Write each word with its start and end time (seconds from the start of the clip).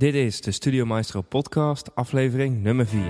Dit 0.00 0.14
is 0.14 0.40
de 0.40 0.50
Studio 0.50 0.84
Maestro 0.86 1.22
podcast, 1.22 1.90
aflevering 1.94 2.62
nummer 2.62 2.86
4. 2.86 3.02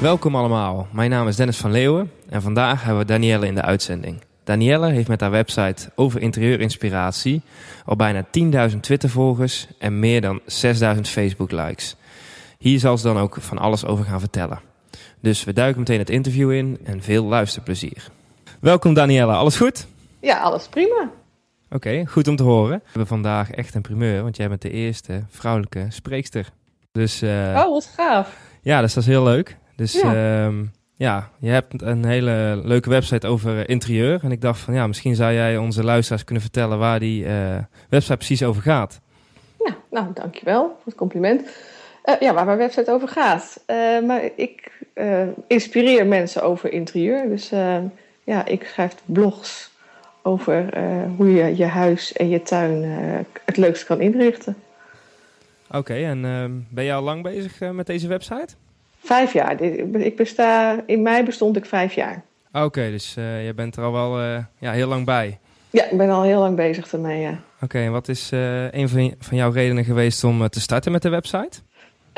Welkom 0.00 0.36
allemaal, 0.36 0.88
mijn 0.92 1.10
naam 1.10 1.28
is 1.28 1.36
Dennis 1.36 1.56
van 1.56 1.70
Leeuwen 1.70 2.10
en 2.28 2.42
vandaag 2.42 2.82
hebben 2.82 3.00
we 3.00 3.06
Danielle 3.06 3.46
in 3.46 3.54
de 3.54 3.62
uitzending. 3.62 4.20
Danielle 4.44 4.90
heeft 4.90 5.08
met 5.08 5.20
haar 5.20 5.30
website 5.30 5.90
over 5.94 6.20
interieurinspiratie 6.20 7.42
al 7.84 7.96
bijna 7.96 8.26
10.000 8.70 8.80
Twitter-volgers 8.80 9.66
en 9.78 9.98
meer 9.98 10.20
dan 10.20 10.40
6.000 10.40 11.00
Facebook-likes. 11.00 11.96
Hier 12.58 12.78
zal 12.78 12.98
ze 12.98 13.06
dan 13.06 13.18
ook 13.18 13.36
van 13.40 13.58
alles 13.58 13.86
over 13.86 14.04
gaan 14.04 14.20
vertellen. 14.20 14.60
Dus 15.20 15.44
we 15.44 15.52
duiken 15.52 15.78
meteen 15.78 15.98
het 15.98 16.10
interview 16.10 16.52
in 16.52 16.78
en 16.84 17.02
veel 17.02 17.24
luisterplezier. 17.24 18.10
Welkom 18.60 18.94
Danielle, 18.94 19.32
alles 19.32 19.56
goed? 19.56 19.86
Ja, 20.20 20.40
alles 20.40 20.68
prima. 20.68 21.10
Oké, 21.70 22.06
goed 22.06 22.28
om 22.28 22.36
te 22.36 22.42
horen. 22.42 22.78
We 22.78 22.84
hebben 22.84 23.06
vandaag 23.06 23.50
echt 23.50 23.74
een 23.74 23.82
primeur, 23.82 24.22
want 24.22 24.36
jij 24.36 24.48
bent 24.48 24.62
de 24.62 24.70
eerste 24.70 25.24
vrouwelijke 25.28 25.86
spreekster. 25.88 26.48
Dus, 26.92 27.22
uh, 27.22 27.30
oh, 27.30 27.70
wat 27.70 27.92
gaaf. 27.96 28.36
Ja, 28.62 28.80
dus 28.80 28.94
dat 28.94 29.02
is 29.02 29.08
heel 29.08 29.24
leuk. 29.24 29.56
Dus 29.76 29.92
ja. 29.92 30.48
Uh, 30.48 30.54
ja, 30.96 31.30
je 31.38 31.48
hebt 31.48 31.82
een 31.82 32.04
hele 32.04 32.60
leuke 32.64 32.90
website 32.90 33.26
over 33.26 33.68
interieur. 33.68 34.20
En 34.22 34.32
ik 34.32 34.40
dacht 34.40 34.60
van 34.60 34.74
ja, 34.74 34.86
misschien 34.86 35.14
zou 35.14 35.32
jij 35.32 35.56
onze 35.56 35.84
luisteraars 35.84 36.24
kunnen 36.24 36.42
vertellen 36.42 36.78
waar 36.78 37.00
die 37.00 37.24
uh, 37.24 37.56
website 37.88 38.16
precies 38.16 38.42
over 38.42 38.62
gaat. 38.62 39.00
Ja, 39.64 39.76
nou 39.90 40.06
dankjewel 40.14 40.62
voor 40.62 40.84
het 40.84 40.94
compliment. 40.94 41.42
Uh, 42.04 42.14
ja, 42.20 42.34
waar 42.34 42.44
mijn 42.44 42.58
website 42.58 42.90
over 42.90 43.08
gaat. 43.08 43.64
Uh, 43.66 44.00
maar 44.06 44.22
ik 44.36 44.72
inspireer 45.46 46.06
mensen 46.06 46.42
over 46.42 46.72
interieur. 46.72 47.28
Dus 47.28 47.48
ja, 48.24 48.46
ik 48.46 48.64
schrijf 48.64 48.94
blogs 49.04 49.70
over 50.22 50.68
hoe 51.16 51.32
je 51.32 51.56
je 51.56 51.64
huis 51.64 52.12
en 52.12 52.28
je 52.28 52.42
tuin 52.42 52.82
het 53.44 53.56
leukst 53.56 53.84
kan 53.84 54.00
inrichten. 54.00 54.56
Oké, 55.68 55.76
okay, 55.78 56.04
en 56.04 56.66
ben 56.70 56.84
je 56.84 56.92
al 56.92 57.02
lang 57.02 57.22
bezig 57.22 57.72
met 57.72 57.86
deze 57.86 58.08
website? 58.08 58.54
Vijf 58.98 59.32
jaar. 59.32 59.60
Ik 59.60 60.16
besta, 60.16 60.80
in 60.86 61.02
mei 61.02 61.24
bestond 61.24 61.56
ik 61.56 61.64
vijf 61.64 61.94
jaar. 61.94 62.22
Oké, 62.52 62.64
okay, 62.64 62.90
dus 62.90 63.14
je 63.14 63.52
bent 63.56 63.76
er 63.76 63.82
al 63.82 63.92
wel 63.92 64.20
ja, 64.58 64.72
heel 64.72 64.88
lang 64.88 65.04
bij. 65.04 65.38
Ja, 65.70 65.90
ik 65.90 65.96
ben 65.96 66.10
al 66.10 66.22
heel 66.22 66.40
lang 66.40 66.56
bezig 66.56 66.92
ermee, 66.92 67.20
ja. 67.20 67.30
Oké, 67.30 67.64
okay, 67.64 67.84
en 67.84 67.92
wat 67.92 68.08
is 68.08 68.32
uh, 68.32 68.72
een 68.72 68.88
van, 68.88 69.14
van 69.18 69.36
jouw 69.36 69.50
redenen 69.50 69.84
geweest 69.84 70.24
om 70.24 70.48
te 70.48 70.60
starten 70.60 70.92
met 70.92 71.02
de 71.02 71.08
website? 71.08 71.60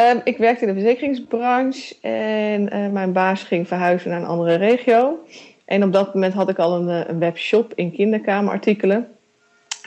Um, 0.01 0.21
ik 0.25 0.37
werkte 0.37 0.67
in 0.67 0.75
de 0.75 0.81
verzekeringsbranche 0.81 1.95
en 2.01 2.93
mijn 2.93 3.13
baas 3.13 3.43
ging 3.43 3.69
verhuizen 3.69 4.11
naar 4.11 4.21
een 4.21 4.27
andere 4.27 4.55
regio. 4.55 5.19
En 5.65 5.85
op 5.85 5.93
dat 5.93 6.15
moment 6.15 6.35
had 6.35 6.49
ik 6.49 6.59
al 6.59 6.77
een, 6.81 7.11
een 7.11 7.19
webshop 7.19 7.73
in 7.75 7.93
kinderkamerartikelen. 7.93 9.09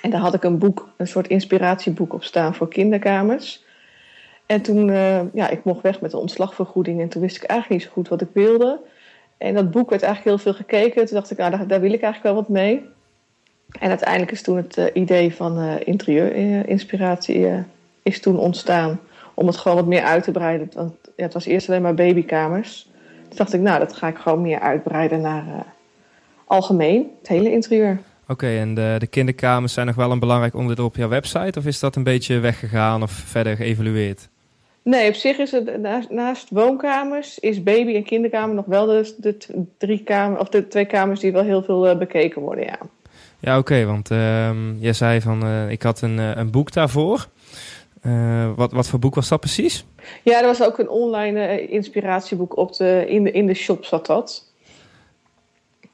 En 0.02 0.10
daar 0.10 0.20
had 0.20 0.34
ik 0.34 0.44
een 0.44 0.58
boek, 0.58 0.90
een 0.98 1.08
soort 1.08 1.28
inspiratieboek 1.28 2.14
op 2.14 2.24
staan 2.24 2.56
voor 2.56 2.68
kinderkamers. 2.68 3.64
En 4.46 4.62
toen, 4.62 4.88
uh, 4.88 5.34
ja, 5.34 5.50
ik 5.50 5.64
mocht 5.64 5.82
weg 5.82 6.02
met 6.02 6.12
de 6.12 6.18
ontslagvergoeding 6.18 7.02
en 7.02 7.10
toen 7.10 7.22
wist 7.22 7.36
ik 7.36 7.44
eigenlijk 7.44 7.82
niet 7.82 7.90
zo 7.90 7.96
goed 7.96 8.08
wat 8.08 8.22
ik 8.22 8.30
wilde. 8.34 8.80
En 9.38 9.54
dat 9.54 9.72
boek 9.72 9.90
werd 9.90 10.02
eigenlijk 10.02 10.36
heel 10.36 10.54
veel 10.54 10.66
gekeken. 10.66 11.06
Toen 11.06 11.16
dacht 11.16 11.32
ik, 11.32 11.38
nou, 11.38 11.66
daar, 11.68 11.82
wil 11.82 11.94
ik 11.94 12.02
eigenlijk 12.02 12.24
wel 12.24 12.34
wat 12.34 12.50
mee. 12.50 12.86
En 13.80 13.90
uiteindelijk 13.90 14.32
is 14.32 14.42
toen 14.42 14.58
het 14.58 14.92
idee 14.94 15.36
van 15.36 15.80
interieurinspiratie 15.80 17.64
is 18.04 18.20
toen 18.20 18.38
ontstaan. 18.38 19.00
Om 19.40 19.48
het 19.48 19.58
gewoon 19.58 19.78
wat 19.78 19.88
meer 19.88 20.04
uit 20.04 20.24
te 20.24 20.32
breiden. 20.32 20.70
Want 20.74 20.94
ja, 21.16 21.24
het 21.24 21.34
was 21.34 21.46
eerst 21.46 21.70
alleen 21.70 21.82
maar 21.82 21.94
babykamers. 21.94 22.90
Toen 23.28 23.38
dacht 23.38 23.54
ik, 23.54 23.62
nou, 23.62 23.80
dat 23.80 23.94
ga 23.94 24.08
ik 24.08 24.18
gewoon 24.18 24.42
meer 24.42 24.60
uitbreiden 24.60 25.22
naar 25.22 25.66
algemeen, 26.46 27.08
het 27.20 27.28
hele 27.28 27.52
interieur. 27.52 28.00
Oké, 28.22 28.32
okay, 28.32 28.60
en 28.60 28.74
de, 28.74 28.96
de, 28.98 29.08
kinderkamers 29.08 29.74
zijn 29.74 29.86
nog 29.86 29.96
wel 29.96 30.12
een 30.12 30.20
belangrijk 30.20 30.56
onderdeel 30.56 30.86
op 30.86 30.96
jouw 30.96 31.08
website? 31.08 31.60
Of 31.60 31.66
is 31.66 31.80
dat 31.80 31.96
een 31.96 32.04
beetje 32.04 32.40
weggegaan 32.40 33.04
of 33.04 33.12
verder 33.12 33.56
geëvalueerd? 33.56 34.30
Nee, 34.84 35.08
op 35.10 35.14
zich 35.14 35.38
is 35.38 35.52
het 35.52 35.82
naast, 35.82 36.10
naast 36.10 36.50
woonkamers 36.50 37.40
is 37.40 37.64
baby- 37.64 37.96
en 37.96 38.04
kinderkamer 38.04 38.56
nog 38.56 38.66
wel 38.66 38.86
de, 38.86 39.16
de, 39.18 39.38
drie 39.78 40.04
kamer, 40.04 40.40
of 40.40 40.50
de 40.50 40.68
twee 40.68 40.86
kamers 40.86 41.20
die 41.20 41.32
wel 41.32 41.44
heel 41.44 41.64
veel 41.64 41.90
uh, 41.90 41.98
bekeken 41.98 42.42
worden, 42.42 42.66
ja. 42.66 42.78
Ja, 43.40 43.58
oké, 43.58 43.74
okay, 43.74 43.86
want 43.86 44.12
uh, 44.12 44.50
jij 44.80 44.94
zei 44.94 45.22
van 45.22 45.46
uh, 45.46 45.70
ik 45.70 45.82
had 45.82 46.02
een, 46.02 46.18
een 46.18 46.52
boek 46.52 46.72
daarvoor. 46.72 47.28
Wat, 48.56 48.72
wat 48.72 48.88
voor 48.88 49.00
boek 49.00 49.16
was 49.16 49.30
dat 49.30 49.40
precies? 49.40 49.86
Ja, 50.24 50.40
er 50.40 50.46
was 50.46 50.64
ook 50.64 50.78
een 50.78 50.90
online 50.90 51.68
inspiratieboek 51.68 52.58
op 52.58 52.76
de, 52.76 53.06
in, 53.08 53.24
de, 53.24 53.32
in 53.32 53.48
de 53.48 53.54
shop 53.54 53.86
zat 53.86 54.06
dat. 54.06 54.48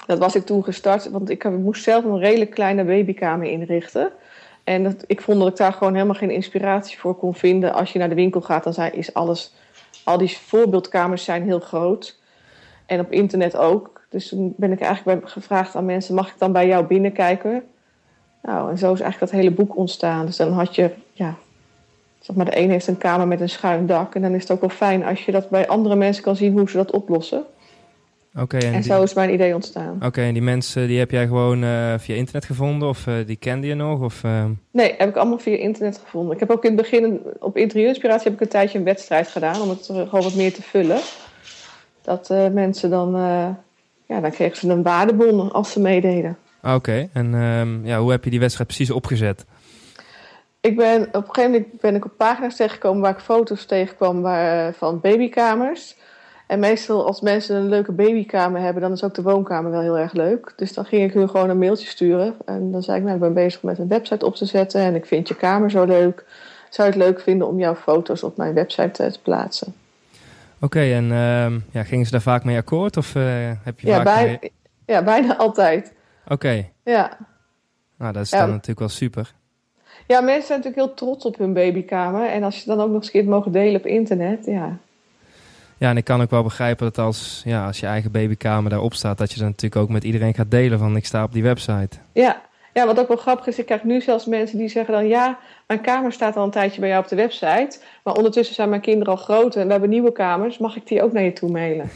Dat 0.05 0.17
was 0.17 0.35
ik 0.35 0.45
toen 0.45 0.63
gestart, 0.63 1.09
want 1.09 1.29
ik 1.29 1.49
moest 1.49 1.83
zelf 1.83 2.03
een 2.03 2.19
redelijk 2.19 2.51
kleine 2.51 2.83
babykamer 2.83 3.47
inrichten. 3.47 4.11
En 4.63 4.83
dat, 4.83 5.03
ik 5.07 5.21
vond 5.21 5.39
dat 5.39 5.47
ik 5.47 5.57
daar 5.57 5.73
gewoon 5.73 5.93
helemaal 5.93 6.15
geen 6.15 6.31
inspiratie 6.31 6.99
voor 6.99 7.15
kon 7.15 7.35
vinden. 7.35 7.73
Als 7.73 7.93
je 7.93 7.99
naar 7.99 8.09
de 8.09 8.15
winkel 8.15 8.41
gaat, 8.41 8.63
dan 8.63 8.73
zijn, 8.73 8.93
is 8.93 9.13
alles. 9.13 9.53
Al 10.03 10.17
die 10.17 10.37
voorbeeldkamers 10.37 11.23
zijn 11.23 11.43
heel 11.43 11.59
groot. 11.59 12.19
En 12.85 12.99
op 12.99 13.11
internet 13.11 13.57
ook. 13.57 14.01
Dus 14.09 14.27
toen 14.27 14.53
ben 14.57 14.71
ik 14.71 14.79
eigenlijk 14.79 15.29
gevraagd 15.29 15.75
aan 15.75 15.85
mensen: 15.85 16.15
mag 16.15 16.27
ik 16.27 16.37
dan 16.37 16.51
bij 16.51 16.67
jou 16.67 16.85
binnenkijken? 16.85 17.63
Nou, 18.41 18.69
en 18.69 18.77
zo 18.77 18.93
is 18.93 18.99
eigenlijk 18.99 19.31
dat 19.31 19.41
hele 19.41 19.55
boek 19.55 19.77
ontstaan. 19.77 20.25
Dus 20.25 20.37
dan 20.37 20.51
had 20.51 20.75
je, 20.75 20.91
ja, 21.11 21.35
zeg 22.25 22.35
maar, 22.35 22.45
de 22.45 22.59
een 22.59 22.69
heeft 22.69 22.87
een 22.87 22.97
kamer 22.97 23.27
met 23.27 23.41
een 23.41 23.49
schuin 23.49 23.85
dak. 23.85 24.15
En 24.15 24.21
dan 24.21 24.33
is 24.33 24.41
het 24.41 24.51
ook 24.51 24.61
wel 24.61 24.69
fijn 24.69 25.05
als 25.05 25.25
je 25.25 25.31
dat 25.31 25.49
bij 25.49 25.67
andere 25.67 25.95
mensen 25.95 26.23
kan 26.23 26.35
zien 26.35 26.51
hoe 26.51 26.69
ze 26.69 26.77
dat 26.77 26.91
oplossen. 26.91 27.43
Okay, 28.39 28.61
en, 28.61 28.73
en 28.73 28.83
zo 28.83 29.03
is 29.03 29.13
mijn 29.13 29.33
idee 29.33 29.53
ontstaan. 29.53 29.95
Oké, 29.95 30.05
okay, 30.05 30.27
en 30.27 30.33
die 30.33 30.41
mensen 30.41 30.87
die 30.87 30.99
heb 30.99 31.11
jij 31.11 31.27
gewoon 31.27 31.63
uh, 31.63 31.93
via 31.97 32.15
internet 32.15 32.45
gevonden 32.45 32.87
of 32.87 33.07
uh, 33.07 33.13
die 33.25 33.35
kende 33.35 33.67
je 33.67 33.75
nog? 33.75 34.01
Of, 34.01 34.23
uh... 34.23 34.45
Nee, 34.71 34.93
heb 34.97 35.09
ik 35.09 35.15
allemaal 35.15 35.37
via 35.37 35.57
internet 35.57 36.01
gevonden. 36.03 36.33
Ik 36.33 36.39
heb 36.39 36.49
ook 36.49 36.63
in 36.63 36.71
het 36.71 36.81
begin 36.81 37.21
op 37.39 37.57
interieurinspiratie 37.57 38.23
heb 38.23 38.33
ik 38.33 38.41
een 38.41 38.47
tijdje 38.47 38.77
een 38.77 38.83
wedstrijd 38.83 39.27
gedaan 39.27 39.61
om 39.61 39.69
het 39.69 39.85
gewoon 39.85 40.21
wat 40.23 40.35
meer 40.35 40.53
te 40.53 40.61
vullen. 40.61 40.99
Dat 42.01 42.29
mensen 42.53 42.89
dan, 42.89 43.11
ja, 44.05 44.19
dan 44.21 44.31
kregen 44.31 44.57
ze 44.57 44.69
een 44.69 44.83
waardebon 44.83 45.51
als 45.51 45.71
ze 45.71 45.79
meededen. 45.79 46.37
Oké, 46.63 46.73
okay. 46.73 47.09
en 47.13 47.33
um, 47.33 47.85
ja, 47.85 47.99
hoe 47.99 48.11
heb 48.11 48.23
je 48.23 48.29
die 48.29 48.39
wedstrijd 48.39 48.67
precies 48.67 48.91
opgezet? 48.91 49.45
Ik 50.65 50.75
ben 50.75 51.07
op 51.07 51.13
een 51.13 51.35
gegeven 51.35 51.51
moment 51.51 51.81
ben 51.81 51.95
ik 51.95 52.05
op 52.05 52.11
pagina's 52.17 52.55
tegengekomen 52.55 53.01
waar 53.01 53.11
ik 53.11 53.19
foto's 53.19 53.65
tegenkwam 53.65 54.21
waar, 54.21 54.73
van 54.73 54.99
babykamers. 54.99 55.97
En 56.47 56.59
meestal 56.59 57.05
als 57.05 57.21
mensen 57.21 57.55
een 57.55 57.69
leuke 57.69 57.91
babykamer 57.91 58.61
hebben, 58.61 58.81
dan 58.81 58.91
is 58.91 59.03
ook 59.03 59.13
de 59.13 59.21
woonkamer 59.21 59.71
wel 59.71 59.81
heel 59.81 59.97
erg 59.97 60.13
leuk. 60.13 60.53
Dus 60.55 60.73
dan 60.73 60.85
ging 60.85 61.03
ik 61.03 61.13
hun 61.13 61.29
gewoon 61.29 61.49
een 61.49 61.57
mailtje 61.57 61.87
sturen. 61.87 62.35
En 62.45 62.71
dan 62.71 62.83
zei 62.83 62.97
ik, 62.97 63.03
nou, 63.03 63.15
ik 63.15 63.21
ben 63.21 63.33
bezig 63.33 63.63
met 63.63 63.79
een 63.79 63.87
website 63.87 64.25
op 64.25 64.35
te 64.35 64.45
zetten 64.45 64.81
en 64.81 64.95
ik 64.95 65.05
vind 65.05 65.27
je 65.27 65.35
kamer 65.35 65.71
zo 65.71 65.83
leuk. 65.83 66.25
Zou 66.69 66.87
je 66.87 66.93
het 66.93 67.03
leuk 67.03 67.19
vinden 67.19 67.47
om 67.47 67.59
jouw 67.59 67.75
foto's 67.75 68.23
op 68.23 68.37
mijn 68.37 68.53
website 68.53 68.91
te 68.91 69.19
plaatsen? 69.21 69.73
Oké, 70.55 70.65
okay, 70.65 70.93
en 70.93 71.03
uh, 71.03 71.61
ja, 71.71 71.83
gingen 71.83 72.05
ze 72.05 72.11
daar 72.11 72.21
vaak 72.21 72.43
mee 72.43 72.57
akkoord? 72.57 72.97
Of 72.97 73.15
uh, 73.15 73.23
heb 73.63 73.79
je 73.79 73.87
ja, 73.87 73.95
vaak 73.95 74.03
bij, 74.03 74.37
mee... 74.41 74.51
ja, 74.85 75.03
bijna 75.03 75.37
altijd. 75.37 75.93
Oké. 76.23 76.33
Okay. 76.33 76.71
Ja. 76.83 77.17
Nou, 77.97 78.13
dat 78.13 78.23
is 78.23 78.29
dan 78.29 78.49
natuurlijk 78.49 78.79
wel 78.79 78.89
super. 78.89 79.33
Ja, 80.07 80.21
mensen 80.21 80.47
zijn 80.47 80.59
natuurlijk 80.59 80.87
heel 80.87 80.93
trots 80.93 81.25
op 81.25 81.37
hun 81.37 81.53
babykamer. 81.53 82.29
En 82.29 82.43
als 82.43 82.59
je 82.59 82.65
dan 82.65 82.79
ook 82.79 82.87
nog 82.87 82.95
eens 82.95 83.05
een 83.05 83.11
keer 83.11 83.29
mogen 83.29 83.51
delen 83.51 83.79
op 83.79 83.85
internet, 83.85 84.45
ja, 84.45 84.77
ja, 85.77 85.89
en 85.89 85.97
ik 85.97 86.03
kan 86.03 86.21
ook 86.21 86.29
wel 86.29 86.43
begrijpen 86.43 86.85
dat 86.85 87.05
als, 87.05 87.41
ja, 87.45 87.65
als 87.65 87.79
je 87.79 87.85
eigen 87.85 88.11
babykamer 88.11 88.69
daarop 88.69 88.93
staat, 88.93 89.17
dat 89.17 89.31
je 89.31 89.39
dan 89.39 89.47
natuurlijk 89.47 89.81
ook 89.81 89.89
met 89.89 90.03
iedereen 90.03 90.33
gaat 90.33 90.51
delen 90.51 90.79
van 90.79 90.95
ik 90.95 91.05
sta 91.05 91.23
op 91.23 91.33
die 91.33 91.43
website. 91.43 91.97
Ja, 92.11 92.41
ja 92.73 92.85
wat 92.85 92.99
ook 92.99 93.07
wel 93.07 93.17
grappig 93.17 93.47
is, 93.47 93.59
ik 93.59 93.65
krijg 93.65 93.83
nu 93.83 94.01
zelfs 94.01 94.25
mensen 94.25 94.57
die 94.57 94.67
zeggen 94.67 94.93
dan 94.93 95.07
ja, 95.07 95.39
mijn 95.67 95.81
kamer 95.81 96.11
staat 96.11 96.35
al 96.35 96.43
een 96.43 96.51
tijdje 96.51 96.79
bij 96.79 96.89
jou 96.89 97.03
op 97.03 97.09
de 97.09 97.15
website, 97.15 97.79
maar 98.03 98.13
ondertussen 98.13 98.55
zijn 98.55 98.69
mijn 98.69 98.81
kinderen 98.81 99.13
al 99.13 99.19
groot 99.19 99.55
en 99.55 99.65
we 99.65 99.71
hebben 99.71 99.89
nieuwe 99.89 100.11
kamers, 100.11 100.57
mag 100.57 100.75
ik 100.75 100.87
die 100.87 101.03
ook 101.03 101.13
naar 101.13 101.23
je 101.23 101.33
toe 101.33 101.51
mailen? 101.51 101.89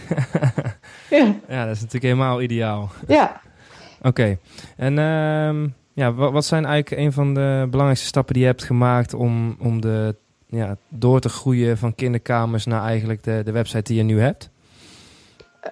ja. 1.09 1.35
ja, 1.47 1.65
dat 1.65 1.75
is 1.75 1.81
natuurlijk 1.81 2.13
helemaal 2.13 2.41
ideaal. 2.41 2.89
Ja. 3.07 3.41
Oké, 3.99 4.07
okay. 4.07 4.37
en 4.77 4.97
uh, 4.97 5.71
ja, 5.99 6.13
wat, 6.13 6.45
zijn 6.45 6.65
eigenlijk 6.65 7.01
een 7.01 7.11
van 7.11 7.33
de 7.33 7.67
belangrijkste 7.69 8.07
stappen 8.07 8.33
die 8.33 8.43
je 8.43 8.49
hebt 8.49 8.63
gemaakt 8.63 9.13
om, 9.13 9.55
om 9.59 9.81
de 9.81 10.15
ja, 10.45 10.77
door 10.87 11.19
te 11.19 11.29
groeien 11.29 11.77
van 11.77 11.95
kinderkamers 11.95 12.65
naar 12.65 12.83
eigenlijk 12.83 13.23
de, 13.23 13.41
de 13.45 13.51
website 13.51 13.83
die 13.83 13.97
je 13.97 14.03
nu 14.03 14.19
hebt? 14.19 14.49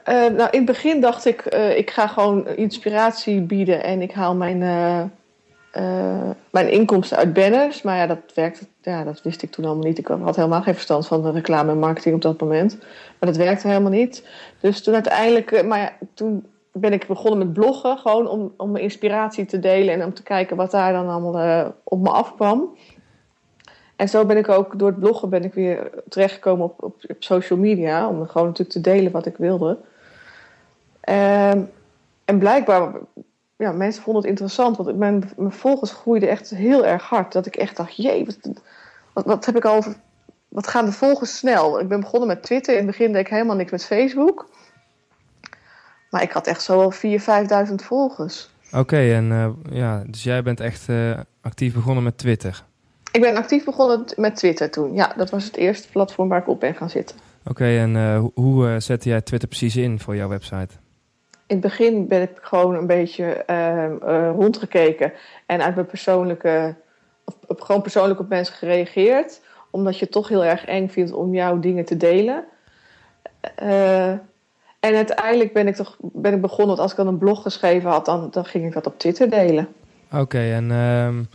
Uh, 0.09 0.15
nou, 0.15 0.49
in 0.49 0.57
het 0.57 0.65
begin 0.65 1.01
dacht 1.01 1.25
ik, 1.25 1.53
uh, 1.53 1.77
ik 1.77 1.91
ga 1.91 2.07
gewoon 2.07 2.47
inspiratie 2.47 3.41
bieden 3.41 3.83
en 3.83 4.01
ik 4.01 4.11
haal 4.11 4.35
mijn, 4.35 4.61
uh, 4.61 5.03
mijn 6.49 6.71
inkomsten 6.71 7.17
uit 7.17 7.33
banners. 7.33 7.81
Maar 7.81 7.97
ja 7.97 8.07
dat, 8.07 8.19
werkte, 8.33 8.65
ja, 8.81 9.03
dat 9.03 9.21
wist 9.21 9.41
ik 9.41 9.51
toen 9.51 9.65
allemaal 9.65 9.83
niet. 9.83 9.97
Ik 9.97 10.07
had 10.07 10.35
helemaal 10.35 10.61
geen 10.61 10.73
verstand 10.73 11.07
van 11.07 11.21
de 11.21 11.31
reclame 11.31 11.71
en 11.71 11.79
marketing 11.79 12.15
op 12.15 12.21
dat 12.21 12.39
moment. 12.39 12.77
Maar 13.19 13.29
dat 13.29 13.35
werkte 13.35 13.67
helemaal 13.67 13.91
niet. 13.91 14.27
Dus 14.59 14.83
toen 14.83 14.93
uiteindelijk, 14.93 15.65
maar 15.65 15.97
toen 16.13 16.45
ben 16.79 16.93
ik 16.93 17.07
begonnen 17.07 17.37
met 17.37 17.53
bloggen, 17.53 17.97
gewoon 17.97 18.27
om, 18.27 18.53
om 18.57 18.71
mijn 18.71 18.83
inspiratie 18.83 19.45
te 19.45 19.59
delen 19.59 19.93
en 19.93 20.03
om 20.03 20.13
te 20.13 20.23
kijken 20.23 20.57
wat 20.57 20.71
daar 20.71 20.93
dan 20.93 21.09
allemaal 21.09 21.73
op 21.83 21.99
me 21.99 22.09
afkwam. 22.09 22.75
En 23.97 24.09
zo 24.09 24.25
ben 24.25 24.37
ik 24.37 24.49
ook 24.49 24.79
door 24.79 24.87
het 24.87 24.99
bloggen 24.99 25.29
ben 25.29 25.43
ik 25.43 25.53
weer 25.53 25.89
terechtgekomen 26.09 26.65
op, 26.65 26.83
op, 26.83 26.95
op 27.07 27.15
social 27.23 27.59
media. 27.59 28.07
Om 28.07 28.27
gewoon 28.27 28.47
natuurlijk 28.47 28.75
te 28.75 28.81
delen 28.81 29.11
wat 29.11 29.25
ik 29.25 29.37
wilde. 29.37 29.77
Ehm, 30.99 31.61
en 32.25 32.39
blijkbaar, 32.39 32.93
ja, 33.55 33.71
mensen 33.71 34.03
vonden 34.03 34.21
het 34.21 34.31
interessant. 34.31 34.77
Want 34.77 34.97
mijn, 34.97 35.31
mijn 35.37 35.51
volgers 35.51 35.91
groeiden 35.91 36.29
echt 36.29 36.49
heel 36.49 36.85
erg 36.85 37.03
hard. 37.03 37.33
Dat 37.33 37.45
ik 37.45 37.55
echt 37.55 37.77
dacht, 37.77 37.95
jee, 37.95 38.25
wat, 38.25 38.37
wat, 39.13 39.25
wat 39.25 39.45
heb 39.45 39.55
ik 39.55 39.65
al... 39.65 39.83
Wat 40.47 40.67
gaan 40.67 40.85
de 40.85 40.91
volgers 40.91 41.37
snel? 41.37 41.79
Ik 41.79 41.87
ben 41.87 41.99
begonnen 41.99 42.27
met 42.27 42.43
Twitter. 42.43 42.73
In 42.73 42.79
het 42.79 42.87
begin 42.87 43.11
deed 43.11 43.21
ik 43.21 43.27
helemaal 43.27 43.55
niks 43.55 43.71
met 43.71 43.85
Facebook. 43.85 44.49
Maar 46.09 46.21
ik 46.21 46.31
had 46.31 46.47
echt 46.47 46.61
zo 46.61 46.81
al 46.81 46.93
4.000, 46.93 46.99
5.000 47.69 47.75
volgers. 47.75 48.49
Oké, 48.71 48.97
en 48.97 49.31
uh, 49.31 49.49
ja, 49.69 50.03
dus 50.07 50.23
jij 50.23 50.43
bent 50.43 50.59
echt 50.59 50.87
uh, 50.87 51.19
actief 51.41 51.73
begonnen 51.73 52.03
met 52.03 52.17
Twitter? 52.17 52.63
Ik 53.11 53.21
ben 53.21 53.35
actief 53.35 53.65
begonnen 53.65 54.05
met 54.15 54.35
Twitter 54.35 54.71
toen. 54.71 54.93
Ja, 54.93 55.13
dat 55.17 55.29
was 55.29 55.43
het 55.43 55.55
eerste 55.55 55.89
platform 55.89 56.29
waar 56.29 56.41
ik 56.41 56.47
op 56.47 56.59
ben 56.59 56.75
gaan 56.75 56.89
zitten. 56.89 57.15
Oké, 57.45 57.65
en 57.65 57.95
uh, 57.95 58.23
hoe 58.33 58.75
zette 58.79 59.09
jij 59.09 59.21
Twitter 59.21 59.49
precies 59.49 59.75
in 59.75 59.99
voor 59.99 60.15
jouw 60.15 60.27
website? 60.27 60.73
In 61.45 61.55
het 61.55 61.59
begin 61.59 62.07
ben 62.07 62.21
ik 62.21 62.29
gewoon 62.41 62.75
een 62.75 62.87
beetje 62.87 63.43
rondgekeken 64.37 65.13
en 65.45 65.61
uit 65.61 65.75
mijn 65.75 65.87
persoonlijke, 65.87 66.75
op, 67.47 67.61
gewoon 67.61 67.81
persoonlijk 67.81 68.19
op 68.19 68.29
mensen 68.29 68.55
gereageerd. 68.55 69.41
Omdat 69.71 69.97
je 69.97 70.03
het 70.03 70.13
toch 70.13 70.27
heel 70.27 70.45
erg 70.45 70.65
eng 70.65 70.87
vindt 70.87 71.11
om 71.11 71.33
jouw 71.33 71.59
dingen 71.59 71.85
te 71.85 71.97
delen. 71.97 72.45
En 74.79 74.95
uiteindelijk 74.95 75.53
ben 75.53 75.67
ik 75.67 75.75
toch 75.75 75.95
ben 75.99 76.33
ik 76.33 76.41
begonnen, 76.41 76.67
want 76.67 76.79
als 76.79 76.91
ik 76.91 76.97
dan 76.97 77.07
een 77.07 77.17
blog 77.17 77.41
geschreven 77.41 77.89
had, 77.89 78.05
dan, 78.05 78.27
dan 78.31 78.45
ging 78.45 78.65
ik 78.65 78.73
dat 78.73 78.87
op 78.87 78.99
Twitter 78.99 79.29
delen. 79.29 79.67
Oké, 80.11 80.39
en 80.39 80.71
um, 80.71 81.27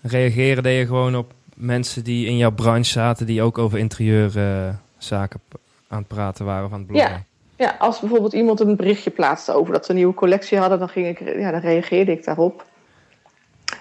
reageren 0.00 0.62
deed 0.62 0.78
je 0.78 0.86
gewoon 0.86 1.16
op 1.16 1.32
mensen 1.56 2.04
die 2.04 2.26
in 2.26 2.36
jouw 2.36 2.50
branche 2.50 2.90
zaten, 2.90 3.26
die 3.26 3.42
ook 3.42 3.58
over 3.58 3.78
interieurzaken 3.78 5.40
uh, 5.48 5.60
aan 5.88 5.98
het 5.98 6.08
praten 6.08 6.44
waren 6.44 6.70
van 6.70 6.78
het 6.78 6.86
bloggen? 6.86 7.26
Ja. 7.56 7.66
ja, 7.66 7.76
als 7.78 8.00
bijvoorbeeld 8.00 8.32
iemand 8.32 8.60
een 8.60 8.76
berichtje 8.76 9.10
plaatste 9.10 9.52
over 9.52 9.72
dat 9.72 9.84
ze 9.84 9.90
een 9.90 9.96
nieuwe 9.96 10.14
collectie 10.14 10.58
hadden, 10.58 10.78
dan, 10.78 10.88
ging 10.88 11.06
ik, 11.06 11.38
ja, 11.38 11.50
dan 11.50 11.60
reageerde 11.60 12.12
ik 12.12 12.24
daarop. 12.24 12.64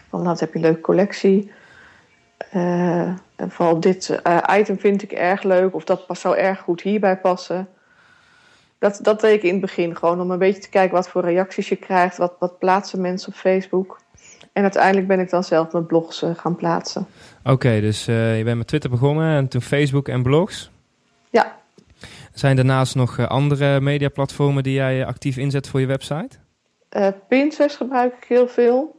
Van, 0.09 0.21
nou, 0.21 0.37
heb 0.39 0.49
je 0.49 0.55
een 0.55 0.65
leuke 0.65 0.81
collectie. 0.81 1.51
Uh, 2.53 3.01
en 3.35 3.51
vooral 3.51 3.79
dit 3.79 4.19
uh, 4.27 4.37
item 4.59 4.79
vind 4.79 5.03
ik 5.03 5.11
erg 5.11 5.43
leuk, 5.43 5.75
of 5.75 5.83
dat 5.83 6.05
zou 6.09 6.37
erg 6.37 6.59
goed 6.59 6.81
hierbij 6.81 7.17
passen 7.17 7.67
dat, 8.79 8.99
dat 9.01 9.21
deed 9.21 9.35
ik 9.35 9.43
in 9.43 9.51
het 9.51 9.61
begin 9.61 9.95
gewoon 9.95 10.21
om 10.21 10.31
een 10.31 10.39
beetje 10.39 10.61
te 10.61 10.69
kijken 10.69 10.95
wat 10.95 11.09
voor 11.09 11.21
reacties 11.21 11.69
je 11.69 11.75
krijgt, 11.75 12.17
wat, 12.17 12.33
wat 12.39 12.59
plaatsen 12.59 13.01
mensen 13.01 13.29
op 13.29 13.35
Facebook. 13.35 13.99
En 14.53 14.61
uiteindelijk 14.61 15.07
ben 15.07 15.19
ik 15.19 15.29
dan 15.29 15.43
zelf 15.43 15.71
mijn 15.71 15.85
blogs 15.85 16.23
uh, 16.23 16.29
gaan 16.35 16.55
plaatsen. 16.55 17.07
Oké, 17.43 17.81
dus 17.81 18.07
uh, 18.07 18.37
je 18.37 18.43
bent 18.43 18.57
met 18.57 18.67
Twitter 18.67 18.89
begonnen 18.89 19.37
en 19.37 19.47
toen 19.47 19.61
Facebook 19.61 20.07
en 20.07 20.23
blogs? 20.23 20.71
Ja. 21.29 21.57
Zijn 22.33 22.55
daarnaast 22.55 22.95
nog 22.95 23.17
uh, 23.17 23.27
andere 23.27 23.79
mediaplatformen 23.79 24.63
die 24.63 24.73
jij 24.73 25.05
actief 25.05 25.37
inzet 25.37 25.67
voor 25.67 25.79
je 25.79 25.85
website? 25.85 26.37
Pinterest 27.27 27.75
gebruik 27.75 28.13
ik 28.13 28.23
heel 28.27 28.47
veel. 28.47 28.97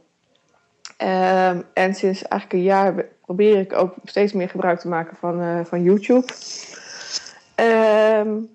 Um, 0.97 1.63
en 1.73 1.93
sinds 1.93 2.21
eigenlijk 2.21 2.53
een 2.53 2.63
jaar 2.63 3.05
probeer 3.25 3.59
ik 3.59 3.73
ook 3.73 3.93
steeds 4.03 4.33
meer 4.33 4.49
gebruik 4.49 4.79
te 4.79 4.87
maken 4.87 5.17
van, 5.17 5.65
van 5.65 5.83
YouTube. 5.83 6.27
Um, 7.55 8.49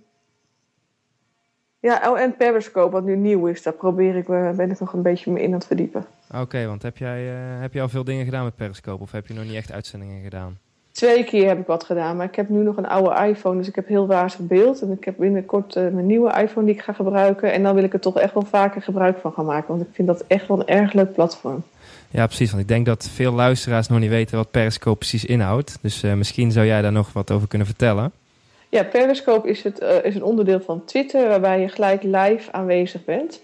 ja, 1.86 2.10
oh, 2.10 2.20
en 2.20 2.36
Periscope, 2.36 2.90
wat 2.90 3.04
nu 3.04 3.16
nieuw 3.16 3.46
is, 3.46 3.62
daar 3.62 3.72
probeer 3.72 4.16
ik, 4.16 4.28
eh, 4.28 4.50
ben 4.50 4.70
ik 4.70 4.80
nog 4.80 4.92
een 4.92 5.02
beetje 5.02 5.30
mee 5.30 5.42
in 5.42 5.48
aan 5.48 5.58
het 5.58 5.66
verdiepen. 5.66 6.06
Oké, 6.34 6.66
want 6.66 6.82
heb 6.82 6.96
jij 6.96 7.24
uh, 7.24 7.60
heb 7.60 7.72
je 7.72 7.80
al 7.80 7.88
veel 7.88 8.04
dingen 8.04 8.24
gedaan 8.24 8.44
met 8.44 8.56
Periscope 8.56 9.02
of 9.02 9.12
heb 9.12 9.26
je 9.26 9.34
nog 9.34 9.44
niet 9.44 9.54
echt 9.54 9.72
uitzendingen 9.72 10.22
gedaan? 10.22 10.58
Twee 10.90 11.24
keer 11.24 11.48
heb 11.48 11.58
ik 11.58 11.66
wat 11.66 11.84
gedaan, 11.84 12.16
maar 12.16 12.26
ik 12.26 12.34
heb 12.34 12.48
nu 12.48 12.62
nog 12.62 12.76
een 12.76 12.86
oude 12.86 13.28
iPhone, 13.28 13.56
dus 13.56 13.68
ik 13.68 13.74
heb 13.74 13.88
heel 13.88 14.06
wazig 14.06 14.40
beeld. 14.40 14.82
En 14.82 14.92
ik 14.92 15.04
heb 15.04 15.14
binnenkort 15.18 15.76
uh, 15.76 15.88
mijn 15.88 16.06
nieuwe 16.06 16.40
iPhone 16.40 16.66
die 16.66 16.74
ik 16.74 16.82
ga 16.82 16.92
gebruiken. 16.92 17.52
En 17.52 17.62
dan 17.62 17.74
wil 17.74 17.84
ik 17.84 17.92
er 17.92 18.00
toch 18.00 18.18
echt 18.18 18.34
wel 18.34 18.42
vaker 18.42 18.82
gebruik 18.82 19.18
van 19.18 19.32
gaan 19.32 19.44
maken, 19.44 19.68
want 19.68 19.80
ik 19.80 19.88
vind 19.92 20.08
dat 20.08 20.24
echt 20.26 20.48
wel 20.48 20.60
een 20.60 20.66
erg 20.66 20.92
leuk 20.92 21.12
platform. 21.12 21.62
Ja, 22.10 22.26
precies. 22.26 22.50
Want 22.50 22.62
ik 22.62 22.68
denk 22.68 22.86
dat 22.86 23.08
veel 23.12 23.32
luisteraars 23.32 23.88
nog 23.88 23.98
niet 23.98 24.10
weten 24.10 24.36
wat 24.36 24.50
Periscope 24.50 24.98
precies 24.98 25.24
inhoudt. 25.24 25.78
Dus 25.80 26.00
misschien 26.00 26.52
zou 26.52 26.66
jij 26.66 26.82
daar 26.82 26.92
nog 26.92 27.12
wat 27.12 27.30
over 27.30 27.48
kunnen 27.48 27.66
vertellen. 27.66 28.12
Ja, 28.68 28.84
Periscope 28.84 29.48
is, 29.48 29.62
het, 29.62 29.82
uh, 29.82 30.04
is 30.04 30.14
een 30.14 30.24
onderdeel 30.24 30.60
van 30.60 30.84
Twitter 30.84 31.28
waarbij 31.28 31.60
je 31.60 31.68
gelijk 31.68 32.02
live 32.02 32.52
aanwezig 32.52 33.04
bent. 33.04 33.40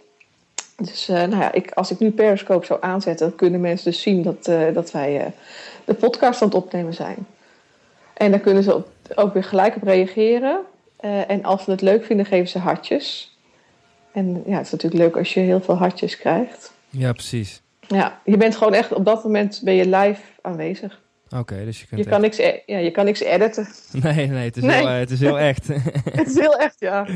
Dus 0.77 1.09
uh, 1.09 1.17
nou 1.17 1.37
ja, 1.37 1.53
ik, 1.53 1.71
als 1.71 1.91
ik 1.91 1.99
nu 1.99 2.11
Periscope 2.11 2.67
zou 2.67 2.79
aanzetten, 2.83 3.29
dan 3.29 3.37
kunnen 3.37 3.61
mensen 3.61 3.91
dus 3.91 4.03
zien 4.03 4.23
dat, 4.23 4.49
uh, 4.49 4.75
dat 4.75 4.91
wij 4.91 5.33
de 5.85 5.95
podcast 5.95 6.43
aan 6.43 6.49
het 6.49 6.57
opnemen 6.57 6.95
zijn. 6.95 7.27
En 8.15 8.31
daar 8.31 8.41
kunnen 8.41 8.63
ze 8.63 8.75
op, 8.75 8.89
ook 9.15 9.33
weer 9.33 9.45
gelijk 9.45 9.77
op 9.77 9.83
reageren. 9.83 10.61
en 11.27 11.45
als 11.45 11.65
ze 11.65 11.71
het 11.71 11.81
leuk 11.81 12.05
vinden, 12.05 12.27
geven 12.27 12.49
ze 12.49 12.59
hartjes. 12.59 13.37
En 14.13 14.43
ja, 14.47 14.57
het 14.57 14.67
is 14.67 14.73
natuurlijk 14.73 15.03
leuk 15.03 15.17
als 15.17 15.35
je 15.35 15.41
heel 15.41 15.61
veel 15.61 15.75
hartjes 15.75 16.17
krijgt. 16.17 16.73
Ja, 16.91 17.13
precies. 17.13 17.63
Ja, 17.81 18.21
je 18.25 18.37
bent 18.37 18.57
gewoon 18.57 18.75
echt 18.75 18.93
op 18.93 19.05
dat 19.05 19.25
moment 19.25 19.61
ben 19.65 19.75
je 19.75 19.89
live 19.89 20.23
aanwezig. 20.43 21.02
Oké, 21.37 21.65
dus 21.65 21.81
je 21.81 21.87
kunt. 21.87 22.05
Je 22.05 22.11
kan, 22.11 22.21
niks, 22.21 22.39
e- 22.39 22.63
ja, 22.67 22.79
je 22.79 22.91
kan 22.91 23.05
niks 23.05 23.21
editen. 23.21 23.67
Nee, 24.03 24.27
nee, 24.27 24.45
het 24.45 24.57
is, 24.57 24.63
Heel, 24.63 24.89
het 24.89 25.11
is 25.11 25.21
heel 25.21 25.39
echt. 25.51 25.67
het 26.13 26.27
is 26.27 26.39
heel 26.39 26.57
echt, 26.57 26.75
ja. 26.79 27.07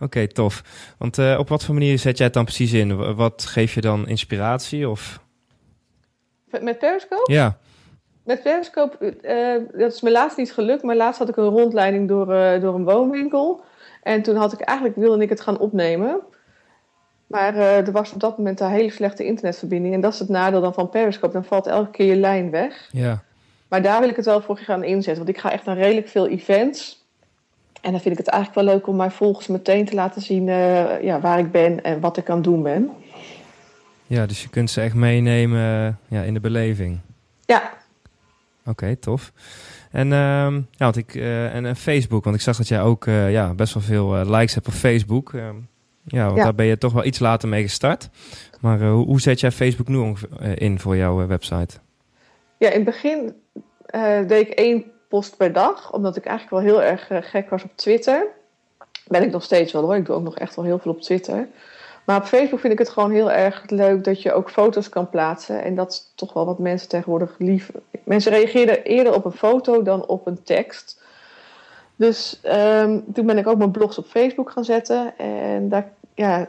Oké, 0.00 0.26
tof. 0.26 0.62
Want 0.98 1.18
uh, 1.18 1.38
op 1.38 1.48
wat 1.48 1.64
voor 1.64 1.74
manier 1.74 1.98
zet 1.98 2.16
jij 2.16 2.26
het 2.26 2.34
dan 2.34 2.44
precies 2.44 2.72
in? 2.72 3.14
Wat 3.14 3.44
geef 3.44 3.74
je 3.74 3.80
dan 3.80 4.08
inspiratie? 4.08 4.88
Of? 4.88 5.20
Met 6.60 6.78
Periscope? 6.78 7.32
Ja. 7.32 7.58
Met 8.24 8.42
Periscope, 8.42 9.16
uh, 9.22 9.80
dat 9.80 9.92
is 9.92 10.00
me 10.00 10.10
laatst 10.10 10.36
niet 10.36 10.52
gelukt, 10.52 10.82
maar 10.82 10.96
laatst 10.96 11.18
had 11.18 11.28
ik 11.28 11.36
een 11.36 11.44
rondleiding 11.44 12.08
door, 12.08 12.26
door 12.60 12.74
een 12.74 12.84
woonwinkel. 12.84 13.60
En 14.02 14.22
toen 14.22 14.36
had 14.36 14.52
ik 14.52 14.60
eigenlijk, 14.60 14.98
wilde 14.98 15.22
ik 15.22 15.28
het 15.28 15.40
gaan 15.40 15.58
opnemen. 15.58 16.20
Maar 17.26 17.56
er 17.56 17.92
was 17.92 18.12
op 18.12 18.20
dat 18.20 18.38
moment 18.38 18.60
een 18.60 18.70
hele 18.70 18.90
slechte 18.90 19.24
internetverbinding. 19.24 19.94
En 19.94 20.00
dat 20.00 20.12
is 20.12 20.18
het 20.18 20.28
nadeel 20.28 20.60
dan 20.60 20.74
van 20.74 20.88
Periscope. 20.88 21.32
Dan 21.32 21.44
valt 21.44 21.66
elke 21.66 21.90
keer 21.90 22.06
je 22.06 22.16
lijn 22.16 22.50
weg. 22.50 22.88
Ja. 22.92 23.22
Maar 23.68 23.82
daar 23.82 24.00
wil 24.00 24.08
ik 24.08 24.16
het 24.16 24.24
wel 24.24 24.40
voor 24.40 24.56
gaan 24.56 24.84
inzetten. 24.84 25.24
Want 25.24 25.36
ik 25.36 25.42
ga 25.42 25.52
echt 25.52 25.64
naar 25.64 25.76
redelijk 25.76 26.08
veel 26.08 26.28
events. 26.28 27.06
En 27.80 27.90
dan 27.90 28.00
vind 28.00 28.18
ik 28.18 28.24
het 28.24 28.34
eigenlijk 28.34 28.64
wel 28.64 28.74
leuk 28.74 28.86
om 28.86 28.96
mijn 28.96 29.10
volgers 29.10 29.46
meteen 29.46 29.84
te 29.84 29.94
laten 29.94 30.22
zien 30.22 30.46
uh, 30.46 31.02
ja, 31.02 31.20
waar 31.20 31.38
ik 31.38 31.52
ben 31.52 31.82
en 31.82 32.00
wat 32.00 32.16
ik 32.16 32.30
aan 32.30 32.36
het 32.36 32.44
doen 32.44 32.62
ben. 32.62 32.90
Ja, 34.06 34.26
dus 34.26 34.42
je 34.42 34.48
kunt 34.48 34.70
ze 34.70 34.80
echt 34.80 34.94
meenemen 34.94 35.98
ja, 36.08 36.22
in 36.22 36.34
de 36.34 36.40
beleving. 36.40 36.98
Ja. 37.44 37.62
Oké, 38.60 38.70
okay, 38.70 38.96
tof. 38.96 39.32
En, 39.90 40.06
uh, 40.06 40.12
ja, 40.70 40.84
want 40.84 40.96
ik, 40.96 41.14
uh, 41.14 41.54
en, 41.54 41.66
en, 41.66 41.76
Facebook, 41.76 42.24
want 42.24 42.36
ik 42.36 42.42
zag 42.42 42.56
dat 42.56 42.68
jij 42.68 42.80
ook 42.80 43.04
ja, 43.04 43.54
best 43.54 43.74
wel 43.74 43.82
veel 43.82 44.14
likes 44.14 44.54
hebt 44.54 44.66
op 44.66 44.72
Facebook. 44.72 45.32
Ehm, 45.32 45.56
ja, 46.04 46.24
want 46.24 46.36
ja. 46.36 46.44
daar 46.44 46.54
ben 46.54 46.66
je 46.66 46.78
toch 46.78 46.92
wel 46.92 47.04
iets 47.04 47.18
later 47.18 47.48
mee 47.48 47.62
gestart. 47.62 48.08
Maar 48.60 48.80
hoe, 48.80 49.06
hoe 49.06 49.20
zet 49.20 49.40
jij 49.40 49.52
Facebook 49.52 49.88
nu 49.88 50.14
in 50.54 50.78
voor 50.78 50.96
jouw 50.96 51.26
website? 51.26 51.78
Ja, 52.58 52.68
in 52.68 52.74
het 52.74 52.84
begin 52.84 53.42
uh, 53.94 54.18
deed 54.26 54.48
ik 54.48 54.54
één 54.54 54.92
post 55.08 55.36
per 55.36 55.52
dag, 55.52 55.92
omdat 55.92 56.16
ik 56.16 56.26
eigenlijk 56.26 56.64
wel 56.64 56.74
heel 56.74 56.82
erg 56.82 57.10
uh, 57.10 57.18
gek 57.20 57.50
was 57.50 57.62
op 57.62 57.70
Twitter. 57.74 58.26
Ben 59.06 59.22
ik 59.22 59.30
nog 59.30 59.42
steeds 59.42 59.72
wel 59.72 59.82
hoor, 59.82 59.96
ik 59.96 60.06
doe 60.06 60.16
ook 60.16 60.22
nog 60.22 60.38
echt 60.38 60.56
wel 60.56 60.64
heel 60.64 60.78
veel 60.78 60.92
op 60.92 61.00
Twitter. 61.00 61.48
Maar 62.04 62.16
op 62.16 62.24
Facebook 62.24 62.60
vind 62.60 62.72
ik 62.72 62.78
het 62.78 62.88
gewoon 62.88 63.10
heel 63.10 63.30
erg 63.30 63.62
leuk 63.66 64.04
dat 64.04 64.22
je 64.22 64.32
ook 64.32 64.50
foto's 64.50 64.88
kan 64.88 65.10
plaatsen. 65.10 65.62
En 65.62 65.74
dat 65.74 65.92
is 65.92 66.12
toch 66.14 66.32
wel 66.32 66.46
wat 66.46 66.58
mensen 66.58 66.88
tegenwoordig 66.88 67.34
lief. 67.38 67.70
Mensen 68.04 68.32
reageerden 68.32 68.84
eerder 68.84 69.14
op 69.14 69.24
een 69.24 69.32
foto 69.32 69.82
dan 69.82 70.06
op 70.06 70.26
een 70.26 70.42
tekst. 70.42 71.02
Dus 71.96 72.40
um, 72.44 73.12
toen 73.12 73.26
ben 73.26 73.38
ik 73.38 73.46
ook 73.46 73.58
mijn 73.58 73.70
blogs 73.70 73.98
op 73.98 74.06
Facebook 74.06 74.50
gaan 74.50 74.64
zetten. 74.64 75.18
En 75.18 75.68
daar, 75.68 75.92
ja, 76.14 76.46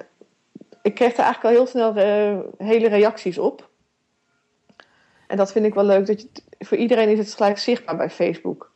ik 0.82 0.94
kreeg 0.94 1.14
er 1.14 1.24
eigenlijk 1.24 1.44
al 1.44 1.62
heel 1.62 1.68
snel 1.68 1.98
uh, 1.98 2.40
hele 2.58 2.88
reacties 2.88 3.38
op. 3.38 3.69
En 5.30 5.38
dat 5.38 5.52
vind 5.52 5.66
ik 5.66 5.74
wel 5.74 5.84
leuk. 5.84 6.06
Dat 6.06 6.22
je, 6.22 6.28
voor 6.60 6.78
iedereen 6.78 7.10
is 7.10 7.18
het 7.18 7.34
gelijk 7.34 7.58
zichtbaar 7.58 7.98
bij 7.98 8.10
Facebook. 8.10 8.72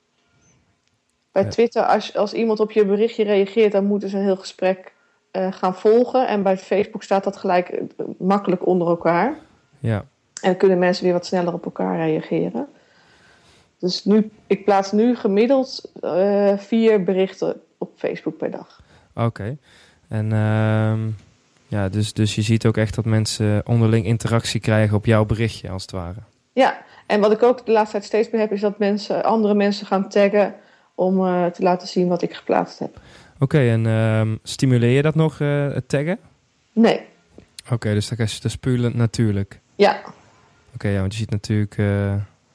Bij 1.31 1.45
Twitter, 1.45 1.83
als, 1.83 2.15
als 2.15 2.33
iemand 2.33 2.59
op 2.59 2.71
je 2.71 2.85
berichtje 2.85 3.23
reageert, 3.23 3.71
dan 3.71 3.85
moeten 3.85 4.09
ze 4.09 4.17
een 4.17 4.23
heel 4.23 4.35
gesprek 4.35 4.93
uh, 5.31 5.51
gaan 5.51 5.75
volgen. 5.75 6.27
En 6.27 6.43
bij 6.43 6.57
Facebook 6.57 7.03
staat 7.03 7.23
dat 7.23 7.37
gelijk 7.37 7.71
uh, 7.71 8.05
makkelijk 8.17 8.65
onder 8.65 8.87
elkaar. 8.87 9.37
Ja. 9.79 9.97
En 10.41 10.49
dan 10.49 10.57
kunnen 10.57 10.79
mensen 10.79 11.03
weer 11.03 11.13
wat 11.13 11.25
sneller 11.25 11.53
op 11.53 11.65
elkaar 11.65 11.97
reageren. 11.97 12.67
Dus 13.79 14.05
nu, 14.05 14.31
ik 14.47 14.65
plaats 14.65 14.91
nu 14.91 15.15
gemiddeld 15.15 15.91
uh, 16.01 16.57
vier 16.57 17.03
berichten 17.03 17.61
op 17.77 17.91
Facebook 17.95 18.37
per 18.37 18.51
dag. 18.51 18.81
Oké. 19.15 19.57
En 20.07 20.25
uh, 20.25 20.93
ja, 21.67 21.89
dus, 21.89 22.13
dus 22.13 22.35
je 22.35 22.41
ziet 22.41 22.65
ook 22.65 22.77
echt 22.77 22.95
dat 22.95 23.05
mensen 23.05 23.61
onderling 23.65 24.05
interactie 24.05 24.59
krijgen 24.59 24.97
op 24.97 25.05
jouw 25.05 25.25
berichtje, 25.25 25.69
als 25.69 25.81
het 25.81 25.91
ware. 25.91 26.19
Ja, 26.53 26.81
en 27.05 27.19
wat 27.19 27.31
ik 27.31 27.43
ook 27.43 27.65
de 27.65 27.71
laatste 27.71 27.91
tijd 27.91 28.05
steeds 28.05 28.29
meer 28.29 28.41
heb, 28.41 28.51
is 28.51 28.61
dat 28.61 28.79
mensen, 28.79 29.23
andere 29.23 29.53
mensen 29.53 29.85
gaan 29.85 30.09
taggen 30.09 30.55
om 30.95 31.25
uh, 31.25 31.45
te 31.45 31.63
laten 31.63 31.87
zien 31.87 32.07
wat 32.07 32.21
ik 32.21 32.33
geplaatst 32.33 32.79
heb. 32.79 32.99
Oké, 33.33 33.43
okay, 33.43 33.69
en 33.71 33.85
uh, 33.85 34.35
stimuleer 34.43 34.95
je 34.95 35.01
dat 35.01 35.15
nog, 35.15 35.39
uh, 35.39 35.73
het 35.73 35.89
taggen? 35.89 36.19
Nee. 36.73 37.01
Oké, 37.63 37.73
okay, 37.73 37.93
dus 37.93 38.07
dat 38.07 38.19
is, 38.19 38.41
dat 38.41 38.57
is 38.61 38.79
natuurlijk? 38.93 39.59
Ja. 39.75 39.99
Oké, 39.99 40.11
okay, 40.73 40.91
ja, 40.91 40.99
want 40.99 41.11
je 41.11 41.19
ziet 41.19 41.29
natuurlijk 41.29 41.75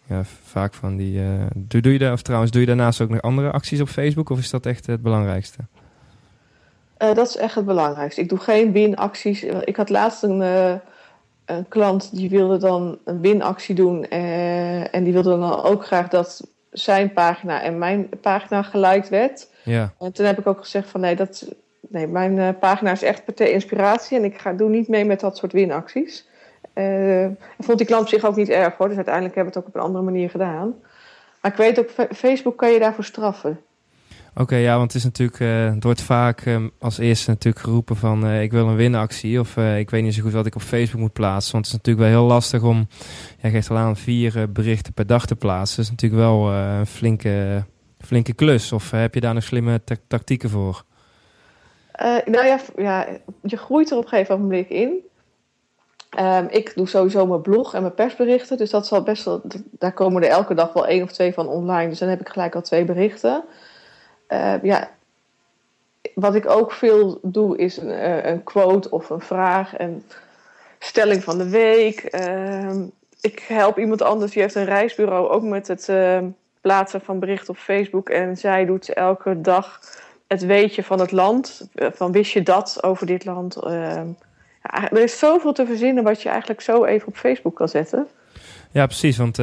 ja, 0.07 0.25
vaak 0.45 0.75
van 0.75 0.97
die... 0.97 1.21
doe, 1.55 1.81
doe 1.81 1.93
je 1.93 1.99
daar, 1.99 2.13
of 2.13 2.23
trouwens, 2.23 2.53
doe 2.53 2.61
je 2.61 2.67
daarnaast 2.67 3.01
ook 3.01 3.09
nog 3.09 3.23
andere 3.23 3.51
acties 3.51 3.81
op 3.81 3.89
Facebook? 3.89 4.31
Of 4.31 4.39
is 4.39 4.51
dat 4.51 4.67
echt 4.67 4.87
het 4.87 5.03
belangrijkste? 5.03 5.59
dat 6.99 7.29
is 7.29 7.37
echt 7.37 7.55
het 7.55 7.65
belangrijkste. 7.65 8.21
Ik 8.21 8.29
doe 8.29 8.39
geen 8.39 8.73
winacties. 8.73 9.43
Ik 9.43 9.77
had 9.77 9.89
laatst 9.89 10.23
een, 10.23 10.41
een 11.49 11.69
klant 11.69 12.17
die 12.17 12.31
wilde 12.31 12.57
dan 12.57 12.99
een 13.05 13.21
winactie 13.21 13.75
doen. 13.75 14.05
en 14.09 15.05
die 15.05 15.13
wilde 15.13 15.29
dan 15.39 15.63
ook 15.63 15.87
graag 15.87 16.09
dat 16.09 16.49
zijn 16.71 17.13
pagina 17.13 17.63
en 17.63 17.79
mijn 17.79 18.09
pagina 18.21 18.63
gelijk 18.63 19.07
werd. 19.07 19.49
Ja. 19.65 19.93
En 19.99 20.13
toen 20.13 20.27
heb 20.27 20.39
ik 20.39 20.47
ook 20.47 20.59
gezegd 20.59 20.89
van 20.89 21.01
nee, 21.01 21.17
dat, 21.17 21.55
nee 21.81 22.07
mijn 22.07 22.37
uh, 22.37 22.49
pagina 22.61 22.91
is 22.91 23.03
echt 23.03 23.35
per 23.35 23.51
inspiratie 23.51 24.19
en 24.19 24.25
ik 24.25 24.39
ga, 24.39 24.53
doe 24.53 24.69
niet 24.69 24.89
mee 24.89 25.05
met 25.05 25.21
dat 25.21 25.37
soort 25.37 25.53
winacties. 25.53 26.29
Uh, 26.75 27.27
vond 27.59 27.79
die 27.79 27.87
klant 27.87 28.09
zich 28.09 28.25
ook 28.25 28.37
niet 28.37 28.49
erg 28.49 28.77
hoor, 28.77 28.89
dus 28.89 28.97
uiteindelijk 28.97 29.35
hebben 29.35 29.53
we 29.53 29.59
het 29.59 29.69
ook 29.69 29.75
op 29.75 29.81
een 29.81 29.87
andere 29.87 30.05
manier 30.05 30.31
gedaan. 30.31 30.75
Maar 31.41 31.51
ik 31.51 31.57
weet 31.57 31.79
ook, 31.79 31.91
Facebook 32.17 32.57
kan 32.57 32.73
je 32.73 32.79
daarvoor 32.79 33.05
straffen. 33.05 33.61
Oké, 34.41 34.57
ja, 34.57 34.77
want 34.77 34.93
het 34.93 34.95
is 34.95 35.05
natuurlijk, 35.05 35.41
uh, 35.41 35.75
het 35.75 35.85
wordt 35.85 36.03
vaak 36.03 36.47
um, 36.47 36.71
als 36.81 36.99
eerste 36.99 37.31
natuurlijk 37.31 37.65
geroepen 37.65 37.97
van 37.97 38.27
uh, 38.27 38.43
ik 38.43 38.51
wil 38.51 38.69
een 38.69 38.77
winactie 38.77 39.41
of 39.41 39.57
uh, 39.57 39.79
ik 39.79 39.91
weet 39.91 40.03
niet 40.03 40.15
zo 40.15 40.23
goed 40.23 40.33
wat 40.33 40.47
ik 40.47 40.55
op 40.55 40.63
Facebook 40.63 41.01
moet 41.01 41.13
plaatsen. 41.13 41.53
Want 41.53 41.65
het 41.65 41.75
is 41.75 41.81
natuurlijk 41.81 42.11
wel 42.11 42.21
heel 42.21 42.29
lastig 42.29 42.63
om, 42.63 42.87
jij 43.41 43.51
geeft 43.51 43.71
al 43.71 43.77
aan, 43.77 43.97
vier 43.97 44.53
berichten 44.53 44.93
per 44.93 45.07
dag 45.07 45.27
te 45.27 45.37
plaatsen. 45.37 45.77
Dat 45.77 45.85
is 45.85 45.91
natuurlijk 45.91 46.23
wel 46.23 46.53
een 46.53 46.87
flinke, 46.87 47.65
flinke 48.01 48.33
klus. 48.33 48.73
Of 48.73 48.91
heb 48.91 49.15
je 49.15 49.21
daar 49.21 49.35
nog 49.35 49.43
slimme 49.43 49.81
tactieken 50.09 50.51
voor? 50.51 50.85
nou 52.25 52.47
ja, 52.47 52.61
ja, 52.77 53.07
je 53.43 53.57
groeit 53.57 53.91
er 53.91 53.97
op 53.97 54.03
een 54.03 54.09
gegeven 54.09 54.41
moment 54.41 54.69
in. 54.69 55.07
Um, 56.21 56.47
ik 56.51 56.73
doe 56.75 56.89
sowieso 56.89 57.27
mijn 57.27 57.43
blog 57.43 57.75
en 57.75 57.83
mijn 57.83 57.95
persberichten. 57.95 58.57
Dus 58.57 58.71
dat 58.71 58.87
zal 58.87 59.03
best 59.03 59.25
wel, 59.25 59.43
daar 59.71 59.93
komen 59.93 60.23
er 60.23 60.29
elke 60.29 60.55
dag 60.55 60.73
wel 60.73 60.87
één 60.87 61.03
of 61.03 61.13
twee 61.13 61.33
van 61.33 61.49
online. 61.49 61.89
Dus 61.89 61.99
dan 61.99 62.09
heb 62.09 62.21
ik 62.21 62.29
gelijk 62.29 62.55
al 62.55 62.63
twee 62.63 62.85
berichten. 62.85 63.45
Uh, 64.29 64.55
ja, 64.63 64.91
wat 66.15 66.35
ik 66.35 66.49
ook 66.49 66.73
veel 66.73 67.19
doe 67.23 67.57
is 67.57 67.77
een, 67.77 67.89
uh, 67.89 68.25
een, 68.25 68.45
quote 68.45 68.91
of 68.91 69.11
een 69.11 69.21
vraag 69.21 69.77
en 69.77 70.05
stelling 70.79 71.25
van 71.25 71.39
de 71.39 71.49
week. 71.49 72.15
Uh, 72.15 72.83
ik 73.21 73.45
help 73.49 73.79
iemand 73.79 74.03
anders 74.03 74.33
die 74.33 74.43
heeft 74.43 74.55
een 74.55 74.65
reisbureau 74.65 75.29
ook 75.29 75.43
met 75.43 75.69
het 75.69 75.89
ehm, 75.89 76.27
plaatsen 76.61 77.01
van 77.01 77.19
berichten 77.19 77.51
op 77.51 77.57
Facebook. 77.57 78.09
En 78.09 78.37
zij 78.37 78.65
doet 78.65 78.93
elke 78.93 79.41
dag 79.41 79.81
het 80.27 80.47
weetje 80.47 80.83
van 80.83 81.01
het 81.01 81.13
land. 81.13 81.69
Eh, 81.75 81.89
van 81.93 82.13
wist 82.13 82.33
je 82.33 82.43
dat 82.43 82.83
over 82.83 83.07
dit 83.07 83.25
land? 83.25 83.57
Ehm, 83.57 84.07
ja, 84.63 84.91
er 84.91 85.03
is 85.03 85.19
zoveel 85.19 85.53
te 85.53 85.67
verzinnen 85.67 86.05
wat 86.05 86.23
je 86.23 86.29
eigenlijk 86.29 86.61
zo 86.61 86.85
even 86.85 87.09
op 87.09 87.17
Facebook 87.17 87.55
kan 87.55 87.69
zetten. 87.69 88.07
Ja, 88.71 88.87
precies. 88.87 89.17
Want 89.17 89.39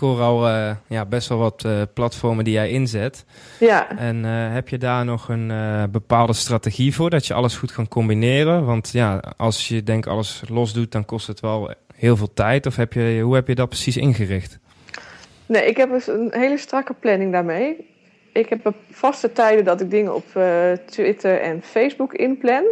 hoor 0.00 0.20
al 0.20 0.48
uh, 0.48 0.70
ja, 0.86 1.04
best 1.04 1.28
wel 1.28 1.38
wat 1.38 1.64
uh, 1.66 1.82
platformen 1.94 2.44
die 2.44 2.52
jij 2.52 2.70
inzet. 2.70 3.24
Ja. 3.60 3.96
En 3.98 4.16
uh, 4.16 4.52
heb 4.52 4.68
je 4.68 4.78
daar 4.78 5.04
nog 5.04 5.28
een 5.28 5.52
bepaalde 5.90 6.32
strategie 6.32 6.94
voor, 6.94 7.10
dat 7.10 7.26
je 7.26 7.34
alles 7.34 7.56
goed 7.56 7.72
kan 7.72 7.88
combineren? 7.88 8.64
Want 8.64 8.90
ja, 8.92 9.22
als 9.36 9.68
je 9.68 9.82
denk 9.82 10.06
alles 10.06 10.42
los 10.48 10.72
doet, 10.72 10.92
dan 10.92 11.04
kost 11.04 11.26
het 11.26 11.40
wel 11.40 11.74
heel 11.94 12.16
veel 12.16 12.32
tijd. 12.34 12.66
Of 12.66 12.76
heb 12.76 12.92
je, 12.92 13.20
hoe 13.22 13.34
heb 13.34 13.48
je 13.48 13.54
dat 13.54 13.68
precies 13.68 13.96
ingericht? 13.96 14.58
Nee, 15.46 15.66
ik 15.66 15.76
heb 15.76 15.90
dus 15.90 16.06
een 16.06 16.30
hele 16.30 16.58
strakke 16.58 16.94
planning 16.94 17.32
daarmee. 17.32 17.94
Ik 18.32 18.48
heb 18.48 18.74
vaste 18.90 19.32
tijden 19.32 19.64
dat 19.64 19.80
ik 19.80 19.90
dingen 19.90 20.14
op 20.14 20.24
Twitter 20.86 21.40
en 21.40 21.62
Facebook 21.62 22.12
inplan. 22.12 22.64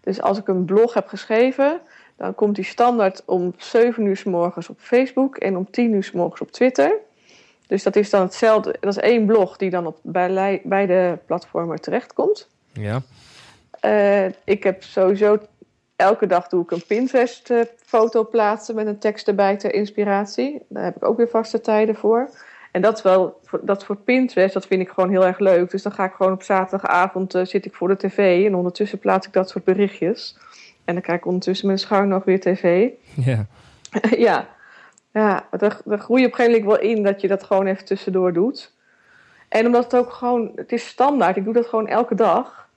Dus 0.00 0.20
als 0.20 0.38
ik 0.38 0.48
een 0.48 0.64
blog 0.64 0.94
heb 0.94 1.08
geschreven, 1.08 1.80
dan 2.22 2.34
komt 2.34 2.54
die 2.54 2.64
standaard 2.64 3.22
om 3.26 3.54
7 3.56 4.06
uur 4.06 4.16
s 4.16 4.24
morgens 4.24 4.68
op 4.68 4.76
Facebook 4.78 5.36
en 5.36 5.56
om 5.56 5.70
10 5.70 5.92
uur 5.92 6.04
s 6.04 6.12
morgens 6.12 6.40
op 6.40 6.50
Twitter. 6.50 6.92
Dus 7.66 7.82
dat 7.82 7.96
is 7.96 8.10
dan 8.10 8.22
hetzelfde. 8.22 8.76
Dat 8.80 8.96
is 8.96 9.02
één 9.02 9.26
blog 9.26 9.56
die 9.56 9.70
dan 9.70 9.86
op 9.86 9.98
bij, 10.02 10.60
beide 10.64 11.18
platformen 11.26 11.80
terechtkomt. 11.80 12.48
Ja. 12.72 13.02
Uh, 13.84 14.32
ik 14.44 14.62
heb 14.62 14.82
sowieso 14.82 15.38
elke 15.96 16.26
dag 16.26 16.48
doe 16.48 16.62
ik 16.62 16.70
een 16.70 16.86
Pinterest-foto 16.86 18.24
plaatsen 18.24 18.74
met 18.74 18.86
een 18.86 18.98
tekst 18.98 19.28
erbij 19.28 19.56
ter 19.56 19.74
inspiratie. 19.74 20.62
Daar 20.68 20.84
heb 20.84 20.96
ik 20.96 21.04
ook 21.04 21.16
weer 21.16 21.28
vaste 21.28 21.60
tijden 21.60 21.94
voor. 21.94 22.30
En 22.72 22.82
dat 22.82 22.96
is 22.96 23.02
wel, 23.02 23.40
dat 23.62 23.84
voor 23.84 23.96
Pinterest, 23.96 24.54
dat 24.54 24.66
vind 24.66 24.80
ik 24.80 24.88
gewoon 24.88 25.10
heel 25.10 25.26
erg 25.26 25.38
leuk. 25.38 25.70
Dus 25.70 25.82
dan 25.82 25.92
ga 25.92 26.04
ik 26.04 26.12
gewoon 26.12 26.32
op 26.32 26.42
zaterdagavond 26.42 27.34
uh, 27.34 27.44
zit 27.44 27.64
ik 27.64 27.74
voor 27.74 27.88
de 27.88 27.96
tv 27.96 28.46
en 28.46 28.54
ondertussen 28.54 28.98
plaats 28.98 29.26
ik 29.26 29.32
dat 29.32 29.48
soort 29.48 29.64
berichtjes. 29.64 30.36
En 30.84 30.94
dan 30.94 31.02
kijk 31.02 31.18
ik 31.18 31.26
ondertussen 31.26 31.66
met 31.66 31.76
een 31.76 31.82
schouw 31.82 32.04
nog 32.04 32.24
weer 32.24 32.40
tv. 32.40 32.88
Ja. 33.24 33.46
ja. 34.26 34.48
Ja, 35.12 35.46
daar, 35.50 35.80
daar 35.84 35.98
groei 35.98 36.20
je 36.20 36.26
op 36.26 36.32
een 36.32 36.38
gegeven 36.38 36.64
moment 36.64 36.80
wel 36.82 36.90
in 36.90 37.02
dat 37.02 37.20
je 37.20 37.28
dat 37.28 37.42
gewoon 37.42 37.66
even 37.66 37.84
tussendoor 37.84 38.32
doet. 38.32 38.72
En 39.48 39.66
omdat 39.66 39.84
het 39.84 39.96
ook 39.96 40.12
gewoon, 40.12 40.52
het 40.54 40.72
is 40.72 40.86
standaard, 40.86 41.36
ik 41.36 41.44
doe 41.44 41.52
dat 41.52 41.66
gewoon 41.66 41.88
elke 41.88 42.14
dag. 42.14 42.68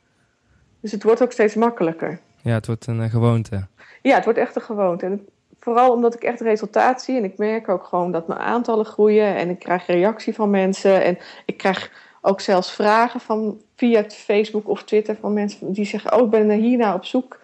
Dus 0.79 0.91
het 0.91 1.03
wordt 1.03 1.21
ook 1.21 1.31
steeds 1.31 1.55
makkelijker. 1.55 2.19
Ja, 2.41 2.53
het 2.53 2.65
wordt 2.65 2.87
een 2.87 2.99
uh, 2.99 3.09
gewoonte. 3.09 3.67
Ja, 4.01 4.15
het 4.15 4.23
wordt 4.23 4.39
echt 4.39 4.55
een 4.55 4.61
gewoonte. 4.61 5.05
En 5.05 5.27
vooral 5.59 5.91
omdat 5.91 6.13
ik 6.13 6.23
echt 6.23 6.41
resultaat 6.41 7.01
zie. 7.01 7.17
En 7.17 7.23
ik 7.23 7.37
merk 7.37 7.69
ook 7.69 7.83
gewoon 7.83 8.11
dat 8.11 8.27
mijn 8.27 8.39
aantallen 8.39 8.85
groeien. 8.85 9.35
En 9.35 9.49
ik 9.49 9.59
krijg 9.59 9.85
reactie 9.85 10.33
van 10.33 10.49
mensen. 10.49 11.03
En 11.03 11.17
ik 11.45 11.57
krijg 11.57 11.91
ook 12.21 12.41
zelfs 12.41 12.71
vragen 12.71 13.19
van 13.19 13.61
via 13.75 14.03
Facebook 14.09 14.69
of 14.69 14.83
Twitter 14.83 15.15
van 15.21 15.33
mensen 15.33 15.73
die 15.73 15.85
zeggen: 15.85 16.13
Oh, 16.13 16.25
ik 16.25 16.29
ben 16.29 16.49
hierna 16.49 16.93
op 16.93 17.05
zoek 17.05 17.39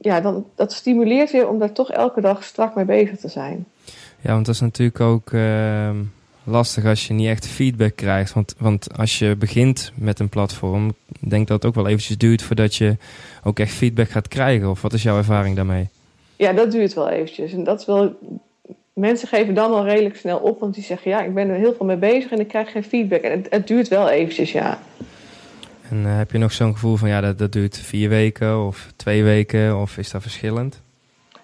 ja, 0.00 0.20
dan, 0.20 0.46
dat 0.54 0.72
stimuleert 0.72 1.30
je 1.30 1.48
om 1.48 1.58
daar 1.58 1.72
toch 1.72 1.90
elke 1.90 2.20
dag 2.20 2.44
strak 2.44 2.74
mee 2.74 2.84
bezig 2.84 3.18
te 3.18 3.28
zijn. 3.28 3.66
Ja, 4.20 4.32
want 4.32 4.46
dat 4.46 4.54
is 4.54 4.60
natuurlijk 4.60 5.00
ook 5.00 5.30
uh, 5.32 5.90
lastig 6.44 6.84
als 6.84 7.06
je 7.06 7.14
niet 7.14 7.28
echt 7.28 7.46
feedback 7.46 7.96
krijgt. 7.96 8.32
Want, 8.32 8.54
want 8.58 8.98
als 8.98 9.18
je 9.18 9.36
begint 9.36 9.92
met 9.94 10.18
een 10.18 10.28
platform, 10.28 10.94
denk 11.20 11.48
dat 11.48 11.56
het 11.56 11.66
ook 11.70 11.74
wel 11.74 11.86
eventjes 11.86 12.18
duurt 12.18 12.42
voordat 12.42 12.74
je 12.74 12.96
ook 13.44 13.58
echt 13.58 13.72
feedback 13.72 14.08
gaat 14.08 14.28
krijgen. 14.28 14.70
Of 14.70 14.82
wat 14.82 14.92
is 14.92 15.02
jouw 15.02 15.16
ervaring 15.16 15.56
daarmee? 15.56 15.88
Ja, 16.36 16.52
dat 16.52 16.70
duurt 16.70 16.94
wel 16.94 17.08
eventjes. 17.08 17.52
En 17.52 17.64
dat 17.64 17.80
is 17.80 17.86
wel. 17.86 18.18
Mensen 18.92 19.28
geven 19.28 19.54
dan 19.54 19.72
al 19.72 19.84
redelijk 19.84 20.16
snel 20.16 20.38
op, 20.38 20.60
want 20.60 20.74
die 20.74 20.84
zeggen: 20.84 21.10
Ja, 21.10 21.22
ik 21.22 21.34
ben 21.34 21.48
er 21.48 21.56
heel 21.56 21.74
veel 21.74 21.86
mee 21.86 21.96
bezig 21.96 22.30
en 22.30 22.40
ik 22.40 22.48
krijg 22.48 22.70
geen 22.72 22.84
feedback. 22.84 23.20
En 23.20 23.30
het, 23.30 23.46
het 23.50 23.66
duurt 23.66 23.88
wel 23.88 24.08
eventjes, 24.08 24.52
ja. 24.52 24.78
En 25.90 25.96
uh, 25.96 26.16
heb 26.16 26.30
je 26.30 26.38
nog 26.38 26.52
zo'n 26.52 26.72
gevoel 26.72 26.96
van 26.96 27.08
ja, 27.08 27.20
dat, 27.20 27.38
dat 27.38 27.52
duurt 27.52 27.76
vier 27.76 28.08
weken 28.08 28.66
of 28.66 28.92
twee 28.96 29.24
weken 29.24 29.80
of 29.80 29.98
is 29.98 30.10
dat 30.10 30.22
verschillend? 30.22 30.82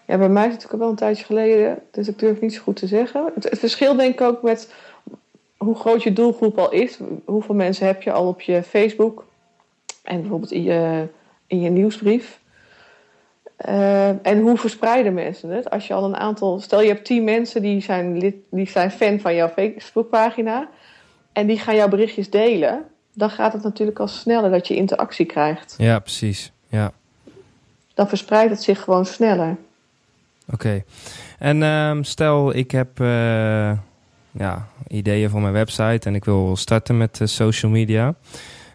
Ja, 0.07 0.19
bij 0.19 0.29
mij 0.29 0.47
is 0.47 0.53
het 0.53 0.63
natuurlijk 0.63 0.83
wel 0.83 0.91
een 0.91 0.97
tijdje 0.97 1.25
geleden, 1.25 1.79
dus 1.91 2.09
ik 2.09 2.19
durf 2.19 2.41
niet 2.41 2.55
zo 2.55 2.63
goed 2.63 2.77
te 2.77 2.87
zeggen. 2.87 3.33
Het, 3.35 3.59
verschil 3.59 3.97
denk 3.97 4.15
ik 4.15 4.21
ook 4.21 4.43
met 4.43 4.73
hoe 5.57 5.77
groot 5.77 6.03
je 6.03 6.13
doelgroep 6.13 6.59
al 6.59 6.73
is. 6.73 6.99
Hoeveel 7.25 7.55
mensen 7.55 7.87
heb 7.87 8.03
je 8.03 8.13
al 8.13 8.29
op 8.29 8.41
je 8.41 8.63
Facebook 8.63 9.27
en 10.03 10.21
bijvoorbeeld 10.21 10.53
in 10.53 10.63
je, 10.63 11.07
in 11.47 11.61
je 11.61 11.71
nieuwsbrief. 11.71 12.41
Uh, 13.69 14.27
en 14.27 14.41
hoe 14.41 14.57
verspreiden 14.57 15.15
mensen 15.15 15.51
het? 15.51 15.71
Als 15.71 15.87
je 15.87 15.95
al 15.95 16.05
een 16.05 16.17
aantal, 16.17 16.61
stel 16.61 16.81
je 16.81 16.89
hebt 16.89 17.05
tien 17.05 17.25
mensen 17.25 17.63
die 17.63 17.81
zijn, 17.81 18.19
lid, 18.19 18.35
die 18.51 18.69
zijn 18.69 18.91
fan 18.91 19.21
van 19.21 19.35
jouw 19.35 19.49
Facebookpagina 19.49 20.69
en 21.33 21.47
die 21.47 21.59
gaan 21.59 21.75
jouw 21.75 21.89
berichtjes 21.89 22.31
delen 22.31 22.85
dan 23.15 23.31
gaat 23.31 23.53
het 23.53 23.63
natuurlijk 23.63 23.99
al 23.99 24.09
sneller 24.09 24.51
dat 24.51 24.69
je 24.69 24.75
interactie 24.75 25.27
krijgt. 25.27 25.75
Ja, 25.79 25.99
precies. 25.99 26.53
Ja. 26.69 26.93
Dan 27.95 28.09
verspreidt 28.09 28.51
het 28.51 28.63
zich 28.63 28.81
gewoon 28.81 29.07
sneller. 29.07 29.57
Oké. 30.53 30.85
En 31.39 31.63
um, 31.63 32.05
stel, 32.05 32.55
ik 32.55 32.71
heb 32.71 33.01
uh, 33.01 33.73
ja, 34.31 34.69
ideeën 34.89 35.31
voor 35.31 35.41
mijn 35.41 35.53
website 35.53 36.09
en 36.09 36.15
ik 36.15 36.25
wil 36.25 36.57
starten 36.57 36.97
met 36.97 37.21
uh, 37.21 37.29
social 37.29 37.71
media. 37.71 38.15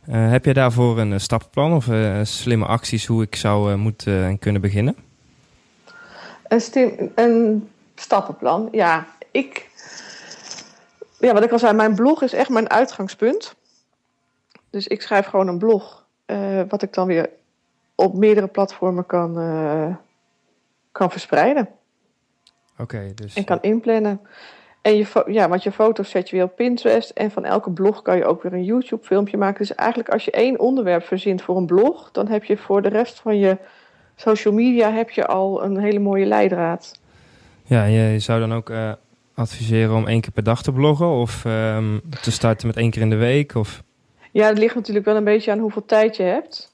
Uh, 0.10 0.29
heb 0.31 0.46
je 0.46 0.53
daarvoor 0.53 1.00
een 1.00 1.19
stappenplan 1.19 1.74
of 1.74 1.88
slimme 2.27 2.65
acties 2.65 3.05
hoe 3.05 3.24
ik 3.24 3.36
zou 3.36 3.75
moeten 3.75 4.24
en 4.24 4.39
kunnen 4.39 4.62
beginnen? 4.62 4.96
Een, 6.48 7.12
een 7.15 7.69
stappenplan, 7.96 8.69
ja. 8.72 9.08
Ik, 9.31 9.69
ja, 11.19 11.34
wat 11.34 11.43
ik 11.43 11.51
al 11.51 11.60
zei, 11.60 11.74
mijn 11.74 11.96
blog 11.96 12.22
is 12.22 12.34
echt 12.34 12.50
mijn 12.50 12.69
uitgangspunt. 12.69 13.55
Dus 14.69 14.88
ik 14.88 15.01
schrijf 15.01 15.25
gewoon 15.25 15.47
een 15.47 15.57
blog, 15.57 16.05
uh, 16.25 16.61
wat 16.67 16.81
ik 16.81 16.93
dan 16.93 17.07
weer 17.07 17.29
op 17.95 18.13
meerdere 18.13 18.47
platformen 18.47 19.05
kan, 19.05 19.39
uh, 19.39 19.95
kan 20.91 21.11
verspreiden. 21.11 21.69
Oké, 22.71 22.81
okay, 22.81 23.13
dus. 23.13 23.33
En 23.33 23.43
kan 23.43 23.61
inplannen. 23.61 24.21
En 24.81 24.95
je, 24.97 25.23
ja, 25.25 25.49
want 25.49 25.63
je 25.63 25.71
foto's 25.71 26.09
zet 26.09 26.29
je 26.29 26.35
weer 26.35 26.45
op 26.45 26.55
Pinterest. 26.55 27.09
En 27.09 27.31
van 27.31 27.45
elke 27.45 27.71
blog 27.71 28.01
kan 28.01 28.17
je 28.17 28.25
ook 28.25 28.43
weer 28.43 28.53
een 28.53 28.63
YouTube-filmpje 28.63 29.38
maken. 29.38 29.57
Dus 29.57 29.75
eigenlijk 29.75 30.09
als 30.09 30.25
je 30.25 30.31
één 30.31 30.59
onderwerp 30.59 31.03
verzint 31.03 31.41
voor 31.41 31.57
een 31.57 31.65
blog, 31.65 32.11
dan 32.11 32.27
heb 32.27 32.43
je 32.43 32.57
voor 32.57 32.81
de 32.81 32.89
rest 32.89 33.19
van 33.19 33.38
je 33.38 33.57
social 34.15 34.53
media 34.53 34.91
heb 34.91 35.09
je 35.09 35.27
al 35.27 35.63
een 35.63 35.77
hele 35.77 35.99
mooie 35.99 36.25
leidraad. 36.25 36.99
Ja, 37.63 37.83
je 37.83 38.19
zou 38.19 38.39
dan 38.39 38.53
ook 38.53 38.69
uh, 38.69 38.91
adviseren 39.33 39.95
om 39.95 40.07
één 40.07 40.21
keer 40.21 40.31
per 40.31 40.43
dag 40.43 40.61
te 40.61 40.71
bloggen 40.71 41.07
of 41.07 41.45
um, 41.45 42.01
te 42.21 42.31
starten 42.31 42.67
met 42.67 42.77
één 42.77 42.91
keer 42.91 43.01
in 43.01 43.09
de 43.09 43.15
week? 43.15 43.55
Of? 43.55 43.83
Ja, 44.31 44.48
het 44.48 44.57
ligt 44.57 44.75
natuurlijk 44.75 45.05
wel 45.05 45.15
een 45.15 45.24
beetje 45.24 45.51
aan 45.51 45.59
hoeveel 45.59 45.86
tijd 45.86 46.15
je 46.15 46.24
hebt. 46.24 46.74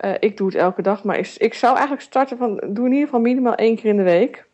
Uh, 0.00 0.14
ik 0.20 0.36
doe 0.36 0.46
het 0.46 0.56
elke 0.56 0.82
dag, 0.82 1.04
maar 1.04 1.18
ik, 1.18 1.34
ik, 1.36 1.54
zou 1.54 1.72
eigenlijk 1.72 2.02
starten 2.02 2.38
van... 2.38 2.56
Doe 2.56 2.86
in 2.86 2.92
ieder 2.92 3.04
geval 3.04 3.20
minimaal 3.20 3.54
één 3.54 3.76
keer 3.76 3.90
in 3.90 3.96
de 3.96 4.02
week. 4.02 4.46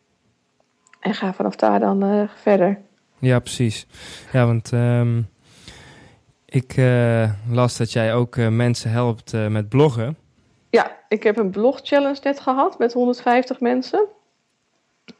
En 0.99 1.13
ga 1.13 1.33
vanaf 1.33 1.55
daar 1.55 1.79
dan 1.79 2.03
uh, 2.03 2.29
verder. 2.35 2.81
Ja, 3.19 3.39
precies. 3.39 3.87
Ja, 4.31 4.45
want 4.45 4.71
um, 4.71 5.27
ik 6.45 6.77
uh, 6.77 7.31
las 7.49 7.77
dat 7.77 7.91
jij 7.91 8.13
ook 8.13 8.35
mensen 8.35 8.91
helpt 8.91 9.33
met 9.49 9.69
bloggen. 9.69 10.17
Ja, 10.69 10.97
ik 11.07 11.23
heb 11.23 11.37
een 11.37 11.49
blog 11.49 11.79
challenge 11.83 12.19
net 12.23 12.39
gehad 12.39 12.79
met 12.79 12.93
150 12.93 13.59
mensen. 13.59 14.05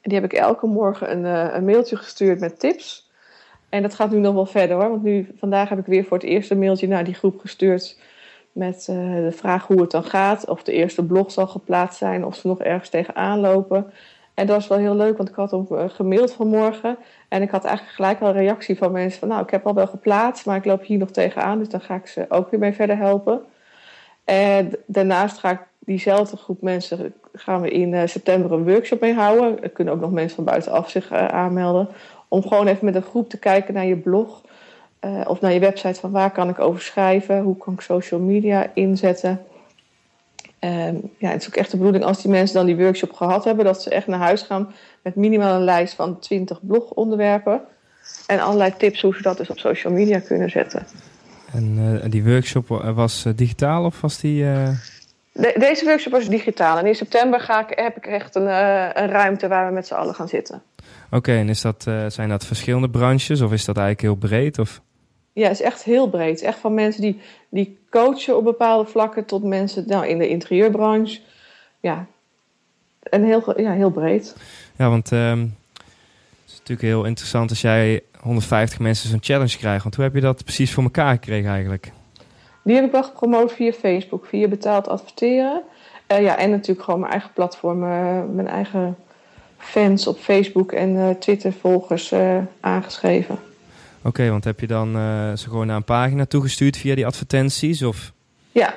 Die 0.01 0.13
heb 0.13 0.23
ik 0.23 0.33
elke 0.33 0.65
morgen 0.65 1.11
een, 1.11 1.55
een 1.55 1.65
mailtje 1.65 1.95
gestuurd 1.95 2.39
met 2.39 2.59
tips. 2.59 3.02
En 3.73 3.81
dat 3.81 3.93
gaat 3.93 4.11
nu 4.11 4.19
nog 4.19 4.33
wel 4.33 4.45
verder 4.45 4.77
hoor. 4.77 4.89
Want 4.89 5.03
nu, 5.03 5.27
vandaag 5.37 5.69
heb 5.69 5.79
ik 5.79 5.85
weer 5.85 6.03
voor 6.03 6.17
het 6.17 6.25
eerst 6.25 6.51
een 6.51 6.59
mailtje 6.59 6.87
naar 6.87 7.03
die 7.03 7.13
groep 7.13 7.39
gestuurd. 7.39 7.99
Met 8.51 8.83
de 8.85 9.31
vraag 9.31 9.67
hoe 9.67 9.81
het 9.81 9.91
dan 9.91 10.03
gaat. 10.03 10.49
Of 10.49 10.63
de 10.63 10.71
eerste 10.71 11.03
blog 11.03 11.31
zal 11.31 11.47
geplaatst 11.47 11.97
zijn. 11.97 12.25
Of 12.25 12.35
ze 12.35 12.47
nog 12.47 12.61
ergens 12.61 12.89
tegenaan 12.89 13.39
lopen. 13.39 13.91
En 14.33 14.47
dat 14.47 14.55
was 14.55 14.67
wel 14.67 14.77
heel 14.77 14.95
leuk, 14.95 15.17
want 15.17 15.29
ik 15.29 15.35
had 15.35 15.51
hem 15.51 15.67
uh, 15.71 15.83
gemaild 15.87 16.33
vanmorgen. 16.33 16.97
En 17.27 17.41
ik 17.41 17.49
had 17.49 17.63
eigenlijk 17.63 17.95
gelijk 17.95 18.21
al 18.21 18.27
een 18.27 18.33
reactie 18.33 18.77
van 18.77 18.91
mensen 18.91 19.19
van... 19.19 19.27
nou, 19.27 19.43
ik 19.43 19.49
heb 19.49 19.67
al 19.67 19.73
wel 19.73 19.87
geplaatst, 19.87 20.45
maar 20.45 20.57
ik 20.57 20.65
loop 20.65 20.83
hier 20.83 20.97
nog 20.97 21.11
tegenaan. 21.11 21.57
Dus 21.57 21.69
dan 21.69 21.81
ga 21.81 21.95
ik 21.95 22.07
ze 22.07 22.25
ook 22.29 22.51
weer 22.51 22.59
mee 22.59 22.73
verder 22.73 22.97
helpen. 22.97 23.41
En 24.23 24.71
daarnaast 24.85 25.37
ga 25.37 25.51
ik 25.51 25.61
diezelfde 25.79 26.37
groep 26.37 26.61
mensen... 26.61 27.13
gaan 27.33 27.61
we 27.61 27.69
in 27.69 27.93
uh, 27.93 28.01
september 28.05 28.51
een 28.51 28.69
workshop 28.71 28.99
mee 28.99 29.13
houden. 29.13 29.63
Er 29.63 29.69
kunnen 29.69 29.93
ook 29.93 30.01
nog 30.01 30.11
mensen 30.11 30.35
van 30.35 30.45
buitenaf 30.45 30.89
zich 30.89 31.11
aanmelden. 31.11 31.87
Om 32.33 32.41
gewoon 32.41 32.67
even 32.67 32.85
met 32.85 32.95
een 32.95 33.01
groep 33.01 33.29
te 33.29 33.37
kijken 33.37 33.73
naar 33.73 33.85
je 33.85 33.97
blog... 33.97 34.41
of 35.27 35.41
naar 35.41 35.53
je 35.53 35.59
website 35.59 35.99
van 35.99 36.11
waar 36.11 36.31
kan 36.31 36.49
ik 36.49 36.59
over 36.59 36.81
schrijven? 36.81 37.41
Hoe 37.41 37.57
kan 37.57 37.73
ik 37.73 37.81
social 37.81 38.19
media 38.19 38.71
inzetten? 38.73 39.45
Um, 40.59 41.11
ja, 41.17 41.29
het 41.29 41.41
is 41.41 41.47
ook 41.47 41.55
echt 41.55 41.71
de 41.71 41.77
bedoeling 41.77 42.03
als 42.03 42.21
die 42.21 42.31
mensen 42.31 42.55
dan 42.55 42.65
die 42.65 42.77
workshop 42.77 43.13
gehad 43.13 43.43
hebben, 43.43 43.65
dat 43.65 43.81
ze 43.81 43.89
echt 43.89 44.07
naar 44.07 44.19
huis 44.19 44.41
gaan 44.41 44.73
met 45.01 45.15
minimaal 45.15 45.55
een 45.55 45.63
lijst 45.63 45.93
van 45.93 46.19
20 46.19 46.59
blogonderwerpen. 46.61 47.61
En 48.27 48.39
allerlei 48.39 48.73
tips 48.77 49.01
hoe 49.01 49.15
ze 49.15 49.21
dat 49.21 49.37
dus 49.37 49.49
op 49.49 49.59
social 49.59 49.93
media 49.93 50.19
kunnen 50.19 50.49
zetten. 50.49 50.85
En 51.53 51.77
uh, 52.03 52.11
die 52.11 52.23
workshop 52.23 52.67
was 52.95 53.25
uh, 53.25 53.33
digitaal 53.35 53.85
of 53.85 54.01
was 54.01 54.19
die. 54.19 54.43
Uh... 54.43 54.69
De, 55.31 55.55
deze 55.57 55.85
workshop 55.85 56.11
was 56.11 56.27
digitaal. 56.27 56.77
En 56.77 56.85
in 56.85 56.95
september 56.95 57.39
ga 57.39 57.67
ik, 57.67 57.79
heb 57.79 57.97
ik 57.97 58.05
echt 58.05 58.35
een, 58.35 58.47
een 59.01 59.09
ruimte 59.09 59.47
waar 59.47 59.67
we 59.67 59.73
met 59.73 59.87
z'n 59.87 59.93
allen 59.93 60.15
gaan 60.15 60.27
zitten. 60.27 60.61
Oké, 61.11 61.31
en 61.31 61.49
is 61.49 61.61
dat, 61.61 61.87
zijn 62.07 62.29
dat 62.29 62.45
verschillende 62.45 62.89
branches 62.89 63.41
of 63.41 63.51
is 63.51 63.65
dat 63.65 63.77
eigenlijk 63.77 64.01
heel 64.01 64.29
breed? 64.29 64.59
Of? 64.59 64.81
Ja, 65.33 65.47
het 65.47 65.59
is 65.59 65.65
echt 65.65 65.83
heel 65.83 66.09
breed. 66.09 66.29
Het 66.29 66.41
is 66.41 66.47
echt 66.47 66.59
van 66.59 66.73
mensen 66.73 67.01
die, 67.01 67.21
die 67.49 67.79
coachen 67.89 68.37
op 68.37 68.43
bepaalde 68.43 68.89
vlakken 68.89 69.25
tot 69.25 69.43
mensen 69.43 69.83
nou, 69.87 70.07
in 70.07 70.17
de 70.17 70.27
interieurbranche. 70.27 71.19
Ja, 71.79 72.07
en 72.99 73.23
heel, 73.23 73.61
ja, 73.61 73.71
heel 73.71 73.89
breed. 73.89 74.35
Ja, 74.77 74.89
want 74.89 75.11
um, 75.11 75.55
het 76.43 76.45
is 76.45 76.53
natuurlijk 76.57 76.87
heel 76.87 77.03
interessant 77.03 77.49
als 77.49 77.61
jij 77.61 78.01
150 78.19 78.79
mensen 78.79 79.09
zo'n 79.09 79.19
challenge 79.21 79.57
krijgt. 79.57 79.83
Want 79.83 79.95
hoe 79.95 80.03
heb 80.03 80.13
je 80.13 80.21
dat 80.21 80.43
precies 80.43 80.73
voor 80.73 80.83
elkaar 80.83 81.13
gekregen 81.13 81.49
eigenlijk? 81.49 81.91
Die 82.63 82.75
heb 82.75 82.85
ik 82.85 82.91
wel 82.91 83.03
gepromoot 83.03 83.51
via 83.53 83.71
Facebook, 83.71 84.25
via 84.25 84.47
betaald 84.47 84.87
adverteren. 84.87 85.61
Uh, 86.11 86.21
ja, 86.21 86.37
en 86.37 86.49
natuurlijk 86.49 86.85
gewoon 86.85 86.99
mijn 86.99 87.11
eigen 87.11 87.31
platform, 87.33 87.83
uh, 87.83 88.21
mijn 88.33 88.47
eigen 88.47 88.97
fans 89.63 90.08
op 90.08 90.17
Facebook 90.17 90.72
en 90.72 90.96
uh, 90.96 91.10
Twitter 91.10 91.53
volgers 91.53 92.13
aangeschreven. 92.60 93.39
Oké, 94.03 94.29
want 94.29 94.43
heb 94.43 94.60
je 94.60 94.67
dan 94.67 94.96
uh, 94.96 95.34
ze 95.34 95.50
gewoon 95.50 95.67
naar 95.67 95.75
een 95.75 95.84
pagina 95.84 96.25
toegestuurd 96.25 96.77
via 96.77 96.96
die 96.96 97.05
advertenties? 97.05 97.84
Of? 97.84 98.13
Ja. 98.51 98.74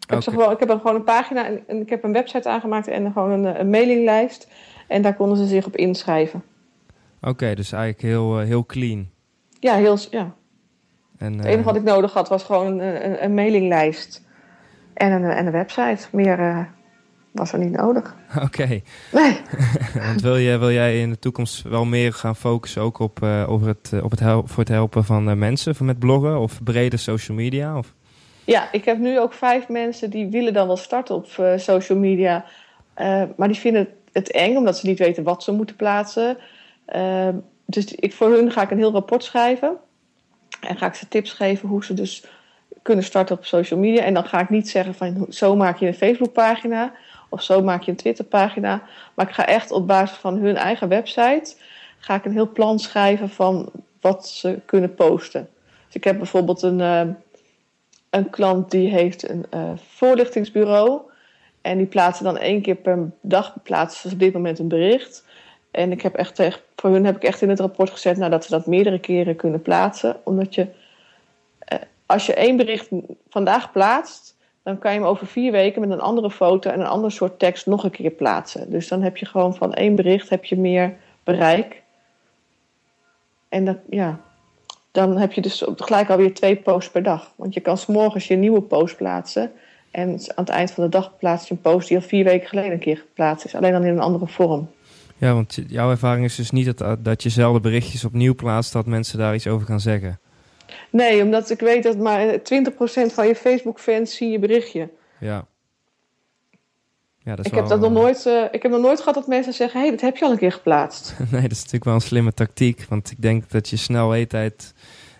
Ik, 0.00 0.08
heb 0.08 0.22
gewoon, 0.22 0.50
ik 0.50 0.58
heb 0.58 0.70
gewoon 0.70 0.94
een 0.94 1.04
pagina 1.04 1.46
en, 1.46 1.80
ik 1.80 1.88
heb 1.88 2.04
een 2.04 2.12
website 2.12 2.48
aangemaakt 2.48 2.88
en 2.88 3.12
gewoon 3.12 3.30
een, 3.30 3.60
een 3.60 3.70
mailinglijst. 3.70 4.48
En 4.88 5.02
daar 5.02 5.14
konden 5.14 5.36
ze 5.36 5.46
zich 5.46 5.66
op 5.66 5.76
inschrijven. 5.76 6.42
Oké, 7.20 7.54
dus 7.54 7.72
eigenlijk 7.72 8.02
heel, 8.02 8.38
heel 8.38 8.66
clean. 8.66 9.08
Ja, 9.60 9.74
heel, 9.74 9.98
ja. 10.10 10.34
En, 11.18 11.32
het 11.32 11.44
enige 11.44 11.58
uh, 11.58 11.64
wat 11.64 11.76
ik 11.76 11.82
nodig 11.82 12.12
had 12.12 12.28
was 12.28 12.42
gewoon 12.42 12.66
een, 12.66 13.04
een, 13.04 13.24
een 13.24 13.34
mailinglijst 13.34 14.24
en 14.94 15.12
een, 15.12 15.24
en 15.24 15.46
een 15.46 15.52
website. 15.52 16.06
Meer 16.12 16.68
was 17.32 17.52
er 17.52 17.58
niet 17.58 17.72
nodig. 17.72 18.14
Oké. 18.46 18.80
Nee. 19.12 19.40
Want 20.06 20.20
wil, 20.20 20.36
je, 20.36 20.58
wil 20.58 20.70
jij 20.70 21.00
in 21.00 21.10
de 21.10 21.18
toekomst 21.18 21.62
wel 21.62 21.84
meer 21.84 22.12
gaan 22.12 22.36
focussen 22.36 22.82
ook 22.82 22.98
op, 22.98 23.20
uh, 23.22 23.50
over 23.50 23.66
het, 23.66 24.02
op 24.02 24.10
het 24.10 24.20
helpen, 24.20 24.48
voor 24.48 24.58
het 24.58 24.72
helpen 24.72 25.04
van 25.04 25.28
uh, 25.28 25.34
mensen 25.34 25.74
met 25.80 25.98
bloggen 25.98 26.38
of 26.38 26.62
brede 26.62 26.96
social 26.96 27.36
media? 27.36 27.78
Of? 27.78 27.94
Ja, 28.44 28.72
ik 28.72 28.84
heb 28.84 28.98
nu 28.98 29.20
ook 29.20 29.32
vijf 29.32 29.68
mensen 29.68 30.10
die 30.10 30.28
willen 30.28 30.52
dan 30.52 30.66
wel 30.66 30.76
starten 30.76 31.14
op 31.14 31.26
uh, 31.40 31.52
social 31.56 31.98
media. 31.98 32.44
maar 33.36 33.48
die 33.48 33.58
vinden 33.58 33.88
het 34.12 34.30
eng 34.30 34.56
omdat 34.56 34.78
ze 34.78 34.86
niet 34.86 34.98
weten 34.98 35.22
wat 35.22 35.42
ze 35.42 35.52
moeten 35.52 35.76
plaatsen. 35.76 36.38
dus 37.64 37.94
ik, 37.94 38.12
voor 38.12 38.30
hun 38.30 38.50
ga 38.50 38.62
ik 38.62 38.70
een 38.70 38.78
heel 38.78 38.92
rapport 38.92 39.24
schrijven. 39.24 39.76
En 40.60 40.76
ga 40.76 40.86
ik 40.86 40.94
ze 40.94 41.08
tips 41.08 41.32
geven 41.32 41.68
hoe 41.68 41.84
ze 41.84 41.94
dus 41.94 42.24
kunnen 42.82 43.04
starten 43.04 43.36
op 43.36 43.44
social 43.44 43.80
media. 43.80 44.02
En 44.02 44.14
dan 44.14 44.24
ga 44.24 44.40
ik 44.40 44.50
niet 44.50 44.68
zeggen 44.68 44.94
van 44.94 45.26
zo 45.28 45.56
maak 45.56 45.78
je 45.78 45.86
een 45.86 45.94
Facebookpagina 45.94 46.92
of 47.30 47.42
zo 47.42 47.62
maak 47.62 47.82
je 47.82 47.90
een 47.90 47.96
Twitterpagina. 47.96 48.82
Maar 49.14 49.28
ik 49.28 49.34
ga 49.34 49.46
echt 49.46 49.70
op 49.70 49.86
basis 49.86 50.16
van 50.16 50.36
hun 50.36 50.56
eigen 50.56 50.88
website 50.88 51.54
ga 51.98 52.14
ik 52.14 52.24
een 52.24 52.32
heel 52.32 52.52
plan 52.52 52.78
schrijven 52.78 53.28
van 53.28 53.70
wat 54.00 54.28
ze 54.28 54.60
kunnen 54.64 54.94
posten. 54.94 55.48
Dus 55.86 55.94
ik 55.94 56.04
heb 56.04 56.16
bijvoorbeeld 56.16 56.62
een, 56.62 56.78
uh, 56.78 57.02
een 58.10 58.30
klant 58.30 58.70
die 58.70 58.88
heeft 58.88 59.28
een 59.28 59.46
uh, 59.54 59.70
voorlichtingsbureau. 59.76 61.00
En 61.60 61.78
die 61.78 61.86
plaatsen 61.86 62.24
dan 62.24 62.36
één 62.36 62.62
keer 62.62 62.74
per 62.74 63.10
dag 63.20 63.54
plaatsen 63.62 64.08
ze 64.08 64.14
op 64.14 64.20
dit 64.20 64.32
moment 64.32 64.58
een 64.58 64.68
bericht. 64.68 65.24
En 65.70 65.92
ik 65.92 66.02
heb 66.02 66.14
echt 66.14 66.34
tegen, 66.34 66.60
voor 66.76 66.90
hun 66.90 67.04
heb 67.04 67.16
ik 67.16 67.22
echt 67.22 67.42
in 67.42 67.48
het 67.48 67.60
rapport 67.60 67.90
gezet 67.90 68.16
nou, 68.16 68.30
dat 68.30 68.44
ze 68.44 68.50
dat 68.50 68.66
meerdere 68.66 68.98
keren 68.98 69.36
kunnen 69.36 69.62
plaatsen. 69.62 70.16
Omdat 70.24 70.54
je, 70.54 70.66
uh, 71.72 71.78
als 72.06 72.26
je 72.26 72.34
één 72.34 72.56
bericht 72.56 72.88
vandaag 73.28 73.72
plaatst, 73.72 74.36
dan 74.62 74.78
kan 74.78 74.92
je 74.92 74.98
hem 74.98 75.06
over 75.06 75.26
vier 75.26 75.52
weken 75.52 75.80
met 75.80 75.90
een 75.90 76.00
andere 76.00 76.30
foto 76.30 76.70
en 76.70 76.80
een 76.80 76.86
ander 76.86 77.12
soort 77.12 77.38
tekst 77.38 77.66
nog 77.66 77.84
een 77.84 77.90
keer 77.90 78.10
plaatsen. 78.10 78.70
Dus 78.70 78.88
dan 78.88 79.02
heb 79.02 79.16
je 79.16 79.26
gewoon 79.26 79.54
van 79.54 79.74
één 79.74 79.94
bericht 79.94 80.28
heb 80.28 80.44
je 80.44 80.56
meer 80.56 80.94
bereik. 81.24 81.82
En 83.48 83.64
dat, 83.64 83.76
ja, 83.90 84.20
dan 84.90 85.16
heb 85.16 85.32
je 85.32 85.40
dus 85.40 85.64
gelijk 85.76 86.10
alweer 86.10 86.34
twee 86.34 86.56
posts 86.56 86.90
per 86.90 87.02
dag. 87.02 87.32
Want 87.36 87.54
je 87.54 87.60
kan 87.60 87.78
s'morgens 87.78 88.28
je 88.28 88.36
nieuwe 88.36 88.62
post 88.62 88.96
plaatsen. 88.96 89.52
En 89.90 90.08
aan 90.10 90.44
het 90.44 90.48
eind 90.48 90.70
van 90.70 90.84
de 90.84 90.90
dag 90.90 91.18
plaats 91.18 91.48
je 91.48 91.54
een 91.54 91.60
post 91.60 91.88
die 91.88 91.96
al 91.96 92.02
vier 92.02 92.24
weken 92.24 92.48
geleden 92.48 92.72
een 92.72 92.78
keer 92.78 92.96
geplaatst 92.96 93.44
is. 93.44 93.54
Alleen 93.54 93.72
dan 93.72 93.84
in 93.84 93.92
een 93.92 94.00
andere 94.00 94.26
vorm. 94.26 94.70
Ja, 95.16 95.34
want 95.34 95.58
jouw 95.68 95.90
ervaring 95.90 96.24
is 96.24 96.34
dus 96.34 96.50
niet 96.50 96.78
dat, 96.78 97.04
dat 97.04 97.22
je 97.22 97.60
berichtjes 97.60 98.04
opnieuw 98.04 98.34
plaatst... 98.34 98.72
dat 98.72 98.86
mensen 98.86 99.18
daar 99.18 99.34
iets 99.34 99.46
over 99.46 99.66
gaan 99.66 99.80
zeggen. 99.80 100.18
Nee, 100.90 101.22
omdat 101.22 101.50
ik 101.50 101.60
weet 101.60 101.82
dat 101.82 101.96
maar 101.96 102.38
20% 102.38 102.40
van 103.12 103.26
je 103.26 103.34
Facebook-fans 103.34 104.16
zien 104.16 104.30
je 104.30 104.38
berichtje. 104.38 104.88
Ja. 105.20 105.46
ja 107.18 107.36
dat 107.36 107.44
is 107.44 107.50
ik, 107.50 107.56
heb 107.56 107.68
dat 107.68 107.80
nog 107.80 107.92
nooit, 107.92 108.24
uh, 108.26 108.44
ik 108.50 108.62
heb 108.62 108.72
nog 108.72 108.80
nooit 108.80 108.98
gehad 108.98 109.14
dat 109.14 109.26
mensen 109.26 109.52
zeggen... 109.52 109.80
hé, 109.80 109.86
hey, 109.86 109.96
dat 109.96 110.04
heb 110.04 110.16
je 110.16 110.24
al 110.24 110.30
een 110.30 110.38
keer 110.38 110.52
geplaatst. 110.52 111.14
nee, 111.32 111.42
dat 111.42 111.50
is 111.50 111.56
natuurlijk 111.56 111.84
wel 111.84 111.94
een 111.94 112.00
slimme 112.00 112.34
tactiek. 112.34 112.84
Want 112.88 113.10
ik 113.10 113.22
denk 113.22 113.50
dat 113.50 113.68
je 113.68 113.76
snel 113.76 114.26
tijd 114.26 114.74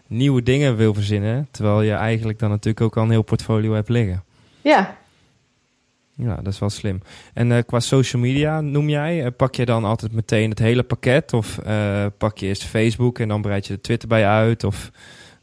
nieuwe 0.06 0.42
dingen 0.42 0.76
wil 0.76 0.94
verzinnen... 0.94 1.48
terwijl 1.50 1.82
je 1.82 1.92
eigenlijk 1.92 2.38
dan 2.38 2.50
natuurlijk 2.50 2.80
ook 2.80 2.96
al 2.96 3.02
een 3.02 3.10
heel 3.10 3.22
portfolio 3.22 3.72
hebt 3.72 3.88
liggen. 3.88 4.24
Ja. 4.60 4.98
Ja, 6.14 6.34
dat 6.36 6.52
is 6.52 6.58
wel 6.58 6.70
slim. 6.70 7.02
En 7.34 7.50
uh, 7.50 7.58
qua 7.66 7.80
social 7.80 8.22
media 8.22 8.60
noem 8.60 8.88
jij, 8.88 9.24
uh, 9.24 9.26
pak 9.36 9.54
je 9.54 9.64
dan 9.64 9.84
altijd 9.84 10.12
meteen 10.12 10.50
het 10.50 10.58
hele 10.58 10.82
pakket? 10.82 11.32
Of 11.32 11.58
pak 12.18 12.38
je 12.38 12.46
eerst 12.46 12.64
Facebook 12.64 13.18
en 13.18 13.28
dan 13.28 13.42
breid 13.42 13.66
je 13.66 13.72
de 13.72 13.80
Twitter 13.80 14.08
bij 14.08 14.26
uit? 14.26 14.64
Of 14.64 14.90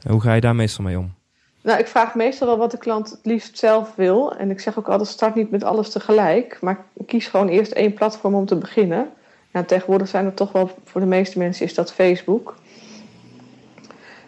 hoe 0.10 0.21
ga 0.21 0.33
je 0.33 0.41
daar 0.41 0.55
meestal 0.55 0.86
mee 0.86 0.99
om? 0.99 1.15
Nou, 1.62 1.79
ik 1.79 1.88
vraag 1.88 2.15
meestal 2.15 2.47
wel 2.47 2.57
wat 2.57 2.71
de 2.71 2.77
klant 2.77 3.10
het 3.10 3.19
liefst 3.23 3.57
zelf 3.57 3.95
wil. 3.95 4.36
En 4.36 4.49
ik 4.49 4.60
zeg 4.60 4.79
ook 4.79 4.88
altijd, 4.89 5.10
start 5.10 5.36
niet 5.36 5.51
met 5.51 5.63
alles 5.63 5.89
tegelijk. 5.89 6.57
Maar 6.62 6.86
kies 7.05 7.27
gewoon 7.27 7.47
eerst 7.47 7.71
één 7.71 7.93
platform 7.93 8.36
om 8.36 8.45
te 8.45 8.55
beginnen. 8.55 9.10
Ja, 9.53 9.63
tegenwoordig 9.63 10.07
zijn 10.07 10.25
er 10.25 10.33
toch 10.33 10.51
wel, 10.51 10.77
voor 10.83 11.01
de 11.01 11.07
meeste 11.07 11.38
mensen 11.38 11.65
is 11.65 11.73
dat 11.73 11.93
Facebook. 11.93 12.55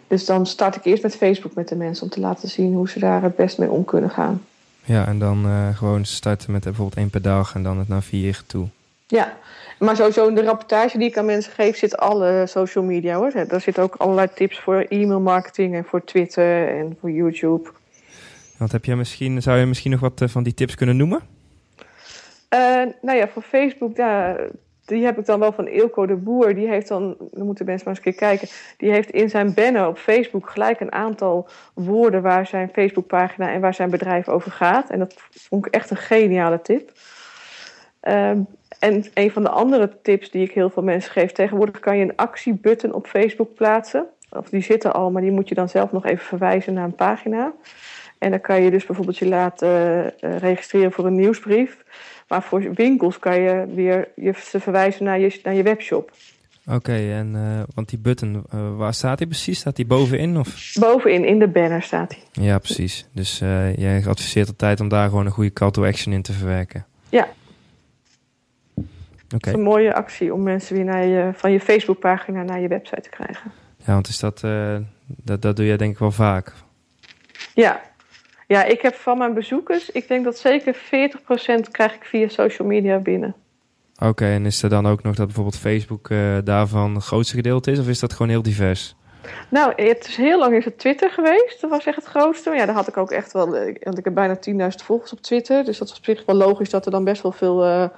Dus 0.06 0.24
dan 0.24 0.46
start 0.46 0.76
ik 0.76 0.84
eerst 0.84 1.02
met 1.02 1.16
Facebook 1.16 1.54
met 1.54 1.68
de 1.68 1.76
mensen 1.76 2.04
om 2.04 2.10
te 2.10 2.20
laten 2.20 2.48
zien 2.48 2.74
hoe 2.74 2.88
ze 2.88 2.98
daar 2.98 3.22
het 3.22 3.36
best 3.36 3.58
mee 3.58 3.70
om 3.70 3.84
kunnen 3.84 4.10
gaan. 4.10 4.44
Ja, 4.84 5.06
en 5.06 5.18
dan 5.18 5.46
uh, 5.46 5.76
gewoon 5.76 6.04
starten 6.04 6.52
met 6.52 6.64
bijvoorbeeld 6.64 6.96
één 6.96 7.10
per 7.10 7.22
dag 7.22 7.54
en 7.54 7.62
dan 7.62 7.78
het 7.78 7.88
naar 7.88 8.02
vier 8.02 8.42
toe. 8.46 8.66
Ja, 9.06 9.36
maar 9.80 9.96
sowieso 9.96 10.28
in 10.28 10.34
de 10.34 10.42
rapportage 10.42 10.98
die 10.98 11.08
ik 11.08 11.18
aan 11.18 11.24
mensen 11.24 11.52
geef 11.52 11.76
zit 11.76 11.96
alle 11.96 12.44
social 12.46 12.84
media 12.84 13.16
hoor. 13.16 13.32
Daar 13.48 13.60
zitten 13.60 13.82
ook 13.82 13.94
allerlei 13.94 14.28
tips 14.34 14.58
voor 14.58 14.86
e-mail 14.88 15.20
marketing 15.20 15.74
en 15.74 15.84
voor 15.84 16.04
Twitter 16.04 16.68
en 16.68 16.96
voor 17.00 17.10
YouTube. 17.10 17.70
Want 18.56 18.72
heb 18.72 18.84
je 18.84 18.96
misschien, 18.96 19.42
zou 19.42 19.58
je 19.58 19.66
misschien 19.66 19.90
nog 19.90 20.00
wat 20.00 20.20
eh, 20.20 20.28
van 20.28 20.42
die 20.42 20.54
tips 20.54 20.74
kunnen 20.74 20.96
noemen? 20.96 21.20
Uh, 22.54 22.82
nou 23.02 23.18
ja, 23.18 23.28
voor 23.28 23.42
Facebook, 23.42 23.96
daar, 23.96 24.48
die 24.84 25.04
heb 25.04 25.18
ik 25.18 25.26
dan 25.26 25.40
wel 25.40 25.52
van 25.52 25.68
Ilko 25.68 26.06
de 26.06 26.14
Boer. 26.14 26.54
Die 26.54 26.68
heeft 26.68 26.88
dan, 26.88 27.16
dan 27.32 27.46
moeten 27.46 27.64
mensen 27.64 27.86
maar 27.86 27.96
eens 27.96 28.06
een 28.06 28.12
keer 28.12 28.28
kijken. 28.28 28.48
Die 28.76 28.90
heeft 28.90 29.10
in 29.10 29.30
zijn 29.30 29.54
banner 29.54 29.86
op 29.86 29.98
Facebook 29.98 30.50
gelijk 30.50 30.80
een 30.80 30.92
aantal 30.92 31.48
woorden 31.74 32.22
waar 32.22 32.46
zijn 32.46 32.70
Facebookpagina 32.72 33.52
en 33.52 33.60
waar 33.60 33.74
zijn 33.74 33.90
bedrijf 33.90 34.28
over 34.28 34.50
gaat. 34.50 34.90
En 34.90 34.98
dat 34.98 35.14
vond 35.30 35.66
ik 35.66 35.74
echt 35.74 35.90
een 35.90 35.96
geniale 35.96 36.62
tip. 36.62 36.92
Ehm, 38.00 38.40
en 38.80 39.04
een 39.14 39.30
van 39.30 39.42
de 39.42 39.48
andere 39.48 39.90
tips 40.02 40.30
die 40.30 40.42
ik 40.42 40.52
heel 40.52 40.70
veel 40.70 40.82
mensen 40.82 41.12
geef, 41.12 41.32
tegenwoordig 41.32 41.80
kan 41.80 41.96
je 41.96 42.04
een 42.04 42.16
actiebutton 42.16 42.92
op 42.92 43.06
Facebook 43.06 43.54
plaatsen. 43.54 44.06
Of 44.30 44.48
die 44.48 44.62
zitten 44.62 44.92
al, 44.92 45.10
maar 45.10 45.22
die 45.22 45.30
moet 45.30 45.48
je 45.48 45.54
dan 45.54 45.68
zelf 45.68 45.92
nog 45.92 46.06
even 46.06 46.24
verwijzen 46.24 46.74
naar 46.74 46.84
een 46.84 46.94
pagina. 46.94 47.52
En 48.18 48.30
dan 48.30 48.40
kan 48.40 48.62
je 48.62 48.70
dus 48.70 48.86
bijvoorbeeld 48.86 49.18
je 49.18 49.28
laten 49.28 49.68
uh, 50.20 50.38
registreren 50.38 50.92
voor 50.92 51.06
een 51.06 51.16
nieuwsbrief. 51.16 51.84
Maar 52.28 52.42
voor 52.42 52.74
winkels 52.74 53.18
kan 53.18 53.40
je 53.40 53.66
weer 53.74 54.08
je, 54.16 54.32
ze 54.50 54.60
verwijzen 54.60 55.04
naar 55.04 55.18
je, 55.18 55.40
naar 55.42 55.54
je 55.54 55.62
webshop. 55.62 56.12
Oké, 56.66 56.92
en 56.92 57.34
uh, 57.34 57.60
want 57.74 57.88
die 57.88 57.98
button, 57.98 58.44
uh, 58.54 58.76
waar 58.76 58.94
staat 58.94 59.18
die 59.18 59.26
precies? 59.26 59.58
Staat 59.58 59.76
die 59.76 59.86
bovenin? 59.86 60.38
Of? 60.38 60.72
Bovenin, 60.80 61.24
in 61.24 61.38
de 61.38 61.48
banner 61.48 61.82
staat 61.82 62.14
hij. 62.14 62.44
Ja, 62.44 62.58
precies. 62.58 63.06
Dus 63.12 63.40
uh, 63.40 63.76
jij 63.76 64.02
adviseert 64.06 64.48
altijd 64.48 64.80
om 64.80 64.88
daar 64.88 65.08
gewoon 65.08 65.26
een 65.26 65.32
goede 65.32 65.52
call 65.52 65.70
to 65.70 65.84
action 65.86 66.12
in 66.14 66.22
te 66.22 66.32
verwerken. 66.32 66.86
Ja. 67.08 67.28
Oké. 69.34 69.36
Okay. 69.36 69.54
een 69.54 69.62
mooie 69.62 69.94
actie 69.94 70.34
om 70.34 70.42
mensen 70.42 70.76
weer 70.76 70.84
naar 70.84 71.04
je, 71.04 71.30
van 71.34 71.52
je 71.52 71.60
Facebookpagina 71.60 72.42
naar 72.42 72.60
je 72.60 72.68
website 72.68 73.00
te 73.00 73.08
krijgen. 73.08 73.52
Ja, 73.76 73.92
want 73.92 74.08
is 74.08 74.18
dat, 74.18 74.40
dat, 75.06 75.42
dat 75.42 75.56
doe 75.56 75.66
jij 75.66 75.76
denk 75.76 75.92
ik 75.92 75.98
wel 75.98 76.10
vaak. 76.10 76.52
Ja. 77.54 77.80
Ja, 78.46 78.64
ik 78.64 78.80
heb 78.80 78.94
van 78.94 79.18
mijn 79.18 79.34
bezoekers, 79.34 79.90
ik 79.90 80.08
denk 80.08 80.24
dat 80.24 80.38
zeker 80.38 80.74
40% 80.74 81.70
krijg 81.70 81.94
ik 81.94 82.04
via 82.04 82.28
social 82.28 82.68
media 82.68 82.98
binnen. 82.98 83.34
Oké, 84.02 84.24
en 84.24 84.46
is 84.46 84.62
er 84.62 84.68
dan 84.68 84.86
ook 84.86 85.02
nog 85.02 85.14
dat 85.14 85.26
bijvoorbeeld 85.26 85.56
Facebook 85.58 86.08
uh, 86.08 86.38
daarvan 86.44 86.94
het 86.94 87.04
grootste 87.04 87.34
gedeelte 87.34 87.70
is? 87.70 87.78
Of 87.78 87.88
is 87.88 88.00
dat 88.00 88.12
gewoon 88.12 88.28
heel 88.28 88.42
divers? 88.42 88.96
Nou, 89.48 89.72
het 89.82 90.06
is 90.08 90.16
heel 90.16 90.38
lang 90.38 90.54
is 90.54 90.64
het 90.64 90.78
Twitter 90.78 91.10
geweest. 91.10 91.60
Dat 91.60 91.70
was 91.70 91.86
echt 91.86 91.96
het 91.96 92.04
grootste. 92.04 92.48
Maar 92.48 92.58
ja, 92.58 92.66
daar 92.66 92.74
had 92.74 92.88
ik 92.88 92.96
ook 92.96 93.10
echt 93.10 93.32
wel... 93.32 93.56
Eh, 93.56 93.76
want 93.82 93.98
ik 93.98 94.04
heb 94.04 94.14
bijna 94.14 94.38
10.000 94.50 94.84
volgers 94.84 95.12
op 95.12 95.20
Twitter. 95.20 95.64
Dus 95.64 95.78
dat 95.78 95.88
is 95.88 95.96
op 95.96 96.04
zich 96.04 96.24
wel 96.26 96.36
logisch 96.36 96.70
dat 96.70 96.84
er 96.84 96.90
dan 96.90 97.04
best 97.04 97.22
wel 97.22 97.32
veel 97.32 97.66
uh, 97.66 97.88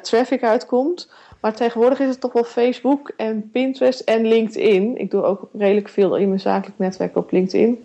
traffic 0.00 0.42
uitkomt. 0.42 1.10
Maar 1.40 1.54
tegenwoordig 1.54 1.98
is 1.98 2.08
het 2.08 2.20
toch 2.20 2.32
wel 2.32 2.44
Facebook 2.44 3.12
en 3.16 3.50
Pinterest 3.50 4.00
en 4.00 4.26
LinkedIn. 4.26 4.98
Ik 4.98 5.10
doe 5.10 5.22
ook 5.22 5.48
redelijk 5.58 5.88
veel 5.88 6.16
in 6.16 6.28
mijn 6.28 6.40
zakelijk 6.40 6.78
netwerk 6.78 7.16
op 7.16 7.32
LinkedIn. 7.32 7.84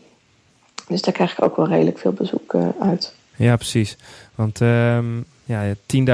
Dus 0.88 1.02
daar 1.02 1.14
krijg 1.14 1.32
ik 1.32 1.44
ook 1.44 1.56
wel 1.56 1.68
redelijk 1.68 1.98
veel 1.98 2.14
bezoek 2.14 2.56
uit. 2.80 3.14
Ja, 3.36 3.56
precies. 3.56 3.98
Want... 4.36 4.60
Um 4.60 5.26
ja, 5.48 5.74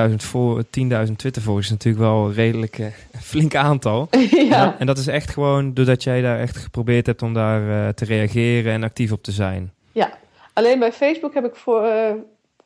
10.000 0.10 0.15
voor, 0.15 0.63
10.000 0.63 1.15
Twitter-volgers 1.15 1.65
is 1.65 1.71
natuurlijk 1.71 2.03
wel 2.03 2.25
een 2.25 2.34
redelijk 2.34 2.77
uh, 2.77 2.88
flink 3.32 3.56
aantal. 3.56 4.08
ja. 4.49 4.75
En 4.79 4.86
dat 4.86 4.97
is 4.97 5.08
echt 5.08 5.29
gewoon 5.29 5.73
doordat 5.73 6.03
jij 6.03 6.21
daar 6.21 6.39
echt 6.39 6.58
geprobeerd 6.58 7.06
hebt 7.06 7.21
om 7.21 7.34
daar 7.34 7.62
uh, 7.62 7.89
te 7.89 8.06
reageren 8.06 8.73
en 8.73 8.84
actief 8.84 9.12
op 9.12 9.23
te 9.23 9.32
zijn. 9.32 9.73
Ja, 9.91 10.17
alleen 10.53 10.79
bij 10.79 10.91
Facebook 10.91 11.34
heb 11.34 11.45
ik 11.45 11.56
voor, 11.56 11.86
uh, 11.86 12.12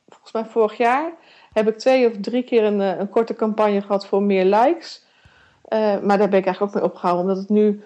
volgens 0.10 0.32
mij 0.32 0.46
vorig 0.46 0.78
jaar, 0.78 1.12
heb 1.58 1.74
ik 1.74 1.78
twee 1.78 2.08
of 2.08 2.14
drie 2.22 2.44
keer 2.44 2.64
een, 2.64 2.80
een 2.80 3.10
korte 3.10 3.36
campagne 3.36 3.82
gehad 3.82 4.08
voor 4.08 4.24
meer 4.24 4.46
likes. 4.46 5.04
maar 6.02 6.18
daar 6.18 6.30
ben 6.30 6.40
ik 6.40 6.46
eigenlijk 6.46 6.62
ook 6.62 6.74
mee 6.74 6.84
opgehouden, 6.84 7.26
omdat 7.26 7.38
het 7.38 7.50
nu, 7.50 7.84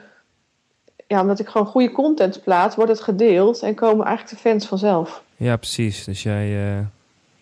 ja, 1.07 1.21
omdat 1.21 1.39
ik 1.39 1.47
gewoon 1.47 1.67
goede 1.67 1.91
content 1.91 2.41
plaats, 2.43 2.75
wordt 2.75 2.91
het 2.91 3.01
gedeeld 3.01 3.61
en 3.61 3.75
komen 3.75 4.05
eigenlijk 4.05 4.35
de 4.35 4.49
fans 4.49 4.67
vanzelf. 4.67 5.23
Ja, 5.35 5.57
precies. 5.57 6.03
Dus 6.03 6.23
jij 6.23 6.85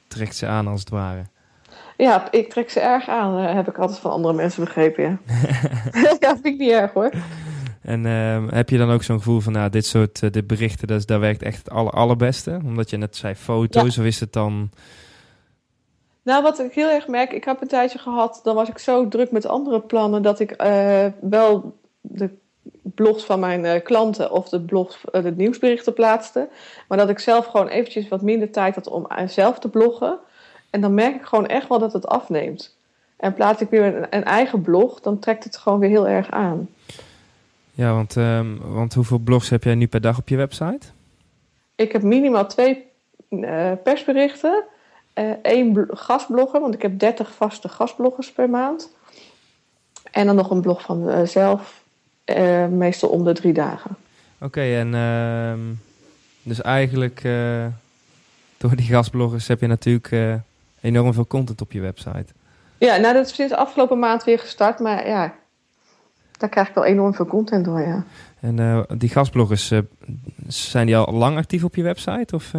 trekt 0.08 0.36
ze 0.36 0.46
aan 0.46 0.68
als 0.68 0.80
het 0.80 0.90
ware. 0.90 1.24
Ja, 2.00 2.32
ik 2.32 2.50
trek 2.50 2.70
ze 2.70 2.80
erg 2.80 3.08
aan, 3.08 3.40
uh, 3.40 3.54
heb 3.54 3.68
ik 3.68 3.78
altijd 3.78 4.00
van 4.00 4.12
andere 4.12 4.34
mensen 4.34 4.64
begrepen. 4.64 5.04
Ja, 5.04 5.20
ja 6.20 6.34
vind 6.34 6.46
ik 6.46 6.58
niet 6.58 6.72
erg 6.72 6.94
hoor. 6.94 7.12
En 7.82 8.06
uh, 8.06 8.44
heb 8.50 8.70
je 8.70 8.78
dan 8.78 8.92
ook 8.92 9.04
zo'n 9.04 9.18
gevoel 9.18 9.40
van, 9.40 9.54
nou, 9.54 9.70
dit 9.70 9.86
soort 9.86 10.22
uh, 10.22 10.32
dit 10.32 10.48
berichten, 10.48 10.88
dat, 10.88 11.08
daar 11.08 11.20
werkt 11.20 11.42
echt 11.42 11.58
het 11.58 11.70
aller, 11.70 11.92
allerbeste? 11.92 12.60
Omdat 12.64 12.90
je 12.90 12.98
net 12.98 13.16
zei 13.16 13.36
foto's, 13.36 13.96
ja. 13.96 14.02
of 14.02 14.08
is 14.08 14.20
het 14.20 14.34
dan... 14.34 14.70
Nou, 16.22 16.44
wat 16.44 16.60
ik 16.60 16.74
heel 16.74 16.90
erg 16.90 17.08
merk, 17.08 17.34
ik 17.34 17.44
heb 17.44 17.62
een 17.62 17.68
tijdje 17.68 18.00
gehad, 18.00 18.40
dan 18.44 18.56
was 18.56 18.70
ik 18.70 18.78
zo 18.78 19.08
druk 19.08 19.32
met 19.32 19.46
andere 19.46 19.80
plannen, 19.80 20.22
dat 20.22 20.40
ik 20.40 20.64
uh, 20.64 21.06
wel 21.22 21.78
de 22.02 22.30
blogs 22.82 23.24
van 23.24 23.40
mijn 23.40 23.84
klanten 23.84 24.32
of 24.32 24.50
de 24.50 24.62
blogs, 24.62 24.98
de 25.12 25.34
nieuwsberichten 25.36 25.94
plaatste. 25.94 26.50
Maar 26.88 26.98
dat 26.98 27.10
ik 27.10 27.20
zelf 27.20 27.46
gewoon 27.46 27.68
eventjes 27.68 28.08
wat 28.08 28.22
minder 28.22 28.52
tijd 28.52 28.76
had 28.76 28.88
om 28.88 29.08
zelf 29.26 29.60
te 29.60 29.70
bloggen. 29.70 30.20
En 30.70 30.82
dan 30.82 30.94
merk 30.94 31.16
ik 31.16 31.26
gewoon 31.26 31.48
echt 31.48 31.68
wel 31.68 31.80
dat 31.80 31.94
het 31.94 32.08
afneemt. 32.08 32.78
En 33.18 33.34
plaats 33.34 33.62
ik 33.62 33.70
weer 33.70 33.96
een, 33.96 34.08
een 34.10 34.24
eigen 34.24 34.62
blog, 34.62 35.00
dan 35.00 35.20
trekt 35.20 35.44
het 35.44 35.58
gewoon 35.58 35.80
weer 35.80 35.90
heel 35.90 36.08
erg 36.08 36.32
aan. 36.32 36.70
Ja, 37.72 37.94
want, 37.94 38.16
um, 38.16 38.60
want 38.74 38.94
hoeveel 38.94 39.18
blogs 39.18 39.50
heb 39.50 39.64
jij 39.64 39.76
nu 39.76 39.88
per 39.88 40.02
dag 40.02 40.18
op 40.18 40.30
je 40.30 40.36
website? 40.36 40.88
Ik 41.76 41.92
heb 41.92 42.02
minimaal 42.02 42.48
twee 42.48 42.88
persberichten. 43.84 44.64
Uh, 45.20 45.32
één 45.42 45.88
gastblogger, 45.90 46.60
want 46.60 46.74
ik 46.74 46.82
heb 46.82 47.00
30 47.00 47.34
vaste 47.34 47.70
gastbloggers 47.70 48.32
per 48.32 48.50
maand. 48.50 48.90
En 50.12 50.26
dan 50.26 50.36
nog 50.36 50.50
een 50.50 50.62
blog 50.62 50.82
van 50.82 51.04
mezelf, 51.04 51.84
uh, 52.26 52.68
meestal 52.68 53.10
om 53.10 53.24
de 53.24 53.34
drie 53.34 53.54
dagen. 53.54 53.96
Oké, 54.36 54.46
okay, 54.46 54.80
en 54.80 54.94
ehm, 54.94 55.60
dus 56.44 56.62
eigenlijk 56.62 57.22
door 58.58 58.76
die 58.76 58.86
gastbloggers 58.86 59.48
heb 59.48 59.62
je 59.62 59.68
natuurlijk 59.68 60.42
enorm 60.82 61.14
veel 61.14 61.28
content 61.28 61.62
op 61.62 61.72
je 61.72 61.80
website. 61.80 62.26
Ja, 62.78 62.98
nou 62.98 63.14
dat 63.14 63.26
is 63.26 63.36
sinds 63.36 63.54
afgelopen 63.54 64.00
maand 64.00 64.24
weer 64.24 64.40
gestart, 64.40 64.80
maar 64.80 65.08
ja, 65.08 65.34
daar 66.38 66.50
krijg 66.50 66.68
ik 66.68 66.76
wel 66.76 66.86
enorm 66.86 67.14
veel 67.14 67.26
content 67.26 67.66
door, 67.66 67.82
ja. 67.82 68.04
En 68.40 68.86
die 68.98 69.10
gastbloggers, 69.10 69.72
zijn 70.48 70.86
die 70.86 70.98
al 70.98 71.14
lang 71.14 71.38
actief 71.38 71.64
op 71.64 71.76
je 71.76 71.84
website? 71.84 72.36
Of. 72.36 72.52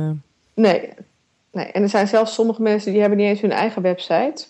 Nee, 0.55 0.93
nee, 1.53 1.67
en 1.67 1.83
er 1.83 1.89
zijn 1.89 2.09
zelfs 2.09 2.35
sommige 2.35 2.63
mensen 2.63 2.93
die 2.93 3.01
hebben 3.01 3.19
niet 3.19 3.29
eens 3.29 3.41
hun 3.41 3.53
eigen 3.53 3.83
website. 3.83 4.47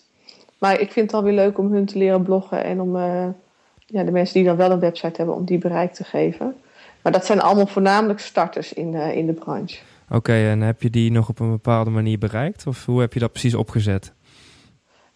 Maar 0.57 0.79
ik 0.79 0.91
vind 0.91 1.05
het 1.05 1.15
alweer 1.15 1.33
leuk 1.33 1.57
om 1.57 1.71
hun 1.71 1.85
te 1.85 1.97
leren 1.97 2.23
bloggen 2.23 2.63
en 2.63 2.81
om 2.81 2.97
ja, 3.85 4.03
de 4.03 4.11
mensen 4.11 4.33
die 4.33 4.43
dan 4.43 4.55
wel 4.55 4.71
een 4.71 4.79
website 4.79 5.17
hebben, 5.17 5.35
om 5.35 5.45
die 5.45 5.57
bereik 5.57 5.93
te 5.93 6.03
geven. 6.03 6.55
Maar 7.01 7.11
dat 7.11 7.25
zijn 7.25 7.41
allemaal 7.41 7.67
voornamelijk 7.67 8.19
starters 8.19 8.73
in, 8.73 8.93
in 8.93 9.25
de 9.25 9.33
branche. 9.33 9.77
Oké, 10.09 10.33
en 10.33 10.61
heb 10.61 10.81
je 10.81 10.89
die 10.89 11.11
nog 11.11 11.29
op 11.29 11.39
een 11.39 11.49
bepaalde 11.49 11.89
manier 11.89 12.17
bereikt? 12.17 12.67
Of 12.67 12.85
hoe 12.85 13.01
heb 13.01 13.13
je 13.13 13.19
dat 13.19 13.31
precies 13.31 13.55
opgezet? 13.55 14.13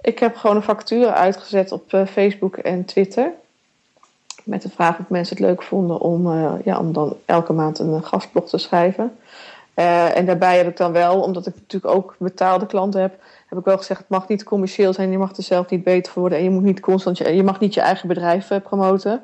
Ik 0.02 0.20
heb 0.20 0.36
gewoon 0.36 0.56
een 0.56 0.62
vacature 0.62 1.14
uitgezet 1.14 1.72
op 1.72 1.94
uh, 1.94 2.06
Facebook 2.06 2.58
en 2.58 2.86
Twitter. 2.86 3.32
Met 4.44 4.62
de 4.62 4.70
vraag 4.70 5.00
of 5.00 5.10
mensen 5.10 5.38
het 5.38 5.46
leuk 5.46 5.64
vonden 5.64 6.00
om, 6.00 6.32
ja, 6.64 6.80
om 6.80 6.94
dan 6.94 7.16
elke 7.26 7.54
maand 7.54 7.80
een 7.80 8.04
gastblog 8.04 8.50
te 8.50 8.58
schrijven. 8.58 9.18
Uh, 9.76 10.18
en 10.18 10.26
daarbij 10.26 10.58
heb 10.58 10.68
ik 10.68 10.78
dan 10.78 10.92
wel, 10.92 11.22
omdat 11.22 11.48
ik 11.48 11.56
natuurlijk 11.56 11.96
ook 11.96 12.16
betaalde 12.20 12.66
klanten 12.66 13.02
heb, 13.02 13.20
heb 13.48 13.60
ik 13.60 13.66
wel 13.66 13.78
gezegd: 13.78 14.00
het 14.00 14.10
mag 14.10 14.28
niet 14.28 14.44
commercieel 14.44 14.94
zijn, 14.94 15.12
je 15.12 15.18
mag 15.18 15.38
er 15.38 15.44
zelf 15.44 15.70
niet 15.70 15.84
beter 15.84 16.12
voor 16.12 16.22
worden 16.22 16.40
en 16.40 16.44
je 16.44 16.50
moet 16.50 16.64
niet 16.64 16.80
constant 16.80 17.18
je, 17.18 17.36
je 17.36 17.44
mag 17.44 17.60
niet 17.60 17.74
je 17.74 17.82
eigen 17.82 18.08
bedrijf 18.08 18.48
promoten. 18.64 19.22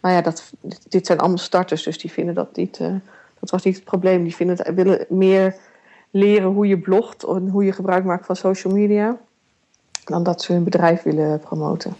Maar 0.00 0.12
ja, 0.12 0.20
dat, 0.20 0.52
dit 0.88 1.06
zijn 1.06 1.18
allemaal 1.18 1.38
starters, 1.38 1.82
dus 1.82 1.98
die 1.98 2.12
vinden 2.12 2.34
dat 2.34 2.56
niet 2.56 2.80
dat 3.40 3.50
was 3.50 3.64
niet 3.64 3.74
het 3.74 3.84
probleem. 3.84 4.22
Die 4.22 4.34
vinden 4.34 4.74
willen 4.74 5.06
meer 5.08 5.56
leren 6.10 6.50
hoe 6.50 6.66
je 6.66 6.78
blogt 6.78 7.24
en 7.24 7.48
hoe 7.48 7.64
je 7.64 7.72
gebruik 7.72 8.04
maakt 8.04 8.26
van 8.26 8.36
social 8.36 8.72
media. 8.72 9.16
Dan 10.04 10.22
dat 10.22 10.42
ze 10.42 10.52
hun 10.52 10.64
bedrijf 10.64 11.02
willen 11.02 11.40
promoten. 11.40 11.96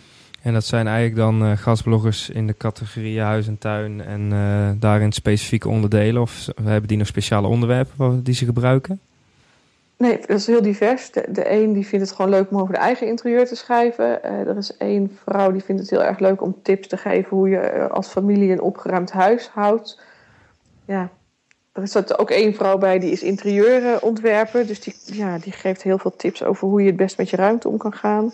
En 0.47 0.53
dat 0.53 0.65
zijn 0.65 0.87
eigenlijk 0.87 1.17
dan 1.17 1.43
uh, 1.43 1.57
gastbloggers 1.57 2.31
in 2.31 2.47
de 2.47 2.57
categorie 2.57 3.21
huis 3.21 3.47
en 3.47 3.59
tuin 3.59 4.01
en 4.01 4.31
uh, 4.33 4.71
daarin 4.81 5.13
specifieke 5.13 5.69
onderdelen? 5.69 6.23
Of 6.23 6.47
hebben 6.63 6.89
die 6.89 6.99
nog 6.99 7.07
speciale 7.07 7.47
onderwerpen 7.47 8.23
die 8.23 8.35
ze 8.35 8.45
gebruiken? 8.45 9.01
Nee, 9.97 10.19
dat 10.27 10.39
is 10.39 10.47
heel 10.47 10.63
divers. 10.63 11.11
De, 11.11 11.51
een 11.51 11.73
die 11.73 11.87
vindt 11.87 12.07
het 12.07 12.15
gewoon 12.15 12.31
leuk 12.31 12.51
om 12.51 12.61
over 12.61 12.75
de 12.75 12.81
eigen 12.81 13.07
interieur 13.07 13.47
te 13.47 13.57
schrijven. 13.57 14.21
Uh, 14.25 14.31
er 14.31 14.57
is 14.57 14.77
één 14.77 15.19
vrouw 15.25 15.53
die 15.53 15.63
vindt 15.63 15.81
het 15.81 15.91
heel 15.91 16.05
erg 16.05 16.19
leuk 16.19 16.43
om 16.43 16.57
tips 16.63 16.89
te 16.89 16.97
geven 16.97 17.37
hoe 17.37 17.49
je 17.49 17.89
als 17.89 18.09
familie 18.09 18.53
een 18.53 18.61
opgeruimd 18.61 19.13
huis 19.13 19.49
houdt. 19.49 20.01
Ja, 20.85 21.11
er 21.73 21.89
zat 21.89 22.19
ook 22.19 22.31
één 22.31 22.55
vrouw 22.55 22.79
bij 22.79 22.99
die 22.99 23.11
is 23.11 23.23
interieurontwerper. 23.23 24.67
Dus 24.67 24.81
die, 24.81 24.95
ja, 25.05 25.39
die 25.39 25.53
geeft 25.53 25.83
heel 25.83 25.99
veel 25.99 26.17
tips 26.17 26.43
over 26.43 26.69
hoe 26.69 26.81
je 26.81 26.87
het 26.87 26.97
best 26.97 27.19
met 27.19 27.31
je 27.31 27.37
ruimte 27.37 27.69
om 27.69 27.77
kan 27.77 27.95
gaan. 27.95 28.33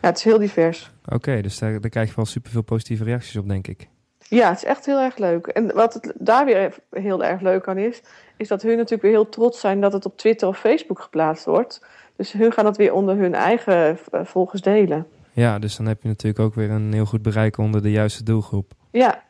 Ja, 0.00 0.08
het 0.08 0.16
is 0.16 0.24
heel 0.24 0.38
divers. 0.38 0.90
Oké, 1.04 1.40
dus 1.40 1.58
daar, 1.58 1.80
daar 1.80 1.90
krijg 1.90 2.08
je 2.08 2.16
wel 2.16 2.24
superveel 2.24 2.62
positieve 2.62 3.04
reacties 3.04 3.36
op, 3.36 3.48
denk 3.48 3.66
ik. 3.66 3.88
Ja, 4.18 4.48
het 4.48 4.56
is 4.56 4.64
echt 4.64 4.86
heel 4.86 4.98
erg 4.98 5.16
leuk. 5.16 5.46
En 5.46 5.74
wat 5.74 5.94
het 5.94 6.12
daar 6.18 6.44
weer 6.44 6.74
heel 6.90 7.24
erg 7.24 7.40
leuk 7.40 7.68
aan 7.68 7.78
is, 7.78 8.02
is 8.36 8.48
dat 8.48 8.62
hun 8.62 8.76
natuurlijk 8.76 9.02
weer 9.02 9.10
heel 9.10 9.28
trots 9.28 9.60
zijn 9.60 9.80
dat 9.80 9.92
het 9.92 10.06
op 10.06 10.16
Twitter 10.16 10.48
of 10.48 10.58
Facebook 10.58 11.00
geplaatst 11.00 11.44
wordt. 11.44 11.84
Dus 12.16 12.32
hun 12.32 12.52
gaan 12.52 12.64
dat 12.64 12.76
weer 12.76 12.92
onder 12.92 13.16
hun 13.16 13.34
eigen 13.34 13.98
eh, 14.10 14.20
volgers 14.24 14.62
delen. 14.62 15.06
Ja, 15.32 15.58
dus 15.58 15.76
dan 15.76 15.86
heb 15.86 16.02
je 16.02 16.08
natuurlijk 16.08 16.44
ook 16.44 16.54
weer 16.54 16.70
een 16.70 16.92
heel 16.92 17.06
goed 17.06 17.22
bereik 17.22 17.58
onder 17.58 17.82
de 17.82 17.90
juiste 17.90 18.22
doelgroep. 18.22 18.72
Ja, 18.90 19.26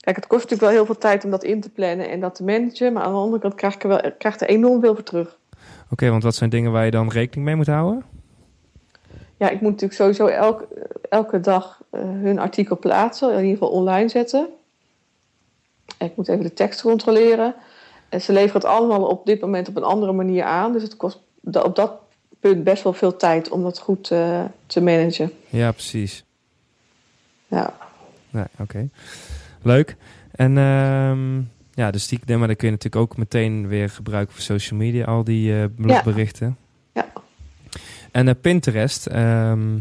Kijk, 0.00 0.16
het 0.16 0.26
kost 0.26 0.42
natuurlijk 0.42 0.70
wel 0.70 0.78
heel 0.78 0.86
veel 0.86 0.98
tijd 0.98 1.24
om 1.24 1.30
dat 1.30 1.44
in 1.44 1.60
te 1.60 1.70
plannen 1.70 2.10
en 2.10 2.20
dat 2.20 2.34
te 2.34 2.44
managen. 2.44 2.92
Maar 2.92 3.02
aan 3.02 3.12
de 3.12 3.18
andere 3.18 3.42
kant 3.42 3.54
krijg, 3.54 3.74
ik 3.74 3.82
er, 3.82 3.88
wel, 3.88 4.00
krijg 4.18 4.40
er 4.40 4.48
enorm 4.48 4.80
veel 4.80 4.94
voor 4.94 5.04
terug. 5.04 5.38
Oké, 5.90 6.10
want 6.10 6.22
wat 6.22 6.34
zijn 6.34 6.50
dingen 6.50 6.72
waar 6.72 6.84
je 6.84 6.90
dan 6.90 7.08
rekening 7.08 7.46
mee 7.46 7.56
moet 7.56 7.66
houden? 7.66 8.04
Ja, 9.40 9.48
ik 9.48 9.60
moet 9.60 9.70
natuurlijk 9.70 10.00
sowieso 10.00 10.26
elke, 10.26 10.66
elke 11.08 11.40
dag 11.40 11.82
uh, 11.92 12.00
hun 12.00 12.38
artikel 12.38 12.78
plaatsen. 12.78 13.32
In 13.32 13.44
ieder 13.44 13.52
geval 13.52 13.70
online 13.70 14.08
zetten. 14.08 14.48
Ik 15.98 16.16
moet 16.16 16.28
even 16.28 16.42
de 16.42 16.52
tekst 16.52 16.82
controleren. 16.82 17.54
En 18.08 18.20
ze 18.20 18.32
leveren 18.32 18.60
het 18.60 18.70
allemaal 18.70 19.06
op 19.06 19.26
dit 19.26 19.40
moment 19.40 19.68
op 19.68 19.76
een 19.76 19.82
andere 19.82 20.12
manier 20.12 20.44
aan. 20.44 20.72
Dus 20.72 20.82
het 20.82 20.96
kost 20.96 21.20
op 21.42 21.76
dat 21.76 21.92
punt 22.40 22.64
best 22.64 22.82
wel 22.82 22.92
veel 22.92 23.16
tijd 23.16 23.48
om 23.48 23.62
dat 23.62 23.78
goed 23.78 24.10
uh, 24.10 24.44
te 24.66 24.80
managen. 24.80 25.32
Ja, 25.48 25.72
precies. 25.72 26.24
Ja. 27.46 27.76
Nee, 28.30 28.44
Oké. 28.58 28.88
Leuk. 29.62 29.96
En 30.32 30.58
ehm, 30.58 31.36
ja, 31.74 31.90
dus 31.90 32.08
die, 32.08 32.36
maar 32.36 32.46
dan 32.46 32.56
kun 32.56 32.66
je 32.66 32.74
natuurlijk 32.74 33.02
ook 33.02 33.16
meteen 33.16 33.68
weer 33.68 33.90
gebruiken 33.90 34.34
voor 34.34 34.42
social 34.42 34.78
media, 34.78 35.04
al 35.04 35.24
die 35.24 35.52
uh, 35.52 35.64
blogberichten. 35.76 36.46
Ja. 36.46 36.69
En 38.12 38.26
uh, 38.26 38.32
Pinterest, 38.40 39.06
ehm, 39.06 39.78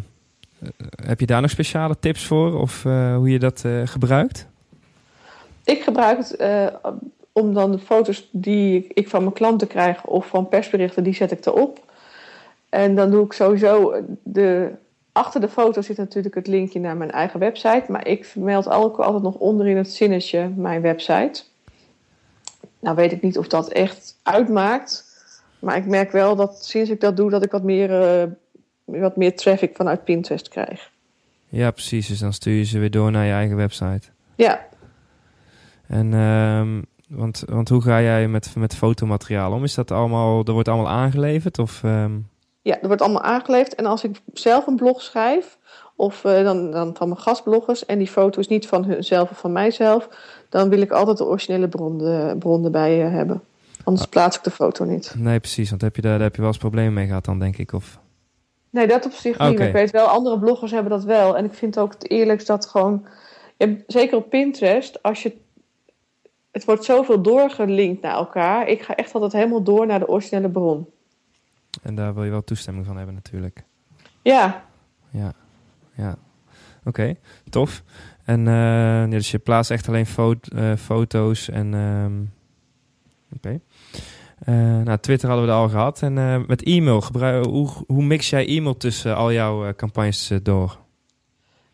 heb 1.06 1.20
je 1.20 1.26
daar 1.26 1.42
nog 1.42 1.50
speciale 1.50 1.96
tips 2.00 2.26
voor 2.26 2.60
of 2.60 2.84
hoe 2.84 3.30
je 3.30 3.40
dat 3.40 3.64
gebruikt? 3.86 4.48
Ik 5.64 5.84
gebruik 5.84 6.18
het 6.18 6.38
om 7.32 7.54
dan 7.54 7.72
de 7.72 7.80
foto's 7.80 8.30
die 8.32 8.88
ik 8.94 9.10
van 9.10 9.22
mijn 9.22 9.34
klanten 9.34 9.68
krijg 9.68 10.06
of 10.06 10.28
van 10.28 10.48
persberichten, 10.48 11.04
die 11.04 11.14
zet 11.14 11.32
ik 11.32 11.46
erop. 11.46 11.88
En 12.70 12.96
dan 12.96 13.12
doe 13.12 13.26
ik 13.26 13.34
sowieso 13.34 14.04
de. 14.24 14.70
Achter 15.12 15.42
de 15.42 15.50
foto 15.50 15.82
zit 15.82 15.98
natuurlijk 15.98 16.36
het 16.36 16.48
linkje 16.48 16.80
naar 16.80 16.98
mijn 16.98 17.12
eigen 17.12 17.40
website. 17.40 17.84
Maar 17.88 18.08
ik 18.08 18.26
vermeld 18.26 18.70
ook 18.70 18.98
altijd 19.00 19.24
nog 19.24 19.36
onderin 19.36 19.78
het 19.78 19.94
zinnetje 19.94 20.50
mijn 20.56 20.82
website. 20.82 21.44
Nou 22.80 22.96
weet 22.96 23.12
ik 23.12 23.22
niet 23.22 23.38
of 23.38 23.48
dat 23.48 23.68
echt 23.68 24.16
uitmaakt. 24.24 25.09
Maar 25.60 25.78
ik 25.78 25.86
merk 25.86 26.12
wel 26.12 26.36
dat 26.36 26.66
sinds 26.66 26.90
ik 26.90 27.02
dat 27.02 27.18
doe, 27.18 27.30
dat 27.30 27.44
ik 27.44 27.52
wat 27.52 27.64
meer, 27.64 27.90
uh, 27.90 28.32
wat 28.86 29.16
meer 29.16 29.36
traffic 29.36 29.76
vanuit 29.76 30.04
Pinterest 30.04 30.48
krijg. 30.48 30.92
Ja, 31.50 31.72
precies. 31.72 32.08
Dus 32.08 32.20
dan 32.20 32.34
stuur 32.34 32.58
je 32.58 32.64
ze 32.64 32.80
weer 32.80 32.92
door 32.92 33.12
naar 33.12 33.26
je 33.26 33.32
eigen 33.32 33.56
website. 33.56 34.08
Ja. 34.36 34.68
En 35.88 36.14
um, 36.14 36.86
want, 37.10 37.44
want 37.46 37.70
hoe 37.70 37.82
ga 37.82 38.02
jij 38.02 38.28
met, 38.28 38.56
met 38.56 38.76
fotomateriaal 38.76 39.52
om? 39.52 39.64
Is 39.64 39.74
dat 39.74 39.92
allemaal, 39.92 40.44
er 40.46 40.54
wordt 40.54 40.68
allemaal 40.68 40.92
aangeleverd? 40.92 41.60
Of, 41.60 41.84
ehm? 41.84 42.12
Ja, 42.62 42.82
er 42.82 42.88
wordt 42.88 43.02
allemaal 43.02 43.22
aangeleverd. 43.22 43.76
En 43.76 43.86
als 43.86 44.04
ik 44.04 44.22
zelf 44.34 44.68
een 44.68 44.76
blog 44.76 45.02
schrijf, 45.02 45.58
of 45.96 46.24
uh, 46.24 46.44
dan, 46.44 46.72
dan 46.72 46.96
van 46.96 47.08
mijn 47.08 47.20
gastbloggers, 47.20 47.86
en 47.86 47.98
die 47.98 48.08
foto 48.08 48.40
is 48.40 48.48
niet 48.48 48.68
van 48.68 48.86
hunzelf 48.86 49.32
of 49.32 49.38
van 49.38 49.52
mijzelf, 49.52 50.10
dan 50.50 50.70
wil 50.70 50.82
ik 50.82 50.92
altijd 50.92 51.18
de 51.18 51.26
originele 51.26 51.68
bron, 51.68 51.98
bron 52.40 52.66
erbij 52.66 53.06
uh, 53.06 53.12
hebben. 53.12 53.42
Anders 53.90 54.08
ah. 54.08 54.14
plaats 54.14 54.38
ik 54.38 54.44
de 54.44 54.52
foto 54.52 54.86
niet. 54.86 55.14
Nee, 55.18 55.40
precies. 55.40 55.70
Want 55.70 55.82
heb 55.82 55.96
je 55.96 56.02
daar, 56.02 56.12
daar 56.12 56.22
heb 56.22 56.36
je 56.36 56.42
wel 56.42 56.50
eens 56.50 56.60
problemen 56.60 56.94
mee 56.94 57.08
gehad 57.08 57.26
dan, 57.26 57.40
denk 57.40 57.58
ik? 57.58 57.74
Of... 57.74 58.00
Nee, 58.70 58.88
dat 58.88 59.06
op 59.06 59.12
zich 59.12 59.40
niet. 59.40 59.60
Ik 59.60 59.72
weet 59.72 59.92
wel, 59.92 60.06
andere 60.06 60.40
bloggers 60.40 60.72
hebben 60.72 60.92
dat 60.92 61.04
wel. 61.04 61.38
En 61.38 61.46
ik 61.46 61.54
vind 61.54 61.80
ook 61.80 61.94
het 61.94 62.10
eerlijkst 62.10 62.48
dat 62.48 62.66
gewoon... 62.66 63.08
zeker 63.88 64.18
op 64.18 64.30
Pinterest, 64.30 65.04
als 65.04 65.24
je 65.24 65.38
het 66.52 66.66
wordt 66.66 66.84
zoveel 66.84 67.22
doorgelinkt 67.22 68.02
naar 68.02 68.14
elkaar. 68.14 68.68
Ik 68.68 68.82
ga 68.82 68.96
echt 68.96 69.14
altijd 69.14 69.32
helemaal 69.32 69.64
door 69.64 69.86
naar 69.86 70.00
de 70.00 70.08
originele 70.08 70.50
bron. 70.50 70.88
En 71.82 71.96
daar 71.96 72.14
wil 72.14 72.24
je 72.24 72.32
wel 72.32 72.44
toestemming 72.44 72.86
van 72.86 72.98
hebben 72.98 73.16
natuurlijk. 73.16 73.64
Ja. 74.22 74.66
Ja, 75.12 75.34
ja. 75.96 76.18
Oké, 76.84 77.16
tof. 77.50 77.84
En 78.26 78.40
uh, 78.40 78.46
ja, 78.46 79.08
dus 79.08 79.32
je 79.32 79.40
plaatst 79.40 79.72
echt 79.72 79.88
alleen 79.88 80.08
uh, 80.54 80.76
foto's 80.76 81.50
en... 81.50 81.74
Um, 81.74 82.38
Oké. 83.36 83.60
Nou, 84.84 84.98
Twitter 84.98 85.30
hadden 85.30 85.48
we 85.48 85.54
al 85.54 85.70
gehad. 85.70 86.02
En 86.02 86.46
met 86.48 86.64
e-mail, 86.64 87.02
gebruik, 87.02 87.46
hoe, 87.46 88.04
mix 88.04 88.30
jij 88.30 88.48
e-mail 88.48 88.78
tussen 88.78 89.16
al 89.16 89.32
jouw 89.32 89.74
campagnes 89.76 90.32
door? 90.44 90.78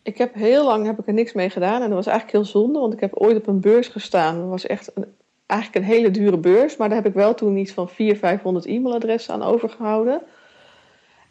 Ik 0.06 0.17
heb 0.17 0.34
heel 0.34 0.65
lang 0.65 0.86
heb 0.86 0.99
ik 0.99 1.08
er 1.08 1.13
niks 1.13 1.34
mee 1.34 1.49
gedaan. 1.49 1.82
En 1.82 1.88
dat 1.88 1.97
was 1.97 2.08
eigenlijk 2.08 2.38
heel 2.38 2.62
zonde, 2.62 2.80
want 2.80 2.93
ik 2.93 2.99
heb 2.99 3.15
ooit 3.15 3.38
op 3.38 3.47
een 3.47 3.60
beurs 3.60 3.88
gestaan. 3.88 4.39
Dat 4.39 4.49
was 4.49 4.65
echt 4.65 4.91
een, 4.93 5.06
eigenlijk 5.45 5.86
een 5.86 5.91
hele 5.93 6.12
dure 6.12 6.38
beurs. 6.38 6.78
Maar 6.78 6.88
daar 6.88 6.97
heb 6.97 7.08
ik 7.08 7.13
wel 7.13 7.34
toen 7.34 7.58
iets 7.58 7.71
van 7.71 7.89
400, 7.89 8.19
500 8.19 8.65
e-mailadressen 8.65 9.34
aan 9.34 9.43
overgehouden. 9.43 10.21
Uh, 10.21 10.23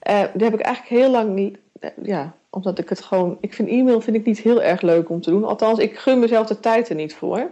daar 0.03 0.31
heb 0.35 0.55
ik 0.55 0.61
eigenlijk 0.61 1.03
heel 1.03 1.11
lang 1.11 1.35
niet... 1.35 1.59
Ja, 2.03 2.35
omdat 2.51 2.79
ik 2.79 2.89
het 2.89 3.01
gewoon... 3.01 3.37
Ik 3.41 3.55
vind 3.55 3.69
e-mail 3.69 4.01
vind 4.01 4.17
ik 4.17 4.25
niet 4.25 4.39
heel 4.39 4.63
erg 4.63 4.81
leuk 4.81 5.09
om 5.09 5.21
te 5.21 5.31
doen. 5.31 5.45
Althans, 5.45 5.79
ik 5.79 5.99
gun 5.99 6.19
mezelf 6.19 6.47
de 6.47 6.61
tijd 6.61 6.89
er 6.89 6.95
niet 6.95 7.15
voor. 7.15 7.51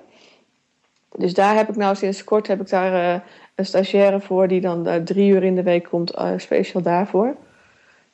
Dus 1.16 1.34
daar 1.34 1.56
heb 1.56 1.68
ik 1.68 1.76
nou 1.76 1.96
sinds 1.96 2.24
kort 2.24 2.46
heb 2.46 2.60
ik 2.60 2.68
daar 2.68 3.24
een 3.54 3.66
stagiaire 3.66 4.20
voor... 4.20 4.48
die 4.48 4.60
dan 4.60 5.04
drie 5.04 5.30
uur 5.30 5.42
in 5.42 5.54
de 5.54 5.62
week 5.62 5.84
komt, 5.84 6.14
speciaal 6.36 6.82
daarvoor. 6.82 7.34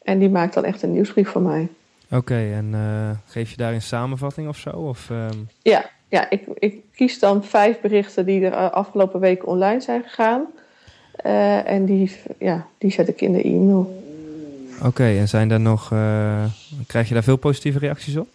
En 0.02 0.18
die 0.18 0.30
maakt 0.30 0.54
dan 0.54 0.64
echt 0.64 0.82
een 0.82 0.92
nieuwsbrief 0.92 1.28
voor 1.28 1.42
mij. 1.42 1.68
Oké, 2.10 2.34
en 2.34 2.70
uh, 2.72 3.10
geef 3.26 3.50
je 3.50 3.56
daar 3.56 3.72
een 3.72 3.82
samenvatting 3.82 4.48
of 4.48 4.56
zo? 4.56 4.70
Of, 4.70 5.10
um... 5.10 5.48
Ja, 5.62 5.90
ja 6.08 6.30
ik, 6.30 6.42
ik 6.54 6.84
kies 6.94 7.18
dan 7.18 7.44
vijf 7.44 7.80
berichten 7.80 8.26
die 8.26 8.44
er 8.44 8.52
uh, 8.52 8.70
afgelopen 8.70 9.20
weken 9.20 9.48
online 9.48 9.80
zijn 9.80 10.02
gegaan. 10.02 10.46
Uh, 11.26 11.70
en 11.70 11.84
die, 11.84 12.16
ja, 12.38 12.66
die 12.78 12.90
zet 12.90 13.08
ik 13.08 13.20
in 13.20 13.32
de 13.32 13.42
e-mail. 13.42 14.04
Oké, 14.84 15.04
en 15.04 15.28
zijn 15.28 15.50
er 15.50 15.60
nog, 15.60 15.88
krijg 16.86 17.08
je 17.08 17.14
daar 17.14 17.22
veel 17.22 17.36
positieve 17.36 17.78
reacties 17.78 18.16
op? 18.16 18.28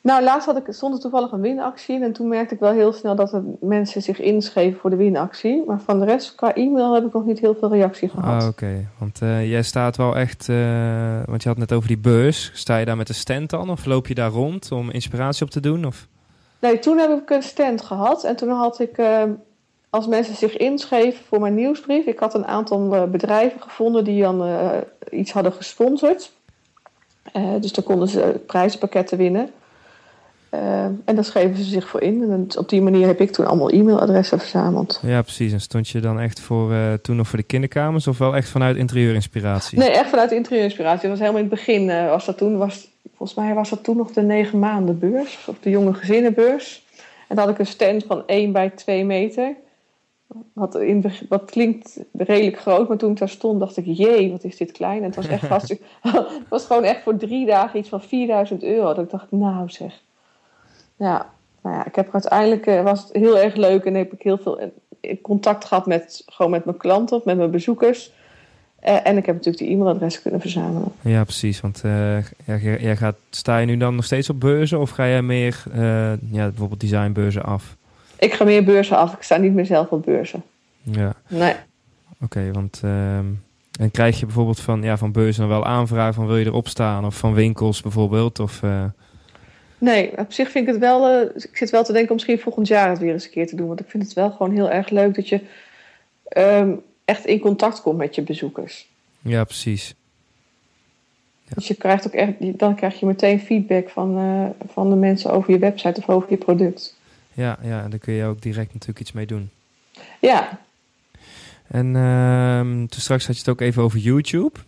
Nou, 0.00 0.22
laatst 0.22 0.46
had 0.46 0.56
ik, 0.56 0.64
stond 0.68 0.94
er 0.94 1.00
toevallig 1.00 1.32
een 1.32 1.40
winactie. 1.40 2.02
En 2.02 2.12
toen 2.12 2.28
merkte 2.28 2.54
ik 2.54 2.60
wel 2.60 2.72
heel 2.72 2.92
snel 2.92 3.14
dat 3.14 3.32
er 3.32 3.42
mensen 3.60 4.02
zich 4.02 4.20
inschreven 4.20 4.80
voor 4.80 4.90
de 4.90 4.96
winactie. 4.96 5.62
Maar 5.66 5.80
van 5.80 5.98
de 5.98 6.04
rest, 6.04 6.34
qua 6.34 6.54
e-mail, 6.54 6.94
heb 6.94 7.06
ik 7.06 7.12
nog 7.12 7.24
niet 7.24 7.38
heel 7.38 7.54
veel 7.54 7.68
reactie 7.68 8.08
gehad. 8.08 8.42
Ah, 8.42 8.48
oké. 8.48 8.88
Want 8.98 9.20
uh, 9.22 9.50
jij 9.50 9.62
staat 9.62 9.96
wel 9.96 10.16
echt... 10.16 10.48
Uh, 10.48 11.20
want 11.24 11.42
je 11.42 11.48
had 11.48 11.58
net 11.58 11.72
over 11.72 11.88
die 11.88 11.98
beurs. 11.98 12.50
Sta 12.54 12.76
je 12.76 12.84
daar 12.84 12.96
met 12.96 13.08
een 13.08 13.14
stand 13.14 13.50
dan? 13.50 13.70
Of 13.70 13.84
loop 13.84 14.06
je 14.06 14.14
daar 14.14 14.30
rond 14.30 14.72
om 14.72 14.90
inspiratie 14.90 15.44
op 15.44 15.50
te 15.50 15.60
doen? 15.60 15.84
Of? 15.84 16.06
Nee, 16.58 16.78
toen 16.78 16.98
heb 16.98 17.10
ik 17.10 17.30
een 17.30 17.42
stand 17.42 17.82
gehad. 17.82 18.24
En 18.24 18.36
toen 18.36 18.48
had 18.50 18.80
ik... 18.80 18.98
Uh, 18.98 19.22
als 19.90 20.06
mensen 20.06 20.34
zich 20.34 20.56
inschreven 20.56 21.24
voor 21.24 21.40
mijn 21.40 21.54
nieuwsbrief... 21.54 22.06
Ik 22.06 22.18
had 22.18 22.34
een 22.34 22.46
aantal 22.46 23.08
bedrijven 23.10 23.60
gevonden 23.60 24.04
die 24.04 24.22
dan 24.22 24.62
iets 25.10 25.32
hadden 25.32 25.52
gesponsord. 25.52 26.32
dus 27.60 27.72
dan 27.72 27.84
konden 27.84 28.08
ze 28.08 28.40
prijzenpakketten 28.46 29.18
winnen. 29.18 29.50
Uh, 30.54 30.84
en 30.84 31.14
daar 31.14 31.24
schreven 31.24 31.56
ze 31.56 31.64
zich 31.64 31.88
voor 31.88 32.00
in. 32.00 32.30
En 32.30 32.58
op 32.58 32.68
die 32.68 32.82
manier 32.82 33.06
heb 33.06 33.20
ik 33.20 33.30
toen 33.30 33.46
allemaal 33.46 33.70
e-mailadressen 33.70 34.38
verzameld. 34.38 35.00
Ja, 35.02 35.22
precies. 35.22 35.52
En 35.52 35.60
stond 35.60 35.88
je 35.88 36.00
dan 36.00 36.20
echt 36.20 36.40
voor, 36.40 36.72
uh, 36.72 36.92
toen 36.92 37.16
nog 37.16 37.28
voor 37.28 37.38
de 37.38 37.44
kinderkamers 37.44 38.06
of 38.06 38.18
wel 38.18 38.36
echt 38.36 38.48
vanuit 38.48 38.76
interieurinspiratie? 38.76 39.78
Nee, 39.78 39.90
echt 39.90 40.08
vanuit 40.08 40.32
interieurinspiratie. 40.32 41.00
Dat 41.00 41.10
was 41.10 41.18
helemaal 41.18 41.42
in 41.42 41.46
het 41.50 41.54
begin. 41.54 41.88
Uh, 41.88 42.08
was 42.08 42.24
dat 42.24 42.38
toen, 42.38 42.56
was, 42.56 42.88
volgens 43.16 43.38
mij 43.38 43.54
was 43.54 43.70
dat 43.70 43.84
toen 43.84 43.96
nog 43.96 44.12
de 44.12 44.22
negen 44.22 44.58
maanden 44.58 44.98
beurs. 44.98 45.44
Of 45.46 45.56
de 45.60 45.70
jonge 45.70 45.94
gezinnenbeurs. 45.94 46.86
En 47.26 47.36
dan 47.36 47.44
had 47.44 47.54
ik 47.54 47.58
een 47.58 47.66
stand 47.66 48.04
van 48.04 48.22
1 48.26 48.52
bij 48.52 48.70
2 48.70 49.04
meter. 49.04 49.54
Wat, 50.52 50.74
in, 50.74 51.04
wat 51.28 51.50
klinkt 51.50 51.98
redelijk 52.12 52.58
groot, 52.58 52.88
maar 52.88 52.96
toen 52.96 53.10
ik 53.10 53.18
daar 53.18 53.28
stond 53.28 53.60
dacht 53.60 53.76
ik, 53.76 53.84
jee, 53.86 54.30
wat 54.30 54.44
is 54.44 54.56
dit 54.56 54.72
klein. 54.72 54.98
En 54.98 55.04
het 55.04 55.16
was 55.16 55.28
echt 55.28 55.46
vast, 55.56 55.68
het 56.02 56.48
was 56.48 56.66
gewoon 56.66 56.84
echt 56.84 57.02
voor 57.02 57.16
drie 57.16 57.46
dagen 57.46 57.78
iets 57.78 57.88
van 57.88 58.02
4000 58.02 58.62
euro. 58.62 58.94
Dat 58.94 59.04
ik 59.04 59.10
dacht, 59.10 59.30
nou 59.30 59.70
zeg 59.70 60.06
ja, 60.98 61.30
nou 61.62 61.76
ja, 61.76 61.86
ik 61.86 61.94
heb 61.94 62.08
uiteindelijk 62.12 62.66
uh, 62.66 62.82
was 62.82 63.02
het 63.02 63.12
heel 63.12 63.38
erg 63.38 63.54
leuk 63.54 63.84
en 63.84 63.94
heb 63.94 64.12
ik 64.12 64.22
heel 64.22 64.38
veel 64.38 64.60
eh, 65.00 65.16
contact 65.22 65.64
gehad 65.64 65.86
met, 65.86 66.22
gewoon 66.26 66.50
met 66.50 66.64
mijn 66.64 66.76
klanten 66.76 67.16
of 67.16 67.24
met 67.24 67.36
mijn 67.36 67.50
bezoekers. 67.50 68.12
Uh, 68.84 69.06
en 69.06 69.16
ik 69.16 69.26
heb 69.26 69.34
natuurlijk 69.34 69.64
die 69.64 69.74
e-mailadressen 69.74 70.22
kunnen 70.22 70.40
verzamelen. 70.40 70.92
Ja, 71.00 71.24
precies. 71.24 71.60
Want 71.60 71.82
uh, 71.84 72.18
jij 72.80 72.96
gaat, 72.96 73.16
sta 73.30 73.58
je 73.58 73.66
nu 73.66 73.76
dan 73.76 73.94
nog 73.94 74.04
steeds 74.04 74.30
op 74.30 74.40
beurzen 74.40 74.80
of 74.80 74.90
ga 74.90 75.06
jij 75.06 75.22
meer 75.22 75.62
ja, 76.30 76.48
bijvoorbeeld 76.48 76.80
designbeurzen 76.80 77.42
af? 77.42 77.76
Ik 78.18 78.32
ga 78.32 78.44
meer 78.44 78.64
beurzen 78.64 78.96
af. 78.96 79.12
Ik 79.12 79.22
sta 79.22 79.36
niet 79.36 79.54
meer 79.54 79.66
zelf 79.66 79.88
op 79.88 80.04
beurzen. 80.04 80.42
Ja. 80.82 81.14
Nee. 81.28 81.54
Oké, 82.20 82.50
want 82.52 82.80
ehm, 82.84 83.26
en 83.80 83.90
krijg 83.90 84.18
je 84.20 84.26
bijvoorbeeld 84.26 84.60
van, 84.60 84.82
ja, 84.82 84.96
van 84.96 85.12
beurzen 85.12 85.40
dan 85.40 85.50
wel 85.50 85.66
aanvragen 85.66 86.14
van 86.14 86.26
wil 86.26 86.36
je 86.36 86.46
erop 86.46 86.68
staan? 86.68 87.04
Of 87.04 87.16
van 87.16 87.34
winkels 87.34 87.82
bijvoorbeeld? 87.82 88.38
Of, 88.38 88.62
Nee, 89.78 90.18
op 90.18 90.32
zich 90.32 90.50
vind 90.50 90.66
ik 90.66 90.72
het 90.72 90.80
wel. 90.80 91.22
Uh, 91.22 91.30
ik 91.34 91.56
zit 91.56 91.70
wel 91.70 91.84
te 91.84 91.92
denken 91.92 92.10
om 92.10 92.14
misschien 92.14 92.38
volgend 92.38 92.68
jaar 92.68 92.88
het 92.88 92.98
weer 92.98 93.12
eens 93.12 93.24
een 93.24 93.30
keer 93.30 93.46
te 93.46 93.56
doen. 93.56 93.66
Want 93.66 93.80
ik 93.80 93.90
vind 93.90 94.02
het 94.02 94.12
wel 94.12 94.30
gewoon 94.30 94.52
heel 94.52 94.70
erg 94.70 94.90
leuk 94.90 95.14
dat 95.14 95.28
je 95.28 95.40
um, 96.36 96.80
echt 97.04 97.26
in 97.26 97.38
contact 97.38 97.82
komt 97.82 97.96
met 97.96 98.14
je 98.14 98.22
bezoekers. 98.22 98.88
Ja, 99.20 99.44
precies. 99.44 99.94
Ja. 101.44 101.54
Dus 101.54 101.68
je 101.68 101.74
krijgt 101.74 102.06
ook 102.06 102.12
echt, 102.12 102.58
dan 102.58 102.74
krijg 102.74 103.00
je 103.00 103.06
meteen 103.06 103.40
feedback 103.40 103.88
van, 103.88 104.18
uh, 104.18 104.46
van 104.72 104.90
de 104.90 104.96
mensen 104.96 105.32
over 105.32 105.52
je 105.52 105.58
website 105.58 106.00
of 106.00 106.08
over 106.08 106.30
je 106.30 106.36
product. 106.36 106.96
Ja, 107.32 107.58
ja, 107.62 107.82
en 107.82 107.90
daar 107.90 107.98
kun 107.98 108.14
je 108.14 108.24
ook 108.24 108.42
direct 108.42 108.72
natuurlijk 108.72 109.00
iets 109.00 109.12
mee 109.12 109.26
doen. 109.26 109.50
Ja. 110.20 110.60
En 111.66 111.96
um, 111.96 112.88
toen 112.88 113.00
straks 113.00 113.26
had 113.26 113.34
je 113.34 113.40
het 113.40 113.50
ook 113.50 113.60
even 113.60 113.82
over 113.82 113.98
YouTube. 113.98 114.58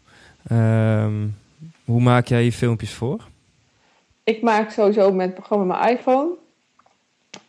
Um, 0.52 1.36
hoe 1.84 2.00
maak 2.00 2.26
jij 2.26 2.44
je 2.44 2.52
filmpjes 2.52 2.92
voor? 2.92 3.28
Ik 4.30 4.42
maak 4.42 4.70
sowieso 4.70 5.12
met, 5.12 5.38
gewoon 5.42 5.66
met 5.66 5.76
mijn 5.76 5.96
iPhone. 5.96 6.28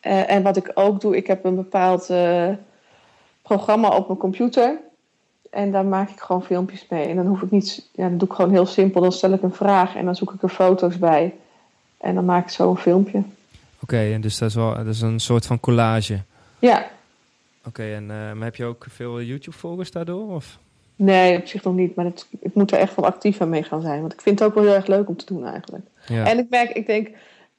Uh, 0.02 0.32
en 0.32 0.44
wat 0.44 0.58
ik 0.58 0.72
ook 0.74 1.02
doe, 1.02 1.16
ik 1.16 1.28
heb 1.28 1.46
een 1.46 1.56
bepaald 1.56 2.10
uh, 2.10 2.50
programma 3.42 3.90
op 3.90 4.08
mijn 4.08 4.20
computer. 4.20 4.80
En 5.50 5.72
daar 5.72 5.86
maak 5.86 6.10
ik 6.10 6.20
gewoon 6.20 6.44
filmpjes 6.44 6.86
mee. 6.90 7.06
En 7.06 7.16
dan 7.16 7.26
hoef 7.26 7.42
ik 7.42 7.52
niet, 7.52 7.90
ja, 7.92 8.08
dan 8.08 8.18
doe 8.18 8.28
ik 8.28 8.34
gewoon 8.34 8.52
heel 8.52 8.66
simpel. 8.66 9.02
Dan 9.02 9.12
stel 9.12 9.34
ik 9.34 9.42
een 9.42 9.54
vraag 9.54 9.96
en 9.96 10.06
dan 10.06 10.16
zoek 10.16 10.34
ik 10.34 10.42
er 10.42 10.50
foto's 10.50 10.98
bij. 10.98 11.34
En 11.98 12.16
dan 12.16 12.26
maak 12.26 12.44
ik 12.44 12.50
zo 12.50 12.70
een 12.70 12.78
filmpje. 12.78 13.18
Oké, 13.18 13.28
okay, 13.82 14.14
en 14.14 14.22
dus 14.22 14.38
dat 14.38 14.50
is 14.50 14.56
wel 14.56 14.76
dat 14.76 14.86
is 14.86 15.02
een 15.02 15.20
soort 15.20 15.46
van 15.46 15.60
collage. 15.60 16.22
Ja. 16.60 16.78
Oké, 16.78 17.68
okay, 17.68 17.96
en 17.96 18.10
uh, 18.36 18.44
heb 18.44 18.56
je 18.56 18.66
ook 18.66 18.86
veel 18.90 19.22
YouTube-volgers 19.22 19.92
daardoor? 19.92 20.36
Of? 20.36 20.58
Nee, 21.02 21.38
op 21.38 21.48
zich 21.48 21.64
nog 21.64 21.76
niet. 21.76 21.96
Maar 21.96 22.06
het, 22.06 22.28
ik 22.40 22.54
moet 22.54 22.72
er 22.72 22.78
echt 22.78 22.96
wel 22.96 23.06
actief 23.06 23.42
aan 23.42 23.50
mee 23.50 23.64
gaan 23.64 23.82
zijn. 23.82 24.02
Want 24.02 24.14
ik 24.14 24.22
vind 24.22 24.40
het 24.40 24.48
ook 24.48 24.54
wel 24.54 24.64
heel 24.64 24.74
erg 24.74 24.88
leuk 24.88 25.08
om 25.08 25.18
te 25.18 25.26
doen 25.26 25.46
eigenlijk. 25.46 25.86
Ja. 26.08 26.26
En 26.26 26.38
ik 26.38 26.46
merk, 26.50 26.70
ik 26.70 26.88
denk 26.88 27.10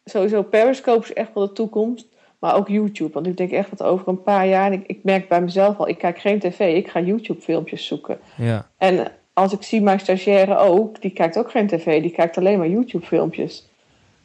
sowieso 0.05 0.43
Periscope 0.43 1.05
is 1.05 1.13
echt 1.13 1.31
wel 1.35 1.47
de 1.47 1.53
toekomst. 1.53 2.07
Maar 2.39 2.57
ook 2.57 2.69
YouTube. 2.69 3.13
Want 3.13 3.27
ik 3.27 3.37
denk 3.37 3.51
echt 3.51 3.71
dat 3.71 3.83
over 3.83 4.09
een 4.09 4.23
paar 4.23 4.47
jaar... 4.47 4.73
Ik, 4.73 4.87
ik 4.87 4.99
merk 5.03 5.29
bij 5.29 5.41
mezelf 5.41 5.79
al, 5.79 5.89
ik 5.89 5.99
kijk 5.99 6.19
geen 6.19 6.39
tv. 6.39 6.77
Ik 6.77 6.89
ga 6.89 7.01
YouTube 7.01 7.41
filmpjes 7.41 7.87
zoeken. 7.87 8.19
ja. 8.37 8.69
En 8.79 9.13
als 9.33 9.53
ik 9.53 9.63
zie 9.63 9.83
mijn 9.83 10.01
stagiaire 10.01 10.57
ook, 10.57 11.01
die 11.01 11.11
kijkt 11.11 11.39
ook 11.39 11.51
geen 11.51 11.67
tv, 11.67 12.03
die 12.03 12.11
kijkt 12.11 12.39
alleen 12.39 12.59
maar 12.59 12.69
YouTube-filmpjes. 12.69 13.69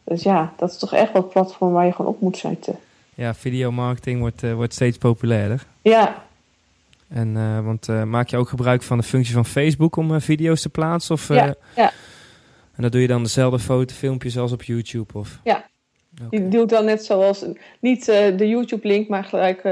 Dus 0.03 0.23
ja, 0.23 0.53
dat 0.57 0.69
is 0.69 0.77
toch 0.77 0.93
echt 0.93 1.13
wel 1.13 1.21
het 1.21 1.31
platform 1.31 1.73
waar 1.73 1.85
je 1.85 1.91
gewoon 1.91 2.11
op 2.11 2.21
moet 2.21 2.37
zitten. 2.37 2.75
ja, 3.15 3.33
videomarketing 3.33 4.19
wordt, 4.19 4.43
eh, 4.43 4.53
wordt 4.53 4.73
steeds 4.73 4.97
populairder. 4.97 5.65
Ja, 5.81 6.26
En, 7.09 7.37
eh, 7.37 7.59
want 7.65 7.89
eh, 7.89 8.03
maak 8.03 8.27
je 8.27 8.37
ook 8.37 8.49
gebruik 8.49 8.83
van 8.83 8.97
de 8.97 9.03
functie 9.03 9.33
van 9.33 9.45
Facebook 9.45 9.95
om 9.95 10.15
eh, 10.15 10.21
video's 10.21 10.61
te 10.61 10.69
plaatsen? 10.69 11.15
Of, 11.15 11.27
Ja, 11.27 11.55
ja. 11.75 11.91
En 12.75 12.83
dan 12.83 12.91
doe 12.91 13.01
je 13.01 13.07
dan 13.07 13.23
dezelfde 13.23 13.59
foto, 13.59 13.93
filmpjes 13.93 14.37
als 14.37 14.51
op 14.51 14.63
YouTube? 14.63 15.17
Of? 15.17 15.39
Ja. 15.43 15.65
Oké. 16.25 16.29
die 16.29 16.47
doe 16.47 16.63
ik 16.63 16.69
dan 16.69 16.85
net 16.85 17.05
zoals, 17.05 17.45
niet 17.79 18.05
de 18.05 18.47
YouTube-link, 18.47 19.07
maar 19.07 19.23
gelijk 19.23 19.63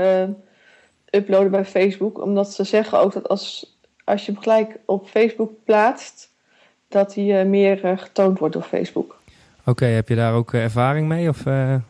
uploaden 1.09 1.51
bij 1.51 1.65
Facebook. 1.65 2.21
Omdat 2.21 2.53
ze 2.53 2.63
zeggen 2.63 2.99
ook 2.99 3.13
dat 3.13 3.27
als, 3.29 3.75
als 4.03 4.25
je 4.25 4.31
hem 4.31 4.41
gelijk 4.41 4.77
op 4.85 5.07
Facebook 5.07 5.51
plaatst, 5.63 6.29
dat 6.87 7.15
hij 7.15 7.45
meer 7.45 7.97
getoond 7.97 8.39
wordt 8.39 8.53
door 8.53 8.63
Facebook. 8.63 9.19
Oké, 9.65 9.85
heb 9.85 10.09
je 10.09 10.15
daar 10.15 10.33
ook 10.33 10.53
ervaring 10.53 11.07
mee 11.07 11.29
of 11.29 11.43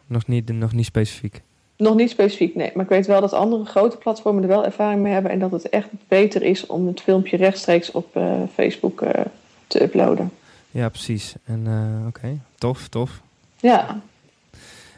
nog, 0.08 0.27
niet, 0.27 0.51
nog 0.51 0.73
niet 0.73 0.86
specifiek? 0.86 1.41
Nog 1.78 1.96
niet 1.96 2.10
specifiek, 2.10 2.56
nee. 2.56 2.72
Maar 2.74 2.84
ik 2.84 2.90
weet 2.90 3.06
wel 3.08 3.22
dat 3.22 3.34
andere 3.34 3.66
grote 3.66 3.98
platformen 3.98 4.44
er 4.44 4.50
wel 4.50 4.66
ervaring 4.66 5.02
mee 5.02 5.14
hebben. 5.14 5.32
En 5.32 5.40
dat 5.40 5.52
het 5.52 5.70
echt 5.70 5.88
beter 6.08 6.44
is 6.44 6.66
om 6.66 6.88
het 6.88 7.02
filmpje 7.02 7.38
rechtstreeks 7.38 7.92
op 7.92 8.16
eh, 8.16 8.34
Facebook 8.54 9.02
eh, 9.02 9.26
te 9.68 9.84
uploaden. 9.84 10.32
Ja, 10.72 10.90
precies. 10.90 11.36
En 11.46 11.64
eh, 11.68 12.08
oké, 12.08 12.40
tof, 12.58 12.88
tof. 12.88 13.22
Ja, 13.60 14.02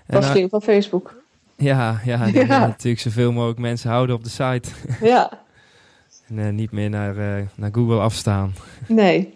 dat 0.08 0.24
is 0.24 0.30
slim 0.30 0.50
van 0.50 0.62
Facebook. 0.62 1.13
ja, 1.56 2.00
ja, 2.06 2.26
Ja. 2.26 2.60
natuurlijk 2.60 3.00
zoveel 3.02 3.32
mogelijk 3.32 3.60
mensen 3.60 3.90
houden 3.90 4.16
op 4.16 4.24
de 4.24 4.30
site. 4.30 4.70
Ja, 5.02 5.32
en 6.36 6.56
niet 6.56 6.72
meer 6.72 6.90
naar, 6.90 7.16
naar 7.56 7.70
Google 7.72 8.00
afstaan. 8.00 8.54
nee. 8.88 9.36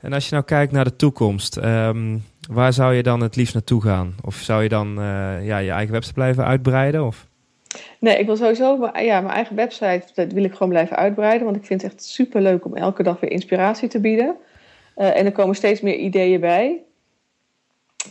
En 0.00 0.12
als 0.12 0.24
je 0.28 0.32
nou 0.34 0.44
kijkt 0.46 0.72
naar 0.72 0.84
de 0.84 0.96
toekomst, 0.96 1.56
ehm, 1.56 2.18
waar 2.50 2.72
zou 2.72 2.94
je 2.94 3.02
dan 3.02 3.20
het 3.20 3.36
liefst 3.36 3.54
naartoe 3.54 3.82
gaan? 3.82 4.14
Of 4.24 4.34
zou 4.34 4.62
je 4.62 4.68
dan 4.68 4.98
eh, 4.98 5.46
ja, 5.46 5.58
je 5.58 5.70
eigen 5.70 5.92
website 5.92 6.14
blijven 6.14 6.44
uitbreiden? 6.44 7.06
Of? 7.06 7.26
Nee, 7.98 8.18
ik 8.18 8.26
wil 8.26 8.36
sowieso 8.36 8.90
ja, 8.94 9.20
mijn 9.20 9.34
eigen 9.34 9.56
website, 9.56 10.02
dat 10.14 10.32
wil 10.32 10.44
ik 10.44 10.52
gewoon 10.52 10.68
blijven 10.68 10.96
uitbreiden. 10.96 11.44
Want 11.44 11.56
ik 11.56 11.64
vind 11.64 11.82
het 11.82 11.92
echt 11.92 12.04
super 12.04 12.40
leuk 12.40 12.64
om 12.64 12.76
elke 12.76 13.02
dag 13.02 13.20
weer 13.20 13.30
inspiratie 13.30 13.88
te 13.88 14.00
bieden. 14.00 14.36
Eh, 14.94 15.16
en 15.16 15.24
er 15.24 15.32
komen 15.32 15.56
steeds 15.56 15.80
meer 15.80 15.96
ideeën 15.96 16.40
bij. 16.40 16.82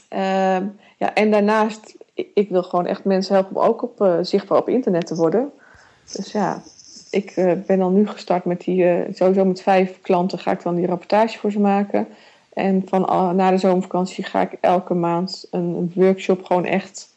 Ehm, 0.10 0.66
ja, 0.98 1.14
en 1.14 1.32
daarnaast, 1.32 1.96
ik, 2.14 2.50
wil 2.50 2.64
gewoon 2.64 2.86
echt 2.86 3.04
mensen 3.04 3.34
helpen 3.34 3.56
om 3.56 3.62
ook 3.62 3.84
op, 3.84 4.02
eh, 4.02 4.18
zichtbaar 4.22 4.58
op 4.58 4.70
internet 4.70 5.06
te 5.08 5.16
worden. 5.16 5.52
Dus 6.14 6.32
ja, 6.32 6.62
ik 7.10 7.34
ben 7.68 7.80
dan 7.80 7.94
nu 7.94 8.08
gestart 8.08 8.46
met 8.46 8.62
die, 8.62 9.06
sowieso 9.14 9.46
met 9.46 9.62
vijf 9.62 10.02
klanten 10.02 10.40
ga 10.40 10.52
ik 10.52 10.64
dan 10.64 10.76
die 10.76 10.88
rapportage 10.88 11.40
voor 11.40 11.52
ze 11.52 11.60
maken. 11.60 12.08
En 12.54 12.84
van 12.86 13.02
na 13.36 13.52
de 13.52 13.58
zomervakantie 13.58 14.24
ga 14.24 14.42
ik 14.42 14.58
elke 14.62 14.94
maand 14.94 15.48
een, 15.52 15.92
workshop 15.96 16.46
gewoon 16.46 16.66
echt 16.66 17.10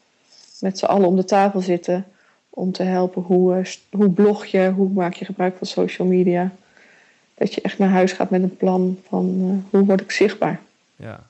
met 0.59 0.77
z'n 0.77 0.85
allen 0.85 1.07
om 1.07 1.15
de 1.15 1.23
tafel 1.23 1.61
zitten. 1.61 2.05
Om 2.49 2.71
te 2.71 2.83
helpen 2.83 3.21
hoe, 3.21 3.55
eh, 3.55 3.71
hoe 3.91 4.09
blog 4.09 4.45
je, 4.45 4.71
hoe 4.75 4.89
maak 4.89 5.13
je 5.13 5.25
gebruik 5.25 5.57
van 5.57 5.67
social 5.67 6.07
media. 6.07 6.51
Dat 7.33 7.53
je 7.53 7.61
echt 7.61 7.77
naar 7.77 7.89
huis 7.89 8.11
gaat 8.11 8.29
met 8.29 8.43
een 8.43 8.57
plan 8.57 8.99
van 9.07 9.37
eh, 9.39 9.71
hoe 9.71 9.85
word 9.85 10.01
ik 10.01 10.11
zichtbaar. 10.11 10.59
Ja, 10.95 11.23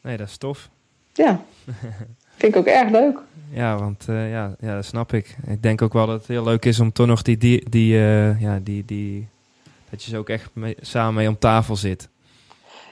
nee, 0.00 0.16
dat 0.16 0.28
is 0.28 0.36
tof. 0.36 0.68
Ja, 1.12 1.40
vind 2.36 2.54
ik 2.54 2.56
ook 2.56 2.66
erg 2.66 2.90
leuk. 2.90 3.18
Ja, 3.50 3.78
want 3.78 4.08
eh, 4.08 4.30
ja, 4.30 4.54
ja, 4.60 4.74
dat 4.74 4.84
snap 4.84 5.12
ik. 5.12 5.36
Ik 5.46 5.62
denk 5.62 5.82
ook 5.82 5.92
wel 5.92 6.06
dat 6.06 6.18
het 6.18 6.28
heel 6.28 6.44
leuk 6.44 6.64
is 6.64 6.80
om 6.80 6.92
toch 6.92 7.06
nog 7.06 7.22
die, 7.22 7.38
die, 7.38 7.70
die, 7.70 7.94
ja, 8.38 8.58
die, 8.62 8.84
die 8.84 9.28
dat 9.90 10.02
je 10.02 10.10
ze 10.10 10.18
ook 10.18 10.28
echt 10.28 10.50
mee, 10.52 10.76
samen 10.80 11.14
mee 11.14 11.28
om 11.28 11.38
tafel 11.38 11.76
zit. 11.76 12.08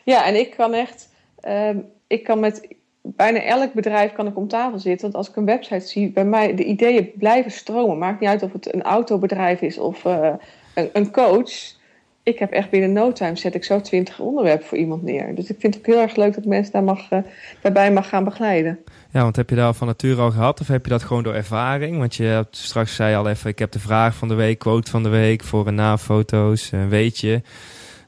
Ja, 0.04 0.26
en 0.26 0.34
ik 0.34 0.54
kan 0.56 0.74
echt, 0.74 1.08
ehm, 1.40 1.78
ik 2.06 2.24
kan 2.24 2.40
met 2.40 2.68
bijna 3.02 3.42
elk 3.42 3.72
bedrijf 3.72 4.12
kan 4.12 4.26
ik 4.26 4.36
om 4.36 4.48
tafel 4.48 4.78
zitten. 4.78 5.02
Want 5.02 5.14
als 5.14 5.28
ik 5.28 5.36
een 5.36 5.44
website 5.44 5.86
zie, 5.86 6.10
bij 6.10 6.24
mij, 6.24 6.54
de 6.54 6.64
ideeën 6.64 7.10
blijven 7.14 7.50
stromen. 7.50 7.98
Maakt 7.98 8.20
niet 8.20 8.28
uit 8.28 8.42
of 8.42 8.52
het 8.52 8.74
een 8.74 8.82
autobedrijf 8.82 9.60
is 9.60 9.78
of 9.78 10.04
eh, 10.04 10.32
een, 10.74 10.90
een 10.92 11.10
coach. 11.10 11.78
Ik 12.22 12.38
heb 12.38 12.50
echt 12.50 12.70
binnen 12.70 12.92
no 12.92 13.12
time 13.12 13.36
zet 13.36 13.54
ik 13.54 13.64
zo 13.64 13.80
twintig 13.80 14.20
onderwerpen 14.20 14.66
voor 14.66 14.78
iemand 14.78 15.02
neer. 15.02 15.34
Dus 15.34 15.50
ik 15.50 15.60
vind 15.60 15.74
het 15.74 15.82
ook 15.82 15.94
heel 15.94 16.02
erg 16.02 16.16
leuk 16.16 16.34
dat 16.34 16.44
mensen 16.44 16.72
daar 16.72 16.84
mag, 16.84 17.10
eh, 17.10 17.18
daarbij 17.62 17.92
mag 17.92 18.08
gaan 18.08 18.24
begeleiden. 18.24 18.78
Ja, 19.12 19.22
want 19.22 19.36
heb 19.36 19.50
je 19.50 19.56
dat 19.56 19.76
van 19.76 19.86
nature 19.86 20.20
al 20.20 20.30
gehad 20.30 20.60
of 20.60 20.68
heb 20.68 20.84
je 20.84 20.90
dat 20.90 21.02
gewoon 21.02 21.22
door 21.22 21.34
ervaring? 21.34 21.98
Want 21.98 22.14
je 22.14 22.24
hebt 22.24 22.56
straks 22.56 22.94
zei 22.94 23.10
je 23.10 23.16
al 23.16 23.28
even, 23.28 23.50
ik 23.50 23.58
heb 23.58 23.72
de 23.72 23.78
vraag 23.78 24.14
van 24.14 24.28
de 24.28 24.34
week, 24.34 24.58
quote 24.58 24.90
van 24.90 25.02
de 25.02 25.08
week, 25.08 25.42
voor 25.42 25.66
en 25.66 25.74
na 25.74 25.98
foto's, 25.98 26.72
een 26.72 26.88
weetje. 26.88 27.42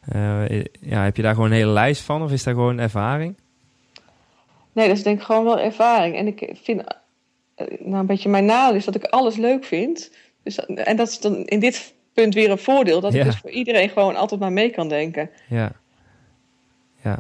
Eh, 0.08 0.64
ja, 0.80 1.04
heb 1.04 1.16
je 1.16 1.22
daar 1.22 1.34
gewoon 1.34 1.50
een 1.50 1.56
hele 1.56 1.70
lijst 1.72 2.02
van 2.02 2.22
of 2.22 2.32
is 2.32 2.42
dat 2.42 2.54
gewoon 2.54 2.78
ervaring? 2.78 3.36
Nee, 4.72 4.88
dat 4.88 4.96
is 4.96 5.02
denk 5.02 5.18
ik 5.18 5.24
gewoon 5.24 5.44
wel 5.44 5.60
ervaring. 5.60 6.16
En 6.16 6.26
ik 6.26 6.54
vind, 6.62 6.82
eh, 7.54 7.66
nou 7.80 7.96
een 8.00 8.06
beetje 8.06 8.28
mijn 8.28 8.44
nadeel 8.44 8.76
is 8.76 8.84
dat 8.84 8.94
ik 8.94 9.04
alles 9.04 9.36
leuk 9.36 9.64
vind. 9.64 10.10
Dus, 10.42 10.64
en 10.66 10.96
dat 10.96 11.08
is 11.08 11.20
dan 11.20 11.36
in 11.36 11.60
dit 11.60 11.94
punt 12.14 12.34
weer 12.34 12.50
een 12.50 12.58
voordeel. 12.58 13.00
Dat 13.00 13.12
Ja. 13.12 13.18
ik 13.18 13.24
dus 13.24 13.36
voor 13.38 13.50
iedereen 13.50 13.88
gewoon 13.88 14.16
altijd 14.16 14.40
maar 14.40 14.52
mee 14.52 14.70
kan 14.70 14.88
denken. 14.88 15.30
Ja. 15.48 15.72
Ja. 17.02 17.18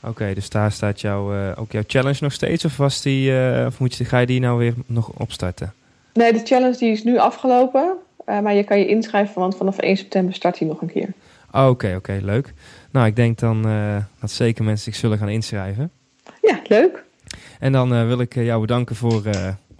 Oké, 0.04 0.34
dus 0.34 0.50
daar 0.50 0.72
staat 0.72 1.02
jouw, 1.02 1.34
eh, 1.34 1.52
ook 1.56 1.72
jouw 1.72 1.84
challenge 1.88 2.18
nog 2.22 2.32
steeds? 2.32 2.66
Of, 2.66 2.78
was 2.78 3.02
die, 3.02 3.40
eh, 3.40 3.66
of 3.66 3.80
moet 3.80 3.96
je, 3.96 4.06
ga 4.06 4.20
je 4.20 4.26
die 4.26 4.40
nou 4.40 4.58
weer 4.58 4.74
nog 4.86 5.12
opstarten? 5.18 5.74
Nee, 6.14 6.34
de 6.34 6.42
challenge 6.44 6.78
die 6.78 6.92
is 6.92 7.04
nu 7.04 7.18
afgelopen. 7.18 7.94
Maar 8.26 8.54
je 8.54 8.64
kan 8.64 8.80
je 8.80 8.88
inschrijven, 8.88 9.40
want 9.40 9.56
vanaf 9.56 9.78
1 9.78 9.98
september 9.98 10.34
start 10.34 10.60
hij 10.60 10.68
nog 10.68 10.82
een 10.82 10.92
keer. 10.92 11.14
Oh, 11.52 11.68
Oké, 11.70 11.96
oké, 11.96 12.20
leuk. 12.22 12.54
Nou, 12.92 13.08
ik 13.08 13.16
denk 13.16 13.40
dan 13.40 13.62
dat 14.20 14.32
zeker 14.32 14.64
mensen 14.64 14.92
zich 14.92 14.96
zullen 14.96 15.18
gaan 15.18 15.30
inschrijven. 15.30 15.92
Ja, 16.42 16.60
leuk. 16.68 17.04
En 17.60 17.72
dan 17.72 18.08
wil 18.08 18.20
ik 18.20 18.34
jou 18.34 18.62
bedanken 18.62 18.96
voor, 18.96 19.24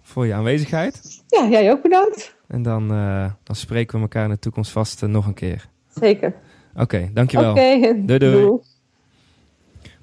voor 0.04 0.26
je 0.26 0.34
aanwezigheid. 0.34 1.24
Ja, 1.36 1.48
jij 1.50 1.72
ook 1.72 1.82
bedankt. 1.82 2.36
En 2.48 2.62
dan, 2.62 2.92
uh, 2.92 3.26
dan 3.44 3.56
spreken 3.56 3.96
we 3.96 4.02
elkaar 4.02 4.24
in 4.24 4.30
de 4.30 4.40
toekomst 4.40 4.72
vast 4.72 5.04
uh, 5.04 5.10
nog 5.10 5.26
een 5.26 5.34
keer. 5.34 5.68
Zeker. 5.94 6.34
Oké, 6.74 6.82
okay, 6.82 7.12
dankjewel. 7.14 7.52
Oké, 7.52 7.60
okay. 7.60 8.06
doei, 8.06 8.20
doei. 8.20 8.60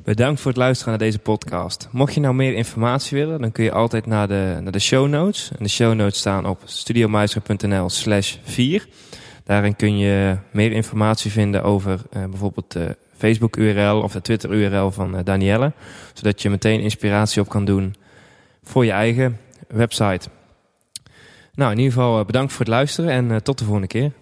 Bedankt 0.05 0.41
voor 0.41 0.51
het 0.51 0.61
luisteren 0.61 0.91
naar 0.91 1.03
deze 1.03 1.19
podcast. 1.19 1.89
Mocht 1.91 2.15
je 2.15 2.21
nou 2.21 2.35
meer 2.35 2.55
informatie 2.55 3.19
willen, 3.19 3.41
dan 3.41 3.53
kun 3.53 3.65
je 3.65 3.73
altijd 3.73 4.07
naar 4.07 4.29
de, 4.29 4.59
naar 4.63 4.73
de 4.73 4.79
show 4.79 5.09
notes. 5.09 5.51
En 5.59 5.63
de 5.63 5.69
show 5.71 5.95
notes 5.95 6.19
staan 6.19 6.47
op 6.47 6.61
studiomeister.nl 6.65 7.89
slash 7.89 8.37
4. 8.43 8.87
Daarin 9.45 9.77
kun 9.77 9.99
je 9.99 10.37
meer 10.51 10.73
informatie 10.73 11.31
vinden 11.31 11.63
over 11.63 11.93
uh, 11.93 12.25
bijvoorbeeld 12.25 12.73
de 12.73 12.97
Facebook-URL 13.17 14.03
of 14.03 14.13
de 14.13 14.21
Twitter-URL 14.21 14.91
van 14.91 15.15
uh, 15.17 15.21
Danielle. 15.25 15.73
Zodat 16.13 16.43
je 16.43 16.51
meteen 16.51 16.81
inspiratie 16.81 17.43
op 17.43 17.49
kan 17.49 17.65
doen 17.65 17.95
voor 18.63 18.85
je 18.85 18.93
eigen 18.93 19.39
website. 19.69 20.29
Nou, 21.57 21.71
in 21.71 21.79
ieder 21.79 21.93
geval 21.93 22.25
bedankt 22.25 22.53
voor 22.53 22.61
het 22.61 22.69
luisteren 22.69 23.11
en 23.11 23.31
uh, 23.31 23.37
tot 23.37 23.59
de 23.59 23.65
volgende 23.65 23.89
keer. 23.89 24.13